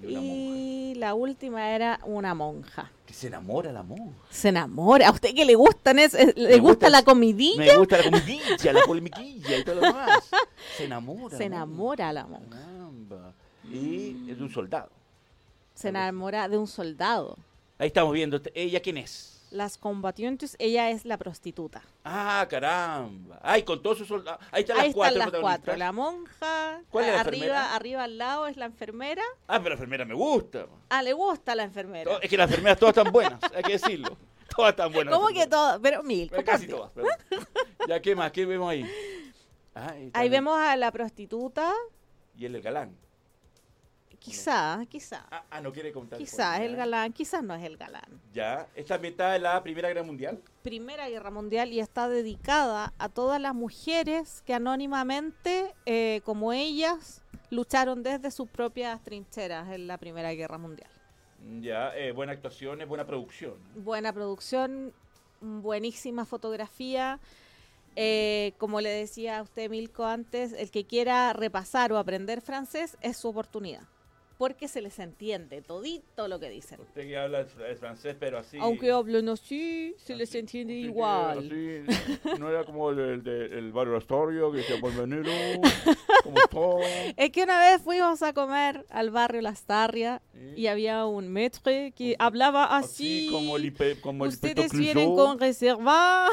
Y 0.00 0.16
una 0.16 0.20
y 0.22 0.94
la 0.96 1.14
última 1.14 1.70
era 1.74 2.00
una 2.04 2.34
monja. 2.34 2.90
Que 3.12 3.18
se 3.18 3.26
enamora 3.26 3.70
la 3.72 3.82
monja. 3.82 4.14
Se 4.30 4.48
enamora. 4.48 5.06
¿A 5.08 5.10
usted 5.10 5.34
qué 5.34 5.44
le 5.44 5.54
gustan? 5.54 5.98
es- 5.98 6.14
es- 6.14 6.34
¿Le 6.34 6.52
gusta, 6.58 6.62
gusta 6.62 6.88
la 6.88 7.02
comidilla? 7.02 7.58
Me 7.58 7.76
gusta 7.76 7.98
la 7.98 8.04
comidilla, 8.04 8.72
la 8.72 8.80
polemiquilla 8.86 9.58
y 9.58 9.64
todo 9.64 9.74
lo 9.74 9.80
demás. 9.82 10.30
Se 10.78 10.84
enamora. 10.86 11.36
Se 11.36 11.44
enamora 11.44 12.10
la 12.14 12.24
monja. 12.26 12.48
Caramba. 12.48 13.34
Y 13.70 14.30
es 14.30 14.38
de 14.38 14.42
un 14.44 14.50
soldado. 14.50 14.88
Se 15.74 15.88
enamora 15.90 16.48
de 16.48 16.56
un 16.56 16.66
soldado. 16.66 17.36
Ahí 17.76 17.88
estamos 17.88 18.14
viendo. 18.14 18.40
¿Ella 18.54 18.80
quién 18.80 18.96
es? 18.96 19.41
Las 19.52 19.76
combatientes, 19.76 20.56
ella 20.58 20.88
es 20.88 21.04
la 21.04 21.18
prostituta. 21.18 21.82
Ah, 22.04 22.46
caramba. 22.48 23.38
Ay, 23.42 23.64
con 23.64 23.82
todos 23.82 23.98
sus 23.98 24.08
soldados. 24.08 24.40
Ahí 24.50 24.62
están 24.62 24.78
Ahí 24.78 24.86
las 24.88 24.94
cuatro 24.94 25.12
están 25.12 25.18
las 25.18 25.30
protagonistas. 25.30 25.64
cuatro. 25.66 25.78
La 25.78 25.92
monja, 25.92 26.80
¿Cuál 26.90 27.04
es 27.04 27.12
la 27.12 27.20
arriba, 27.20 27.36
enfermera? 27.44 27.74
arriba 27.76 28.02
al 28.04 28.18
lado 28.18 28.46
es 28.46 28.56
la 28.56 28.64
enfermera. 28.64 29.22
Ah, 29.46 29.58
pero 29.58 29.68
la 29.68 29.74
enfermera 29.74 30.04
me 30.06 30.14
gusta. 30.14 30.66
Ah, 30.88 31.02
le 31.02 31.12
gusta 31.12 31.54
la 31.54 31.64
enfermera. 31.64 32.18
Es 32.22 32.30
que 32.30 32.36
las 32.38 32.48
enfermeras 32.48 32.78
todas 32.78 32.96
están 32.96 33.12
buenas, 33.12 33.38
hay 33.54 33.62
que 33.62 33.72
decirlo. 33.72 34.16
Todas 34.56 34.70
están 34.70 34.90
buenas. 34.90 35.14
¿Cómo 35.14 35.28
las 35.28 35.38
que 35.38 35.46
todo? 35.46 35.80
Pero 35.82 36.02
mil. 36.02 36.30
Casi 36.46 36.66
todas. 36.66 36.90
perdón. 36.92 37.12
ya, 37.86 38.00
¿qué 38.00 38.16
más? 38.16 38.32
¿Qué 38.32 38.46
vemos 38.46 38.70
ahí? 38.70 38.86
Ah, 39.74 39.94
ahí 40.12 40.28
vemos 40.28 40.58
a 40.58 40.76
la 40.76 40.90
prostituta. 40.92 41.72
Y 42.36 42.44
el 42.44 42.60
galán. 42.60 42.94
Quizá, 44.22 44.86
quizá. 44.88 45.26
Ah, 45.32 45.44
ah, 45.50 45.60
no 45.60 45.72
quiere 45.72 45.90
contar. 45.92 46.16
Quizá 46.16 46.56
es 46.58 46.70
el 46.70 46.76
galán, 46.76 47.12
quizás 47.12 47.42
no 47.42 47.54
es 47.56 47.64
el 47.64 47.76
galán. 47.76 48.20
Ya, 48.32 48.68
está 48.76 48.94
ambientada 48.94 49.34
en 49.34 49.42
la 49.42 49.60
Primera 49.64 49.88
Guerra 49.88 50.04
Mundial. 50.04 50.40
Primera 50.62 51.08
Guerra 51.08 51.32
Mundial 51.32 51.72
y 51.72 51.80
está 51.80 52.08
dedicada 52.08 52.92
a 52.98 53.08
todas 53.08 53.40
las 53.40 53.52
mujeres 53.52 54.42
que 54.46 54.54
anónimamente, 54.54 55.74
eh, 55.86 56.20
como 56.24 56.52
ellas, 56.52 57.24
lucharon 57.50 58.04
desde 58.04 58.30
sus 58.30 58.48
propias 58.48 59.02
trincheras 59.02 59.68
en 59.72 59.88
la 59.88 59.98
Primera 59.98 60.32
Guerra 60.34 60.56
Mundial. 60.56 60.90
Ya, 61.60 61.92
eh, 61.96 62.12
buena 62.12 62.30
actuación, 62.32 62.80
es 62.80 62.86
buena 62.86 63.04
producción. 63.04 63.54
Buena 63.74 64.12
producción, 64.12 64.92
buenísima 65.40 66.24
fotografía. 66.26 67.18
Eh, 67.96 68.52
como 68.58 68.80
le 68.80 68.90
decía 68.90 69.38
a 69.38 69.42
usted, 69.42 69.68
Milko, 69.68 70.04
antes, 70.04 70.52
el 70.52 70.70
que 70.70 70.86
quiera 70.86 71.32
repasar 71.32 71.92
o 71.92 71.98
aprender 71.98 72.40
francés 72.40 72.96
es 73.00 73.16
su 73.16 73.28
oportunidad. 73.28 73.82
Porque 74.38 74.68
se 74.68 74.80
les 74.80 74.98
entiende 74.98 75.62
todito 75.62 76.28
lo 76.28 76.40
que 76.40 76.48
dicen. 76.48 76.80
Usted 76.80 77.06
que 77.06 77.16
habla 77.16 77.40
el 77.40 77.76
francés, 77.76 78.16
pero 78.18 78.38
así. 78.38 78.58
Aunque 78.60 78.90
hablen 78.90 79.28
así, 79.28 79.94
se 79.98 80.16
les 80.16 80.34
entiende 80.34 80.74
igual. 80.74 81.38
Así, 81.38 82.38
no 82.38 82.50
era 82.50 82.64
como 82.64 82.90
el, 82.90 82.98
el, 82.98 83.28
el 83.28 83.72
barrio 83.72 83.96
Astoria, 83.96 84.42
que 84.50 84.58
decía 84.58 84.76
bienvenido, 84.80 85.32
como 86.24 86.36
todo. 86.50 86.80
Es 87.16 87.30
que 87.30 87.42
una 87.42 87.58
vez 87.60 87.82
fuimos 87.82 88.22
a 88.22 88.32
comer 88.32 88.84
al 88.90 89.10
barrio 89.10 89.40
Las 89.42 89.62
Tarrias 89.64 90.20
y 90.56 90.66
había 90.66 91.06
un 91.06 91.28
maître 91.28 91.92
que 91.92 92.16
hablaba 92.18 92.76
así. 92.76 93.26
Así 93.26 93.30
como 93.30 93.56
el, 93.56 94.00
como 94.00 94.24
el 94.24 94.30
Ustedes 94.30 94.72
vienen 94.76 95.14
con 95.14 95.38
reserva. 95.38 96.28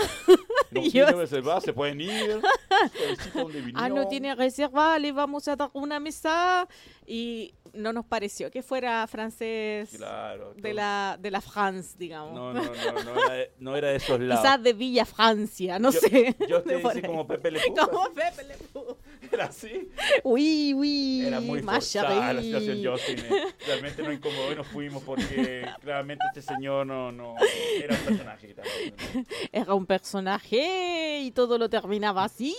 No 0.71 0.81
Y 0.81 0.91
yo 0.91 1.05
tiene 1.05 1.21
reserva, 1.21 1.61
se 1.61 1.73
pueden 1.73 2.01
ir. 2.01 2.41
Así 2.69 3.29
ah, 3.75 3.89
no 3.89 4.07
tiene 4.07 4.35
reserva, 4.35 4.97
le 4.99 5.11
vamos 5.11 5.47
a 5.47 5.55
dar 5.55 5.69
una 5.73 5.99
mesa. 5.99 6.67
Y 7.05 7.53
no 7.73 7.88
nos 7.93 8.05
pareció 8.05 8.49
que 8.51 8.61
fuera 8.63 9.05
francés 9.07 9.89
Claro. 9.95 10.53
de 10.55 10.73
la, 10.73 11.17
de 11.19 11.31
la 11.31 11.41
France, 11.41 11.95
digamos. 11.97 12.33
No, 12.33 12.53
no, 12.53 12.61
no, 12.63 13.03
no 13.03 13.19
era 13.25 13.33
de, 13.33 13.51
no 13.59 13.75
era 13.75 13.87
de 13.89 13.95
esos 13.97 14.19
lados. 14.19 14.43
Quizás 14.43 14.63
de 14.63 14.73
Villa 14.73 15.05
Francia, 15.05 15.79
no 15.79 15.91
Yo- 15.91 15.99
sé. 15.99 16.35
Yo 16.47 16.61
te 16.63 16.75
ahí. 16.87 17.01
como 17.01 17.27
Pepe 17.27 17.51
Le 17.51 17.59
Pew, 17.59 17.75
Como. 17.89 18.13
Pepe 18.13 18.43
Le 18.45 18.55
Pew. 18.57 18.97
Era 19.31 19.45
así. 19.45 19.89
Uy, 20.23 20.73
uy. 20.73 21.21
Era 21.27 21.39
muy 21.39 21.61
forzada 21.61 22.33
la 22.33 22.41
situación 22.41 22.83
Justin. 22.83 23.19
eh. 23.19 23.43
Realmente 23.67 24.01
nos 24.01 24.13
incomodó 24.13 24.51
y 24.51 24.55
nos 24.55 24.67
fuimos 24.67 25.03
porque 25.03 25.65
claramente 25.81 26.23
este 26.33 26.41
señor 26.41 26.87
no, 26.87 27.11
no 27.11 27.35
era 27.81 27.95
un 27.95 28.01
personaje. 28.05 28.47
que 28.47 28.51
estaba- 28.53 29.25
Era 29.51 29.73
un 29.75 29.85
personaje 29.85 31.19
y 31.21 31.31
todo 31.31 31.57
lo 31.57 31.69
terminaba 31.69 32.23
así. 32.23 32.55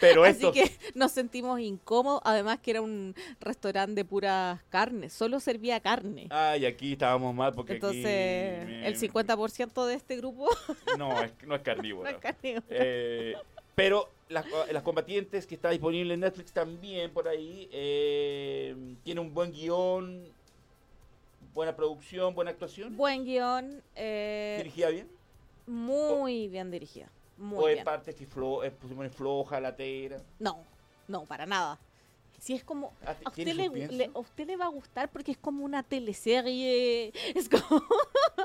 Pero 0.00 0.24
Así 0.24 0.50
que 0.52 0.70
nos 0.94 1.12
sentimos 1.12 1.60
incómodos. 1.60 2.22
Además 2.24 2.58
que 2.60 2.70
era 2.72 2.80
un 2.80 3.14
restaurante 3.40 3.94
de 3.94 4.04
puras 4.04 4.60
carnes. 4.70 5.12
Solo 5.12 5.40
servía 5.40 5.78
carne. 5.80 6.26
Ay, 6.30 6.64
aquí 6.66 6.92
estábamos 6.92 7.34
mal 7.34 7.52
porque 7.52 7.74
Entonces, 7.74 8.62
aquí 8.62 8.72
el 8.84 8.98
50% 8.98 9.86
de 9.86 9.94
este 9.94 10.16
grupo 10.16 10.48
No, 10.98 11.22
es, 11.22 11.32
no 11.46 11.54
es 11.54 11.62
carnívoro. 11.62 12.10
no 12.10 12.16
es 12.16 12.22
carnívoro. 12.22 12.64
Eh, 12.70 13.34
pero 13.74 14.08
las, 14.28 14.44
las 14.72 14.82
combatientes 14.82 15.46
que 15.46 15.54
está 15.54 15.70
disponible 15.70 16.14
en 16.14 16.20
Netflix 16.20 16.52
también 16.52 17.10
por 17.12 17.28
ahí 17.28 17.68
eh, 17.72 18.74
tiene 19.04 19.20
un 19.20 19.32
buen 19.32 19.52
guion, 19.52 20.24
buena 21.54 21.74
producción, 21.76 22.34
buena 22.34 22.50
actuación. 22.50 22.96
Buen 22.96 23.24
guion. 23.24 23.82
eh, 23.96 24.56
¿Dirigida 24.58 24.88
bien? 24.90 25.08
muy 25.66 26.48
bien 26.48 26.70
dirigida. 26.70 27.08
Muy 27.40 27.58
¿O 27.58 27.68
es 27.68 27.74
bien. 27.76 27.84
parte 27.84 28.14
que 28.14 28.26
flo, 28.26 28.62
es, 28.62 28.70
pues, 28.72 28.90
se 28.90 28.94
pone 28.94 29.08
floja, 29.08 29.58
latera? 29.60 30.18
No, 30.38 30.62
no, 31.08 31.24
para 31.24 31.46
nada. 31.46 31.78
Si 32.38 32.52
es 32.54 32.62
como. 32.64 32.92
Ah, 33.04 33.14
A 33.24 33.30
¿tiene 33.30 33.52
usted, 33.52 33.70
le, 33.90 33.96
le- 33.96 34.10
a 34.14 34.18
usted 34.18 34.46
le 34.46 34.56
va 34.56 34.66
a 34.66 34.68
gustar 34.68 35.10
porque 35.10 35.32
es 35.32 35.38
como 35.38 35.64
una 35.64 35.82
teleserie. 35.82 37.12
Es 37.34 37.48
como. 37.48 37.82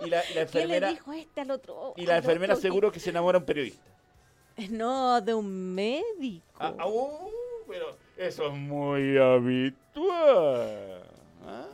Y 0.01 0.09
la, 0.09 0.23
y 0.29 0.33
la 0.33 0.45
¿Qué 0.47 0.65
le 0.65 0.77
enfermera, 0.77 0.89
dijo 0.89 1.13
este 1.13 1.41
al 1.41 1.51
otro? 1.51 1.93
y 1.97 2.05
la 2.05 2.17
enfermera 2.17 2.53
otro? 2.53 2.61
seguro 2.61 2.91
que 2.91 2.99
se 2.99 3.09
enamora 3.11 3.37
un 3.37 3.45
periodista. 3.45 3.83
No, 4.69 5.19
de 5.21 5.33
un 5.33 5.73
médico. 5.75 6.45
Ah, 6.59 6.73
ah, 6.77 6.87
uh, 6.87 7.29
pero 7.67 7.97
eso 8.17 8.47
es 8.47 8.53
muy 8.53 9.17
habitual. 9.17 11.03
¿ah? 11.45 11.67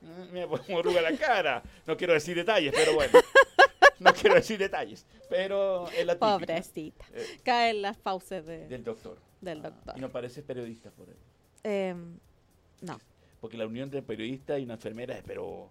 Mm, 0.00 0.32
Me 0.32 0.46
pongo 0.46 0.78
arruga 0.78 1.00
la 1.00 1.16
cara. 1.16 1.62
No 1.86 1.96
quiero 1.96 2.12
decir 2.12 2.36
detalles, 2.36 2.72
pero 2.74 2.94
bueno. 2.94 3.18
No 4.00 4.12
quiero 4.12 4.34
decir 4.36 4.58
detalles, 4.58 5.06
pero 5.28 5.88
es 5.88 6.04
la 6.06 6.14
típica 6.14 6.38
Pobrecita. 6.38 7.04
eh, 7.12 7.40
Caen 7.42 7.82
las 7.82 7.96
fauces 7.98 8.44
de, 8.46 8.66
del 8.68 8.84
doctor. 8.84 9.18
del 9.40 9.62
doctor. 9.62 9.94
Y 9.96 10.00
no 10.00 10.10
parece 10.10 10.42
periodista 10.42 10.90
por 10.90 11.08
él. 11.08 11.16
Em, 11.62 12.18
no. 12.82 12.98
Porque 13.40 13.56
la 13.56 13.66
unión 13.66 13.84
entre 13.84 14.02
periodista 14.02 14.58
y 14.58 14.64
una 14.64 14.74
enfermera 14.74 15.16
es, 15.16 15.22
pero, 15.24 15.70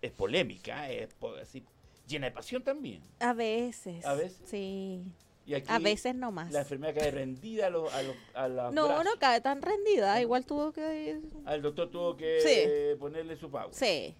es 0.00 0.10
polémica, 0.12 0.90
es 0.90 1.08
así, 1.40 1.64
llena 2.06 2.26
de 2.26 2.32
pasión 2.32 2.62
también. 2.62 3.00
A 3.20 3.32
veces. 3.32 4.04
¿A 4.04 4.14
veces? 4.14 4.40
Sí. 4.46 5.04
Y 5.44 5.54
aquí 5.54 5.66
A 5.68 5.78
veces 5.80 6.14
no 6.14 6.30
más. 6.30 6.52
La 6.52 6.60
enfermera 6.60 6.94
cae 6.94 7.10
rendida 7.10 7.66
a, 7.66 8.44
a, 8.44 8.70
No, 8.70 8.86
brazos. 8.86 9.04
no 9.04 9.10
cae 9.18 9.40
tan 9.40 9.60
rendida. 9.60 10.20
Igual 10.20 10.46
tuvo 10.46 10.72
que. 10.72 11.20
Al 11.44 11.62
doctor 11.62 11.90
tuvo 11.90 12.16
que 12.16 12.40
Sí. 12.40 12.98
ponerle 13.00 13.36
su 13.36 13.50
pago. 13.50 13.70
Sí. 13.72 14.14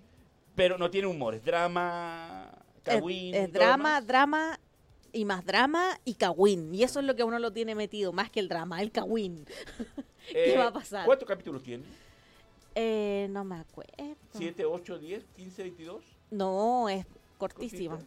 Pero 0.57 0.77
no 0.79 0.91
tiene 0.91 1.07
humor, 1.07 1.35
es 1.35 1.45
drama, 1.45 2.51
Es, 2.85 3.53
drama, 3.53 4.01
drama 4.01 4.59
y 5.13 5.25
más 5.25 5.45
drama 5.45 6.01
y 6.05 6.15
cagüín. 6.15 6.75
Y 6.75 6.83
eso 6.83 7.01
es 7.01 7.07
lo 7.07 7.15
que 7.15 7.25
uno 7.25 7.39
lo 7.39 7.53
tiene 7.53 7.75
metido, 7.75 8.13
más 8.13 8.31
que 8.31 8.41
el 8.41 8.49
drama, 8.49 8.83
el 8.83 8.91
cagüín. 8.91 9.45
¿Qué 10.31 10.55
Eh, 10.55 10.57
va 10.57 10.69
a 10.69 10.73
pasar? 10.73 11.05
¿Cuántos 11.07 11.29
capítulos 11.29 11.63
tiene? 11.63 11.85
Eh, 12.75 13.27
no 13.31 13.45
me 13.45 13.57
acuerdo. 13.57 13.93
¿7, 14.35 14.65
8, 14.69 14.99
10, 14.99 15.25
15, 15.37 15.63
22? 15.63 16.05
No, 16.31 16.89
es 16.89 17.07
cortísima. 17.39 17.99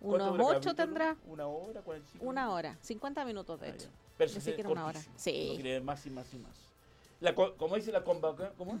¿Cuánto 0.00 0.32
Unos 0.32 0.56
ocho 0.56 0.74
tendrá. 0.74 1.16
¿Una 1.26 1.46
hora? 1.46 1.82
45 1.82 2.24
Una 2.26 2.50
hora, 2.50 2.78
50 2.80 3.24
minutos 3.24 3.60
de 3.60 3.70
hecho. 3.70 3.88
Pero 4.16 4.30
siquiera 4.30 4.68
una 4.68 4.86
hora. 4.86 5.00
Sí. 5.16 5.60
No 5.62 5.84
más 5.84 6.04
y 6.06 6.10
más 6.10 6.32
y 6.34 6.38
más. 6.38 6.56
La, 7.20 7.34
¿Cómo 7.34 7.76
dice 7.76 7.92
la? 7.92 8.02
¿Cómo? 8.02 8.80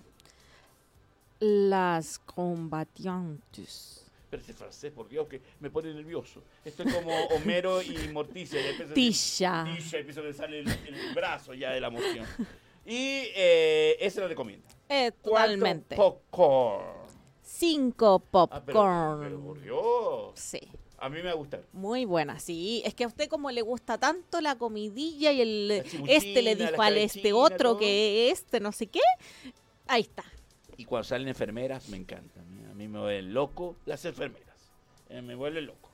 Las 1.40 2.18
combatientes. 2.18 4.09
Pero 4.30 4.42
ese 4.42 4.54
francés, 4.54 4.92
por 4.92 5.08
Dios, 5.08 5.26
que 5.28 5.42
me 5.58 5.70
pone 5.70 5.92
nervioso. 5.92 6.42
Esto 6.64 6.84
es 6.84 6.94
como 6.94 7.12
Homero 7.34 7.82
y 7.82 7.96
Morticia. 8.12 8.60
ya 8.62 8.70
empieza 8.70 8.92
a 8.92 8.94
Tisha. 8.94 9.64
decir- 9.64 9.76
Tisha, 9.82 9.98
empieza 9.98 10.20
a 10.20 10.24
le 10.24 10.32
sale 10.32 10.60
el, 10.60 10.68
el 10.68 11.14
brazo 11.14 11.52
ya 11.54 11.70
de 11.72 11.80
la 11.80 11.88
emoción. 11.88 12.26
Y 12.86 13.24
eh, 13.36 13.96
ese 14.00 14.20
lo 14.20 14.26
recomienda. 14.28 14.66
Eh, 14.88 15.12
¿Cuánto 15.20 15.30
totalmente. 15.52 15.96
Popcorn. 15.96 16.86
Cinco 17.42 18.22
Ah, 18.32 18.62
pero, 18.64 18.64
popcorn. 18.64 19.20
pero 19.20 19.40
por 19.40 19.60
Dios. 19.60 20.32
Sí. 20.34 20.60
A 20.98 21.08
mí 21.10 21.16
me 21.16 21.24
va 21.24 21.30
a 21.32 21.34
gustar. 21.34 21.62
Muy 21.72 22.06
buena, 22.06 22.40
sí. 22.40 22.82
Es 22.84 22.94
que 22.94 23.04
a 23.04 23.06
usted 23.06 23.28
como 23.28 23.50
le 23.50 23.60
gusta 23.62 23.98
tanto 23.98 24.40
la 24.40 24.56
comidilla 24.56 25.30
y 25.30 25.40
el 25.42 25.84
este 26.08 26.42
le 26.42 26.56
dijo 26.56 26.80
al 26.82 26.96
este 26.96 27.32
otro 27.34 27.70
todo. 27.72 27.78
que 27.78 28.30
este 28.30 28.60
no 28.60 28.72
sé 28.72 28.86
qué. 28.86 29.00
Ahí 29.86 30.02
está. 30.02 30.24
Y 30.76 30.84
cuando 30.86 31.04
salen 31.04 31.28
enfermeras, 31.28 31.88
me 31.90 31.98
encanta. 31.98 32.40
A 32.80 32.82
mí 32.82 32.88
me 32.88 32.98
vuelven 32.98 33.34
loco 33.34 33.76
las 33.84 34.02
enfermeras. 34.06 34.72
Eh, 35.10 35.20
me 35.20 35.34
vuelven 35.34 35.66
loco. 35.66 35.90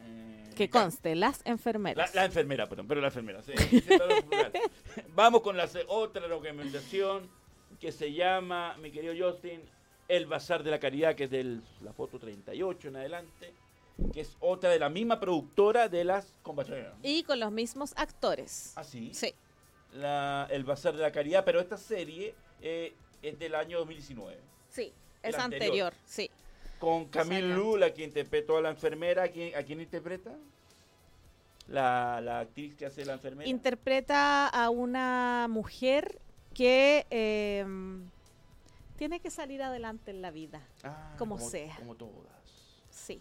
Eh, 0.00 0.44
Que 0.54 0.70
conste, 0.70 1.16
las 1.16 1.44
enfermeras. 1.44 2.14
La, 2.14 2.20
la 2.20 2.26
enfermera, 2.26 2.68
perdón, 2.68 2.86
pero 2.86 3.00
la 3.00 3.08
enfermera. 3.08 3.42
sí. 3.42 3.52
Vamos 5.16 5.40
con 5.40 5.56
la 5.56 5.68
otra 5.88 6.24
recomendación 6.28 7.28
que 7.80 7.90
se 7.90 8.12
llama, 8.12 8.76
mi 8.80 8.92
querido 8.92 9.12
Justin, 9.28 9.60
El 10.06 10.26
Bazar 10.26 10.62
de 10.62 10.70
la 10.70 10.78
Caridad, 10.78 11.16
que 11.16 11.24
es 11.24 11.30
de 11.32 11.58
la 11.82 11.92
foto 11.92 12.20
38 12.20 12.86
en 12.90 12.94
adelante, 12.96 13.52
que 14.12 14.20
es 14.20 14.36
otra 14.38 14.70
de 14.70 14.78
la 14.78 14.88
misma 14.90 15.18
productora 15.18 15.88
de 15.88 16.04
las 16.04 16.38
compañeras. 16.44 16.94
Y 17.02 17.24
con 17.24 17.40
los 17.40 17.50
mismos 17.50 17.92
actores. 17.96 18.72
¿Ah, 18.76 18.84
sí? 18.84 19.12
Sí. 19.14 19.34
La- 19.94 20.46
el 20.48 20.62
Bazar 20.62 20.94
de 20.94 21.02
la 21.02 21.10
Caridad, 21.10 21.44
pero 21.44 21.58
esta 21.58 21.76
serie 21.76 22.36
eh, 22.62 22.94
es 23.20 23.36
del 23.36 23.56
año 23.56 23.78
2019. 23.78 24.38
Sí, 24.68 24.92
Es 25.28 25.38
anterior. 25.38 25.92
anterior, 25.92 25.94
sí. 26.06 26.30
Con 26.78 27.06
Camille 27.06 27.54
Lula, 27.54 27.92
que 27.94 28.04
interpretó 28.04 28.58
a 28.58 28.60
la 28.62 28.70
enfermera. 28.70 29.24
¿A 29.24 29.28
quién, 29.28 29.54
a 29.56 29.62
quién 29.62 29.80
interpreta? 29.80 30.32
La, 31.68 32.20
la 32.20 32.40
actriz 32.40 32.74
que 32.74 32.84
hace 32.86 33.04
la 33.06 33.14
enfermera. 33.14 33.48
Interpreta 33.48 34.48
a 34.48 34.68
una 34.70 35.46
mujer 35.48 36.18
que 36.52 37.06
eh, 37.10 37.64
tiene 38.96 39.20
que 39.20 39.30
salir 39.30 39.62
adelante 39.62 40.10
en 40.10 40.20
la 40.22 40.30
vida, 40.30 40.60
Ah, 40.82 41.14
como, 41.18 41.38
sea. 41.38 41.74
Como 41.76 41.94
todas. 41.94 42.84
Sí. 42.90 43.20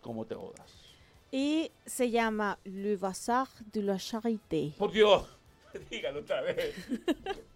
Como 0.00 0.24
todas. 0.26 0.70
Y 1.30 1.70
se 1.86 2.10
llama 2.10 2.58
Le 2.64 2.96
Bazar 2.96 3.48
de 3.72 3.82
la 3.82 3.98
Charité. 3.98 4.72
Por 4.76 4.90
Dios, 4.92 5.24
dígalo 5.90 6.20
otra 6.20 6.40
vez. 6.42 6.74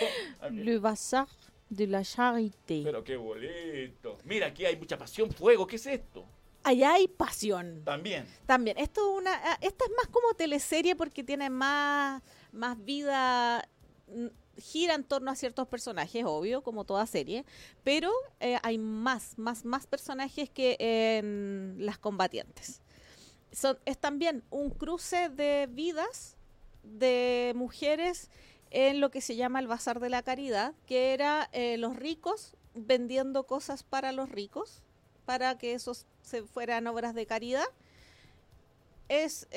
Le 0.50 0.78
Bazar 0.78 1.28
de 1.70 1.86
la 1.86 2.02
Charité. 2.04 2.82
Pero 2.84 3.02
qué 3.02 3.16
bonito. 3.16 4.18
Mira, 4.24 4.48
aquí 4.48 4.66
hay 4.66 4.76
mucha 4.76 4.98
pasión, 4.98 5.30
fuego. 5.30 5.66
¿Qué 5.66 5.76
es 5.76 5.86
esto? 5.86 6.26
Allá 6.62 6.92
hay 6.94 7.08
pasión. 7.08 7.82
También. 7.84 8.26
También. 8.44 8.76
Esto 8.76 9.00
es 9.00 9.18
una, 9.22 9.32
ah, 9.32 9.58
esta 9.62 9.84
es 9.86 9.90
más 9.96 10.08
como 10.08 10.34
teleserie 10.34 10.94
porque 10.94 11.24
tiene 11.24 11.48
más, 11.48 12.22
más 12.52 12.84
vida. 12.84 13.66
mm, 14.08 14.26
Gira 14.58 14.94
en 14.94 15.04
torno 15.04 15.30
a 15.30 15.36
ciertos 15.36 15.66
personajes, 15.68 16.22
obvio, 16.26 16.60
como 16.62 16.84
toda 16.84 17.06
serie, 17.06 17.46
pero 17.82 18.12
eh, 18.40 18.58
hay 18.62 18.76
más, 18.76 19.38
más, 19.38 19.64
más 19.64 19.86
personajes 19.86 20.50
que 20.50 20.76
en 20.78 21.76
Las 21.78 21.96
Combatientes. 21.96 22.82
Son, 23.52 23.78
es 23.86 23.96
también 23.96 24.44
un 24.50 24.68
cruce 24.68 25.30
de 25.30 25.66
vidas 25.70 26.36
de 26.82 27.52
mujeres 27.56 28.28
en 28.70 29.00
lo 29.00 29.10
que 29.10 29.20
se 29.20 29.36
llama 29.36 29.58
el 29.58 29.66
Bazar 29.66 30.00
de 30.00 30.08
la 30.08 30.22
Caridad, 30.22 30.74
que 30.86 31.12
era 31.12 31.48
eh, 31.52 31.76
los 31.76 31.96
ricos 31.96 32.54
vendiendo 32.74 33.44
cosas 33.44 33.82
para 33.82 34.12
los 34.12 34.28
ricos, 34.30 34.82
para 35.24 35.58
que 35.58 35.74
esos 35.74 36.06
se 36.22 36.42
fueran 36.42 36.86
obras 36.86 37.14
de 37.14 37.26
caridad. 37.26 37.66
Es, 39.08 39.48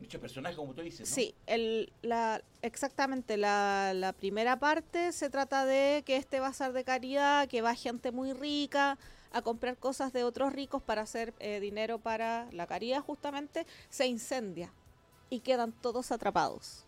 Muchos 0.00 0.20
personajes, 0.20 0.56
como 0.56 0.74
tú 0.74 0.82
dices, 0.82 1.08
¿no? 1.08 1.14
sí, 1.14 1.34
el, 1.46 1.92
la, 2.02 2.40
exactamente, 2.62 3.36
la, 3.36 3.92
la 3.94 4.12
primera 4.12 4.58
parte 4.60 5.10
se 5.12 5.28
trata 5.28 5.66
de 5.66 6.04
que 6.06 6.16
este 6.16 6.38
bazar 6.38 6.72
de 6.72 6.84
caridad, 6.84 7.48
que 7.48 7.62
va 7.62 7.74
gente 7.74 8.12
muy 8.12 8.32
rica 8.32 8.96
a 9.32 9.42
comprar 9.42 9.76
cosas 9.76 10.12
de 10.12 10.22
otros 10.22 10.52
ricos 10.52 10.82
para 10.82 11.02
hacer 11.02 11.34
eh, 11.40 11.58
dinero 11.58 11.98
para 11.98 12.48
la 12.52 12.66
caridad 12.66 13.00
justamente, 13.00 13.66
se 13.90 14.06
incendia 14.06 14.72
y 15.30 15.40
quedan 15.40 15.72
todos 15.72 16.12
atrapados. 16.12 16.84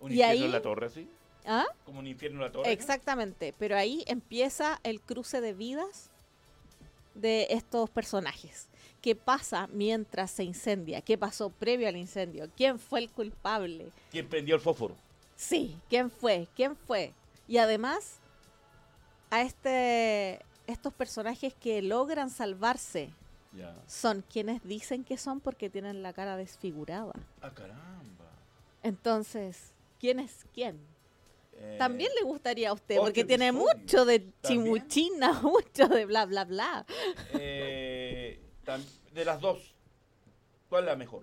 Un 0.00 0.10
y 0.10 0.14
infierno 0.14 0.32
ahí- 0.32 0.44
en 0.44 0.52
la 0.52 0.62
torre, 0.62 0.90
¿sí? 0.90 1.08
¿Ah? 1.46 1.64
Como 1.84 2.00
un 2.00 2.06
infierno 2.06 2.38
en 2.38 2.46
la 2.46 2.52
torre. 2.52 2.66
¿no? 2.66 2.72
Exactamente, 2.72 3.54
pero 3.58 3.76
ahí 3.76 4.04
empieza 4.08 4.80
el 4.82 5.00
cruce 5.00 5.40
de 5.40 5.54
vidas 5.54 6.10
de 7.14 7.46
estos 7.50 7.88
personajes. 7.90 8.68
¿Qué 9.00 9.14
pasa 9.14 9.68
mientras 9.68 10.32
se 10.32 10.42
incendia? 10.44 11.00
¿Qué 11.00 11.16
pasó 11.16 11.50
previo 11.50 11.86
al 11.88 11.96
incendio? 11.96 12.50
¿Quién 12.56 12.78
fue 12.80 12.98
el 13.00 13.10
culpable? 13.10 13.90
¿Quién 14.10 14.28
prendió 14.28 14.56
el 14.56 14.60
fósforo? 14.60 14.96
Sí, 15.36 15.78
¿quién 15.88 16.10
fue? 16.10 16.48
¿Quién 16.56 16.74
fue? 16.76 17.12
Y 17.46 17.58
además, 17.58 18.18
a 19.30 19.42
este, 19.42 20.40
estos 20.66 20.92
personajes 20.94 21.54
que 21.54 21.80
logran 21.82 22.28
salvarse 22.30 23.10
son 23.86 24.22
quienes 24.22 24.62
dicen 24.64 25.04
que 25.04 25.16
son 25.16 25.40
porque 25.40 25.70
tienen 25.70 26.02
la 26.02 26.12
cara 26.12 26.36
desfigurada. 26.36 27.12
Ah, 27.40 27.50
caramba. 27.54 28.26
Entonces, 28.82 29.72
¿quién 29.98 30.20
es 30.20 30.44
quién? 30.52 30.80
Eh, 31.52 31.76
También 31.78 32.10
le 32.18 32.22
gustaría 32.26 32.70
a 32.70 32.72
usted, 32.74 32.96
porque 32.98 33.24
tiene 33.24 33.50
mucho 33.52 34.04
de 34.04 34.20
¿También? 34.20 34.34
chimuchina, 34.42 35.32
mucho 35.42 35.88
de 35.88 36.04
bla, 36.06 36.26
bla, 36.26 36.44
bla. 36.44 36.86
eh, 37.32 38.40
de 39.12 39.24
las 39.24 39.40
dos, 39.40 39.74
¿cuál 40.68 40.84
es 40.84 40.90
la 40.90 40.96
mejor? 40.96 41.22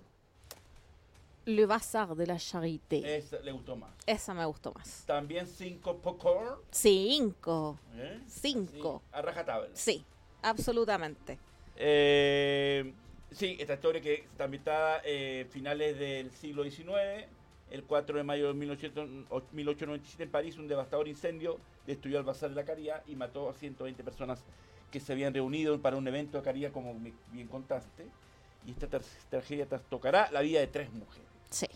Le 1.46 1.66
Bazar 1.66 2.14
de 2.16 2.26
la 2.26 2.38
Charité. 2.38 3.16
Esa 3.18 3.38
le 3.40 3.52
gustó 3.52 3.76
más. 3.76 3.92
Esa 4.06 4.32
me 4.32 4.44
gustó 4.46 4.72
más. 4.72 5.04
También 5.06 5.46
cinco 5.46 5.98
popcorn. 5.98 6.58
Cinco. 6.70 7.78
¿eh? 7.96 8.18
Cinco. 8.26 9.02
A 9.12 9.20
rajatabla. 9.20 9.68
Sí, 9.74 10.02
absolutamente. 10.42 11.38
Eh, 11.76 12.94
sí, 13.30 13.56
esta 13.60 13.74
historia 13.74 14.00
que 14.00 14.14
está 14.14 14.44
ambientada 14.44 15.02
eh, 15.04 15.46
finales 15.50 15.98
del 15.98 16.30
siglo 16.30 16.64
XIX, 16.64 17.26
el 17.70 17.84
4 17.84 18.16
de 18.18 18.22
mayo 18.24 18.48
de 18.48 18.54
1800 18.54 19.08
1897 19.52 20.22
en 20.24 20.30
París, 20.30 20.58
un 20.58 20.68
devastador 20.68 21.08
incendio 21.08 21.58
destruyó 21.86 22.18
el 22.18 22.24
Bazar 22.24 22.50
de 22.50 22.56
la 22.56 22.64
Caridad 22.64 23.02
y 23.06 23.16
mató 23.16 23.48
a 23.48 23.54
120 23.54 24.02
personas 24.04 24.44
que 24.90 25.00
se 25.00 25.12
habían 25.12 25.34
reunido 25.34 25.80
para 25.80 25.96
un 25.96 26.06
evento 26.06 26.38
de 26.38 26.44
caridad, 26.44 26.70
como 26.70 26.94
bien 27.32 27.48
contaste. 27.48 28.06
Y 28.66 28.70
esta 28.70 28.88
tra- 28.88 29.02
tragedia 29.28 29.66
trastocará 29.66 30.30
la 30.30 30.40
vida 30.40 30.60
de 30.60 30.66
tres 30.68 30.92
mujeres, 30.92 31.26
Sí, 31.50 31.66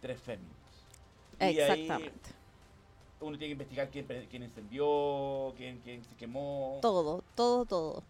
tres 0.00 0.18
féminas. 0.20 0.50
Ahí 1.38 1.58
exactamente. 1.58 2.30
uno 3.20 3.36
tiene 3.38 3.48
que 3.48 3.52
investigar 3.52 3.88
quién, 3.90 4.06
quién 4.30 4.42
encendió, 4.42 5.52
quién, 5.56 5.78
quién 5.84 6.02
se 6.04 6.14
quemó. 6.16 6.78
Todo, 6.82 7.22
todo, 7.36 7.64
todo. 7.66 8.02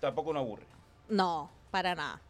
Tampoco 0.00 0.32
nos 0.32 0.42
aburre. 0.42 0.64
No, 1.08 1.50
para 1.70 1.94
nada. 1.94 2.20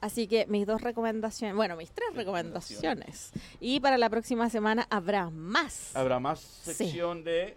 Así 0.00 0.28
que 0.28 0.46
mis 0.46 0.66
dos 0.66 0.82
recomendaciones, 0.82 1.56
bueno, 1.56 1.76
mis 1.76 1.90
tres 1.90 2.14
recomendaciones. 2.14 3.30
Y 3.60 3.80
para 3.80 3.96
la 3.98 4.10
próxima 4.10 4.50
semana 4.50 4.86
habrá 4.90 5.30
más. 5.30 5.94
Habrá 5.96 6.20
más 6.20 6.40
Sí. 6.40 6.74
sección 6.74 7.24
de 7.24 7.56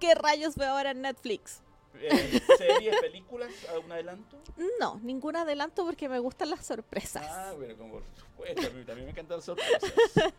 ¿Qué 0.00 0.14
rayos 0.14 0.56
veo 0.56 0.70
ahora 0.70 0.90
en 0.92 1.02
Netflix? 1.02 1.60
eh, 2.00 2.40
series, 2.58 3.00
películas, 3.00 3.50
algún 3.70 3.92
adelanto. 3.92 4.36
No, 4.80 4.98
ningún 5.02 5.36
adelanto 5.36 5.84
porque 5.84 6.08
me 6.08 6.18
gustan 6.18 6.50
las 6.50 6.66
sorpresas. 6.66 7.24
Ah, 7.30 7.52
bueno, 7.56 7.76
como 7.76 7.92
por 7.94 8.02
supuesto, 8.16 8.66
a 8.66 8.70
mí 8.70 8.84
también 8.84 9.04
me 9.06 9.10
encantan 9.12 9.38
las 9.38 9.44
sorpresas. 9.44 9.92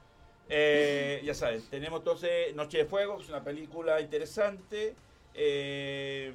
Eh, 0.48 1.22
ya 1.26 1.34
saben, 1.34 1.60
tenemos 1.72 2.02
entonces 2.02 2.54
Noche 2.54 2.78
de 2.78 2.86
Fuego, 2.86 3.18
que 3.18 3.24
es 3.24 3.30
una 3.30 3.44
película 3.44 4.00
interesante, 4.00 4.94
eh, 5.34 6.32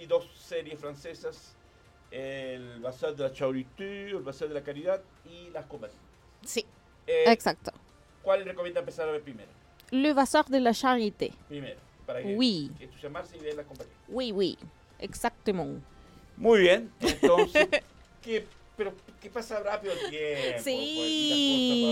y 0.00 0.06
dos 0.06 0.28
series 0.36 0.80
francesas 0.80 1.54
el 2.12 2.80
Bazar 2.80 3.16
de 3.16 3.22
la 3.24 3.32
Charité, 3.32 4.10
el 4.10 4.18
Bazar 4.22 4.48
de 4.48 4.54
la 4.54 4.62
Caridad 4.62 5.00
y 5.24 5.50
las 5.50 5.66
copas. 5.66 5.90
Sí, 6.44 6.64
Eh, 7.06 7.24
exacto. 7.32 7.72
¿Cuál 8.22 8.44
recomienda 8.44 8.80
empezar 8.80 9.08
a 9.08 9.12
ver 9.12 9.22
primero? 9.22 9.50
Le 9.90 10.12
Bazar 10.12 10.44
de 10.46 10.60
la 10.60 10.72
Charité. 10.72 11.32
Primero, 11.48 11.80
para 12.06 12.22
que 12.22 12.36
Oui. 12.36 12.70
entusiasmarse 12.78 13.36
y 13.36 13.40
ver 13.40 13.54
las 13.56 13.66
compañías. 13.66 13.96
Oui, 14.08 14.30
oui, 14.32 14.58
exactement. 14.98 15.82
Muy 16.36 16.60
bien, 16.60 16.92
entonces, 17.00 17.68
¿qué, 18.22 18.46
pero, 18.76 18.92
¿qué 19.20 19.28
pasa 19.30 19.60
rápido 19.60 19.92
el 19.92 20.10
tiempo? 20.10 20.62
Sí, 20.62 21.82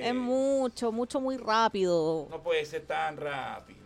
Pues, 0.00 0.06
es 0.08 0.14
mucho, 0.14 0.92
mucho, 0.92 1.20
muy 1.20 1.36
rápido. 1.36 2.26
No 2.30 2.42
puede 2.42 2.64
ser 2.64 2.86
tan 2.86 3.16
rápido. 3.16 3.77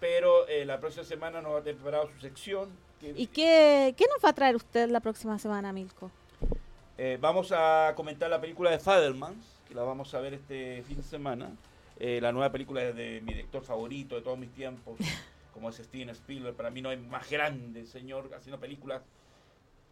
Pero 0.00 0.48
eh, 0.48 0.64
la 0.64 0.80
próxima 0.80 1.04
semana 1.04 1.40
nos 1.42 1.52
va 1.54 1.58
a 1.58 1.62
tener 1.62 1.76
preparado 1.76 2.08
su 2.14 2.20
sección. 2.20 2.70
que- 3.00 3.14
¿Y 3.16 3.26
qué, 3.28 3.94
qué 3.96 4.06
nos 4.14 4.24
va 4.24 4.30
a 4.30 4.32
traer 4.34 4.56
usted 4.56 4.88
la 4.90 5.00
próxima 5.00 5.38
semana, 5.38 5.72
Milko? 5.72 6.10
Eh, 6.98 7.18
vamos 7.20 7.52
a 7.52 7.92
comentar 7.96 8.28
la 8.28 8.40
película 8.40 8.70
de 8.70 8.78
Fadermans, 8.78 9.42
que 9.68 9.74
la 9.74 9.82
vamos 9.82 10.12
a 10.14 10.20
ver 10.20 10.34
este 10.34 10.82
fin 10.86 10.96
de 10.98 11.02
semana. 11.02 11.50
Eh, 11.98 12.18
la 12.20 12.32
nueva 12.32 12.50
película 12.52 12.82
es 12.82 12.94
de 12.94 13.20
mi 13.22 13.32
director 13.34 13.62
favorito 13.62 14.14
de 14.16 14.22
todos 14.22 14.38
mis 14.38 14.50
tiempos, 14.52 14.96
como 15.54 15.68
es 15.70 15.76
Steven 15.76 16.10
Spielberg. 16.10 16.54
Para 16.56 16.70
mí 16.70 16.80
no 16.82 16.88
hay 16.90 16.96
más 16.98 17.28
grande, 17.30 17.86
señor, 17.86 18.30
haciendo 18.34 18.58
películas. 18.60 19.02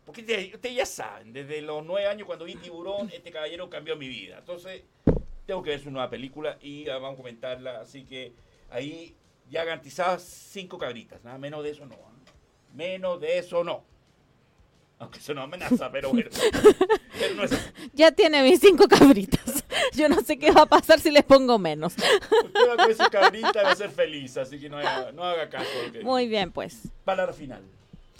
Porque 0.04 0.22
ustedes 0.22 0.54
ustedes 0.54 0.74
ya 0.74 0.86
saben, 0.86 1.34
desde 1.34 1.60
los 1.60 1.84
nueve 1.84 2.08
años 2.08 2.26
cuando 2.26 2.46
vi 2.46 2.56
Tiburón, 2.56 3.10
este 3.12 3.30
caballero 3.30 3.68
cambió 3.68 3.94
mi 3.96 4.08
vida. 4.08 4.38
Entonces, 4.38 4.82
tengo 5.46 5.62
que 5.62 5.70
ver 5.70 5.80
su 5.80 5.90
nueva 5.90 6.08
película 6.08 6.56
y 6.62 6.86
vamos 6.86 7.12
a 7.12 7.16
comentarla. 7.16 7.80
Así 7.80 8.04
que 8.04 8.32
ahí 8.70 9.14
ya 9.50 9.64
garantizadas 9.64 10.22
cinco 10.22 10.78
cabritas, 10.78 11.22
nada 11.24 11.38
menos 11.38 11.62
de 11.62 11.70
eso 11.70 11.86
no. 11.86 11.94
¿ah? 11.94 12.32
Menos 12.74 13.20
de 13.20 13.38
eso 13.38 13.64
no. 13.64 13.84
Aunque 15.00 15.20
eso 15.20 15.32
no 15.32 15.42
amenaza, 15.42 15.90
pero 15.90 16.10
bueno. 16.12 16.28
Pero 17.18 17.34
no 17.34 17.44
es. 17.44 17.72
Ya 17.92 18.10
tiene 18.10 18.42
mis 18.42 18.60
cinco 18.60 18.88
cabritas. 18.88 19.64
Yo 19.94 20.08
no 20.08 20.20
sé 20.20 20.38
qué 20.38 20.50
va 20.50 20.62
a 20.62 20.66
pasar 20.66 21.00
si 21.00 21.10
les 21.10 21.24
pongo 21.24 21.58
menos. 21.58 21.94
Usted 21.94 22.68
va 22.68 22.76
con 22.76 22.90
esa 22.90 23.08
cabrita 23.08 23.60
y 23.60 23.64
va 23.64 23.70
a 23.70 23.76
ser 23.76 23.90
feliz, 23.90 24.36
así 24.36 24.58
que 24.58 24.68
no 24.68 24.78
haga, 24.78 25.12
no 25.12 25.24
haga 25.24 25.48
caso. 25.48 25.68
Muy 26.02 26.26
bien, 26.26 26.50
pues. 26.50 26.88
Palabra 27.04 27.32
final. 27.32 27.62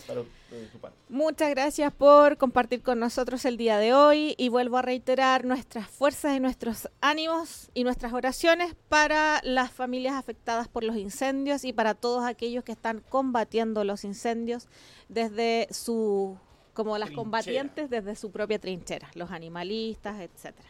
Para, 0.07 0.21
de 0.21 0.69
su 0.73 0.79
parte. 0.79 0.97
Muchas 1.09 1.51
gracias 1.51 1.93
por 1.93 2.39
compartir 2.39 2.83
con 2.83 2.99
nosotros 2.99 3.45
el 3.45 3.57
día 3.57 3.79
de 3.79 3.93
hoy 3.93 4.35
y 4.39 4.49
vuelvo 4.49 4.79
a 4.79 4.83
reiterar 4.83 5.45
nuestras 5.45 5.89
fuerzas 5.89 6.37
y 6.37 6.41
nuestros 6.41 6.89
ánimos 7.01 7.71
y 7.75 7.85
nuestras 7.85 8.13
oraciones 8.13 8.75
para 8.89 9.41
las 9.43 9.71
familias 9.71 10.15
afectadas 10.15 10.69
por 10.69 10.85
los 10.85 10.97
incendios 10.97 11.65
y 11.65 11.73
para 11.73 11.95
todos 11.95 12.25
aquellos 12.25 12.65
que 12.65 12.73
están 12.73 13.03
combatiendo 13.09 13.85
los 13.85 14.05
incendios 14.05 14.69
desde 15.09 15.69
su 15.71 16.39
como 16.73 16.97
las 16.97 17.09
Trinchera. 17.09 17.23
combatientes 17.23 17.91
desde 17.91 18.15
su 18.15 18.31
propia 18.31 18.59
trinchera, 18.61 19.11
los 19.15 19.31
animalistas, 19.33 20.21
etcétera. 20.21 20.69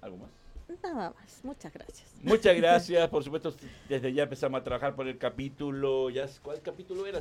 ¿Algo 0.00 0.16
más? 0.16 0.41
Nada 0.82 1.10
más. 1.10 1.44
Muchas 1.44 1.72
gracias. 1.72 2.08
Muchas 2.22 2.56
gracias, 2.56 3.08
por 3.10 3.24
supuesto, 3.24 3.54
desde 3.88 4.12
ya 4.12 4.24
empezamos 4.24 4.60
a 4.60 4.64
trabajar 4.64 4.94
por 4.94 5.08
el 5.08 5.18
capítulo, 5.18 6.10
ya, 6.10 6.26
¿cuál 6.42 6.60
capítulo 6.62 7.06
era? 7.06 7.20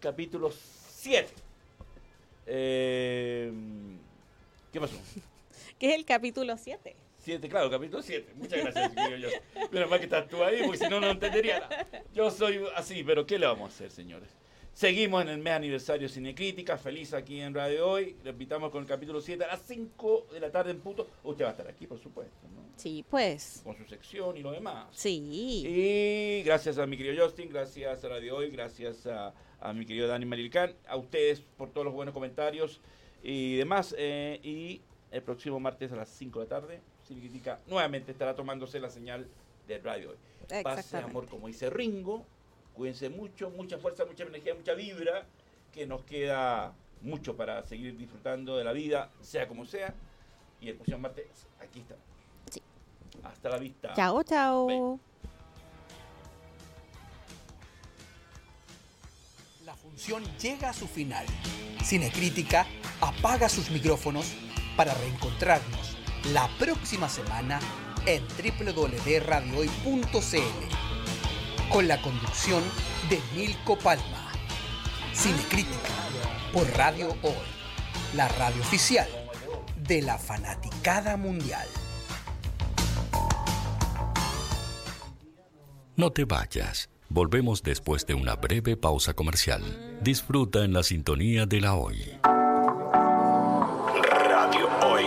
Capítulo 0.00 0.50
7. 0.50 1.28
Eh, 2.46 3.52
¿Qué 4.72 4.80
pasó? 4.80 4.96
Que 5.78 5.90
es 5.90 5.94
el 5.94 6.06
capítulo 6.06 6.56
7. 6.56 6.96
7, 7.18 7.48
claro, 7.50 7.68
capítulo 7.70 8.02
7. 8.02 8.32
Muchas 8.36 8.60
gracias, 8.62 8.94
yo. 9.20 9.28
Menos 9.70 9.90
mal 9.90 9.98
que 9.98 10.06
estás 10.06 10.26
tú 10.26 10.42
ahí, 10.42 10.62
porque 10.62 10.78
si 10.78 10.88
no, 10.88 11.00
no 11.00 11.10
entendería 11.10 11.60
nada. 11.60 11.86
Yo 12.14 12.30
soy 12.30 12.64
así, 12.74 13.04
pero 13.04 13.26
¿qué 13.26 13.38
le 13.38 13.46
vamos 13.46 13.70
a 13.70 13.74
hacer, 13.74 13.90
señores? 13.90 14.30
Seguimos 14.76 15.22
en 15.22 15.28
el 15.30 15.38
mes 15.38 15.54
aniversario 15.54 16.06
Cinecrítica, 16.06 16.76
feliz 16.76 17.14
aquí 17.14 17.40
en 17.40 17.54
Radio 17.54 17.88
Hoy. 17.88 18.14
Le 18.22 18.28
invitamos 18.28 18.70
con 18.70 18.82
el 18.82 18.86
capítulo 18.86 19.22
7 19.22 19.42
a 19.42 19.46
las 19.46 19.62
5 19.62 20.26
de 20.34 20.38
la 20.38 20.52
tarde 20.52 20.70
en 20.70 20.80
punto. 20.80 21.08
Usted 21.24 21.46
va 21.46 21.48
a 21.48 21.52
estar 21.52 21.66
aquí, 21.66 21.86
por 21.86 21.98
supuesto, 21.98 22.46
¿no? 22.54 22.60
Sí, 22.76 23.02
pues. 23.08 23.62
Con 23.64 23.74
su 23.74 23.86
sección 23.86 24.36
y 24.36 24.42
lo 24.42 24.52
demás. 24.52 24.88
Sí. 24.90 25.64
Y 25.66 26.42
gracias 26.42 26.76
a 26.76 26.86
mi 26.86 26.98
querido 26.98 27.24
Justin, 27.24 27.48
gracias 27.48 28.04
a 28.04 28.08
Radio 28.10 28.36
Hoy, 28.36 28.50
gracias 28.50 29.06
a, 29.06 29.32
a 29.60 29.72
mi 29.72 29.86
querido 29.86 30.08
Dani 30.08 30.26
Marilcán, 30.26 30.74
a 30.86 30.96
ustedes 30.98 31.40
por 31.40 31.70
todos 31.70 31.86
los 31.86 31.94
buenos 31.94 32.12
comentarios 32.12 32.82
y 33.22 33.56
demás. 33.56 33.94
eh, 33.96 34.40
y 34.42 34.82
el 35.10 35.22
próximo 35.22 35.58
martes 35.58 35.90
a 35.92 35.96
las 35.96 36.10
5 36.10 36.40
de 36.40 36.44
la 36.44 36.48
tarde, 36.50 36.80
Cinecrítica 37.08 37.60
nuevamente 37.66 38.12
estará 38.12 38.34
tomándose 38.34 38.78
la 38.78 38.90
señal 38.90 39.26
de 39.66 39.78
Radio 39.78 40.10
Hoy. 40.10 40.16
Exactamente. 40.50 40.96
amor, 40.98 41.26
como 41.30 41.46
dice 41.46 41.70
Ringo. 41.70 42.26
Cuídense 42.76 43.08
mucho, 43.08 43.50
mucha 43.50 43.78
fuerza, 43.78 44.04
mucha 44.04 44.24
energía, 44.24 44.54
mucha 44.54 44.74
vibra, 44.74 45.24
que 45.72 45.86
nos 45.86 46.04
queda 46.04 46.74
mucho 47.00 47.34
para 47.34 47.64
seguir 47.64 47.96
disfrutando 47.96 48.58
de 48.58 48.64
la 48.64 48.72
vida, 48.72 49.10
sea 49.22 49.48
como 49.48 49.64
sea. 49.64 49.94
Y 50.60 50.68
el 50.68 50.74
próximo 50.74 50.98
martes, 50.98 51.46
aquí 51.58 51.80
estamos. 51.80 52.04
Sí. 52.50 52.60
Hasta 53.22 53.48
la 53.48 53.56
vista. 53.56 53.94
Chao, 53.94 54.22
chao. 54.22 55.00
La 59.64 59.74
función 59.74 60.22
llega 60.38 60.68
a 60.68 60.74
su 60.74 60.86
final. 60.86 61.24
Cinecrítica 61.82 62.66
apaga 63.00 63.48
sus 63.48 63.70
micrófonos 63.70 64.34
para 64.76 64.92
reencontrarnos 64.94 65.96
la 66.32 66.48
próxima 66.58 67.08
semana 67.08 67.58
en 68.04 68.22
www.radiohoy.cl 68.28 70.85
con 71.70 71.88
la 71.88 72.00
conducción 72.00 72.62
de 73.08 73.20
Milko 73.34 73.76
Palma. 73.76 74.32
Cinecrítica 75.14 75.90
por 76.52 76.68
Radio 76.76 77.08
Hoy, 77.22 77.32
la 78.14 78.28
radio 78.28 78.60
oficial 78.62 79.08
de 79.76 80.02
la 80.02 80.18
fanaticada 80.18 81.16
mundial. 81.16 81.66
No 85.96 86.12
te 86.12 86.24
vayas. 86.24 86.90
Volvemos 87.08 87.62
después 87.62 88.04
de 88.04 88.14
una 88.14 88.34
breve 88.34 88.76
pausa 88.76 89.14
comercial. 89.14 89.62
Disfruta 90.02 90.64
en 90.64 90.72
la 90.72 90.82
sintonía 90.82 91.46
de 91.46 91.60
la 91.60 91.74
hoy. 91.74 92.18
Radio 94.28 94.68
Hoy, 94.82 95.04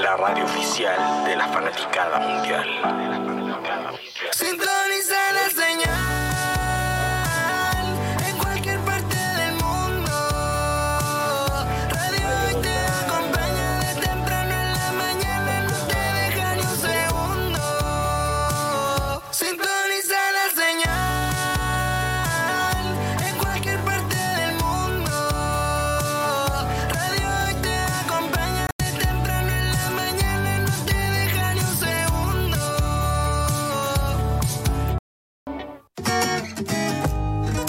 la 0.00 0.16
radio 0.16 0.44
oficial 0.44 1.26
de 1.26 1.36
la 1.36 1.48
fanaticada 1.48 2.20
mundial. 2.20 3.43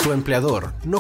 Tu 0.06 0.12
empleador 0.12 0.72
no 0.84 0.94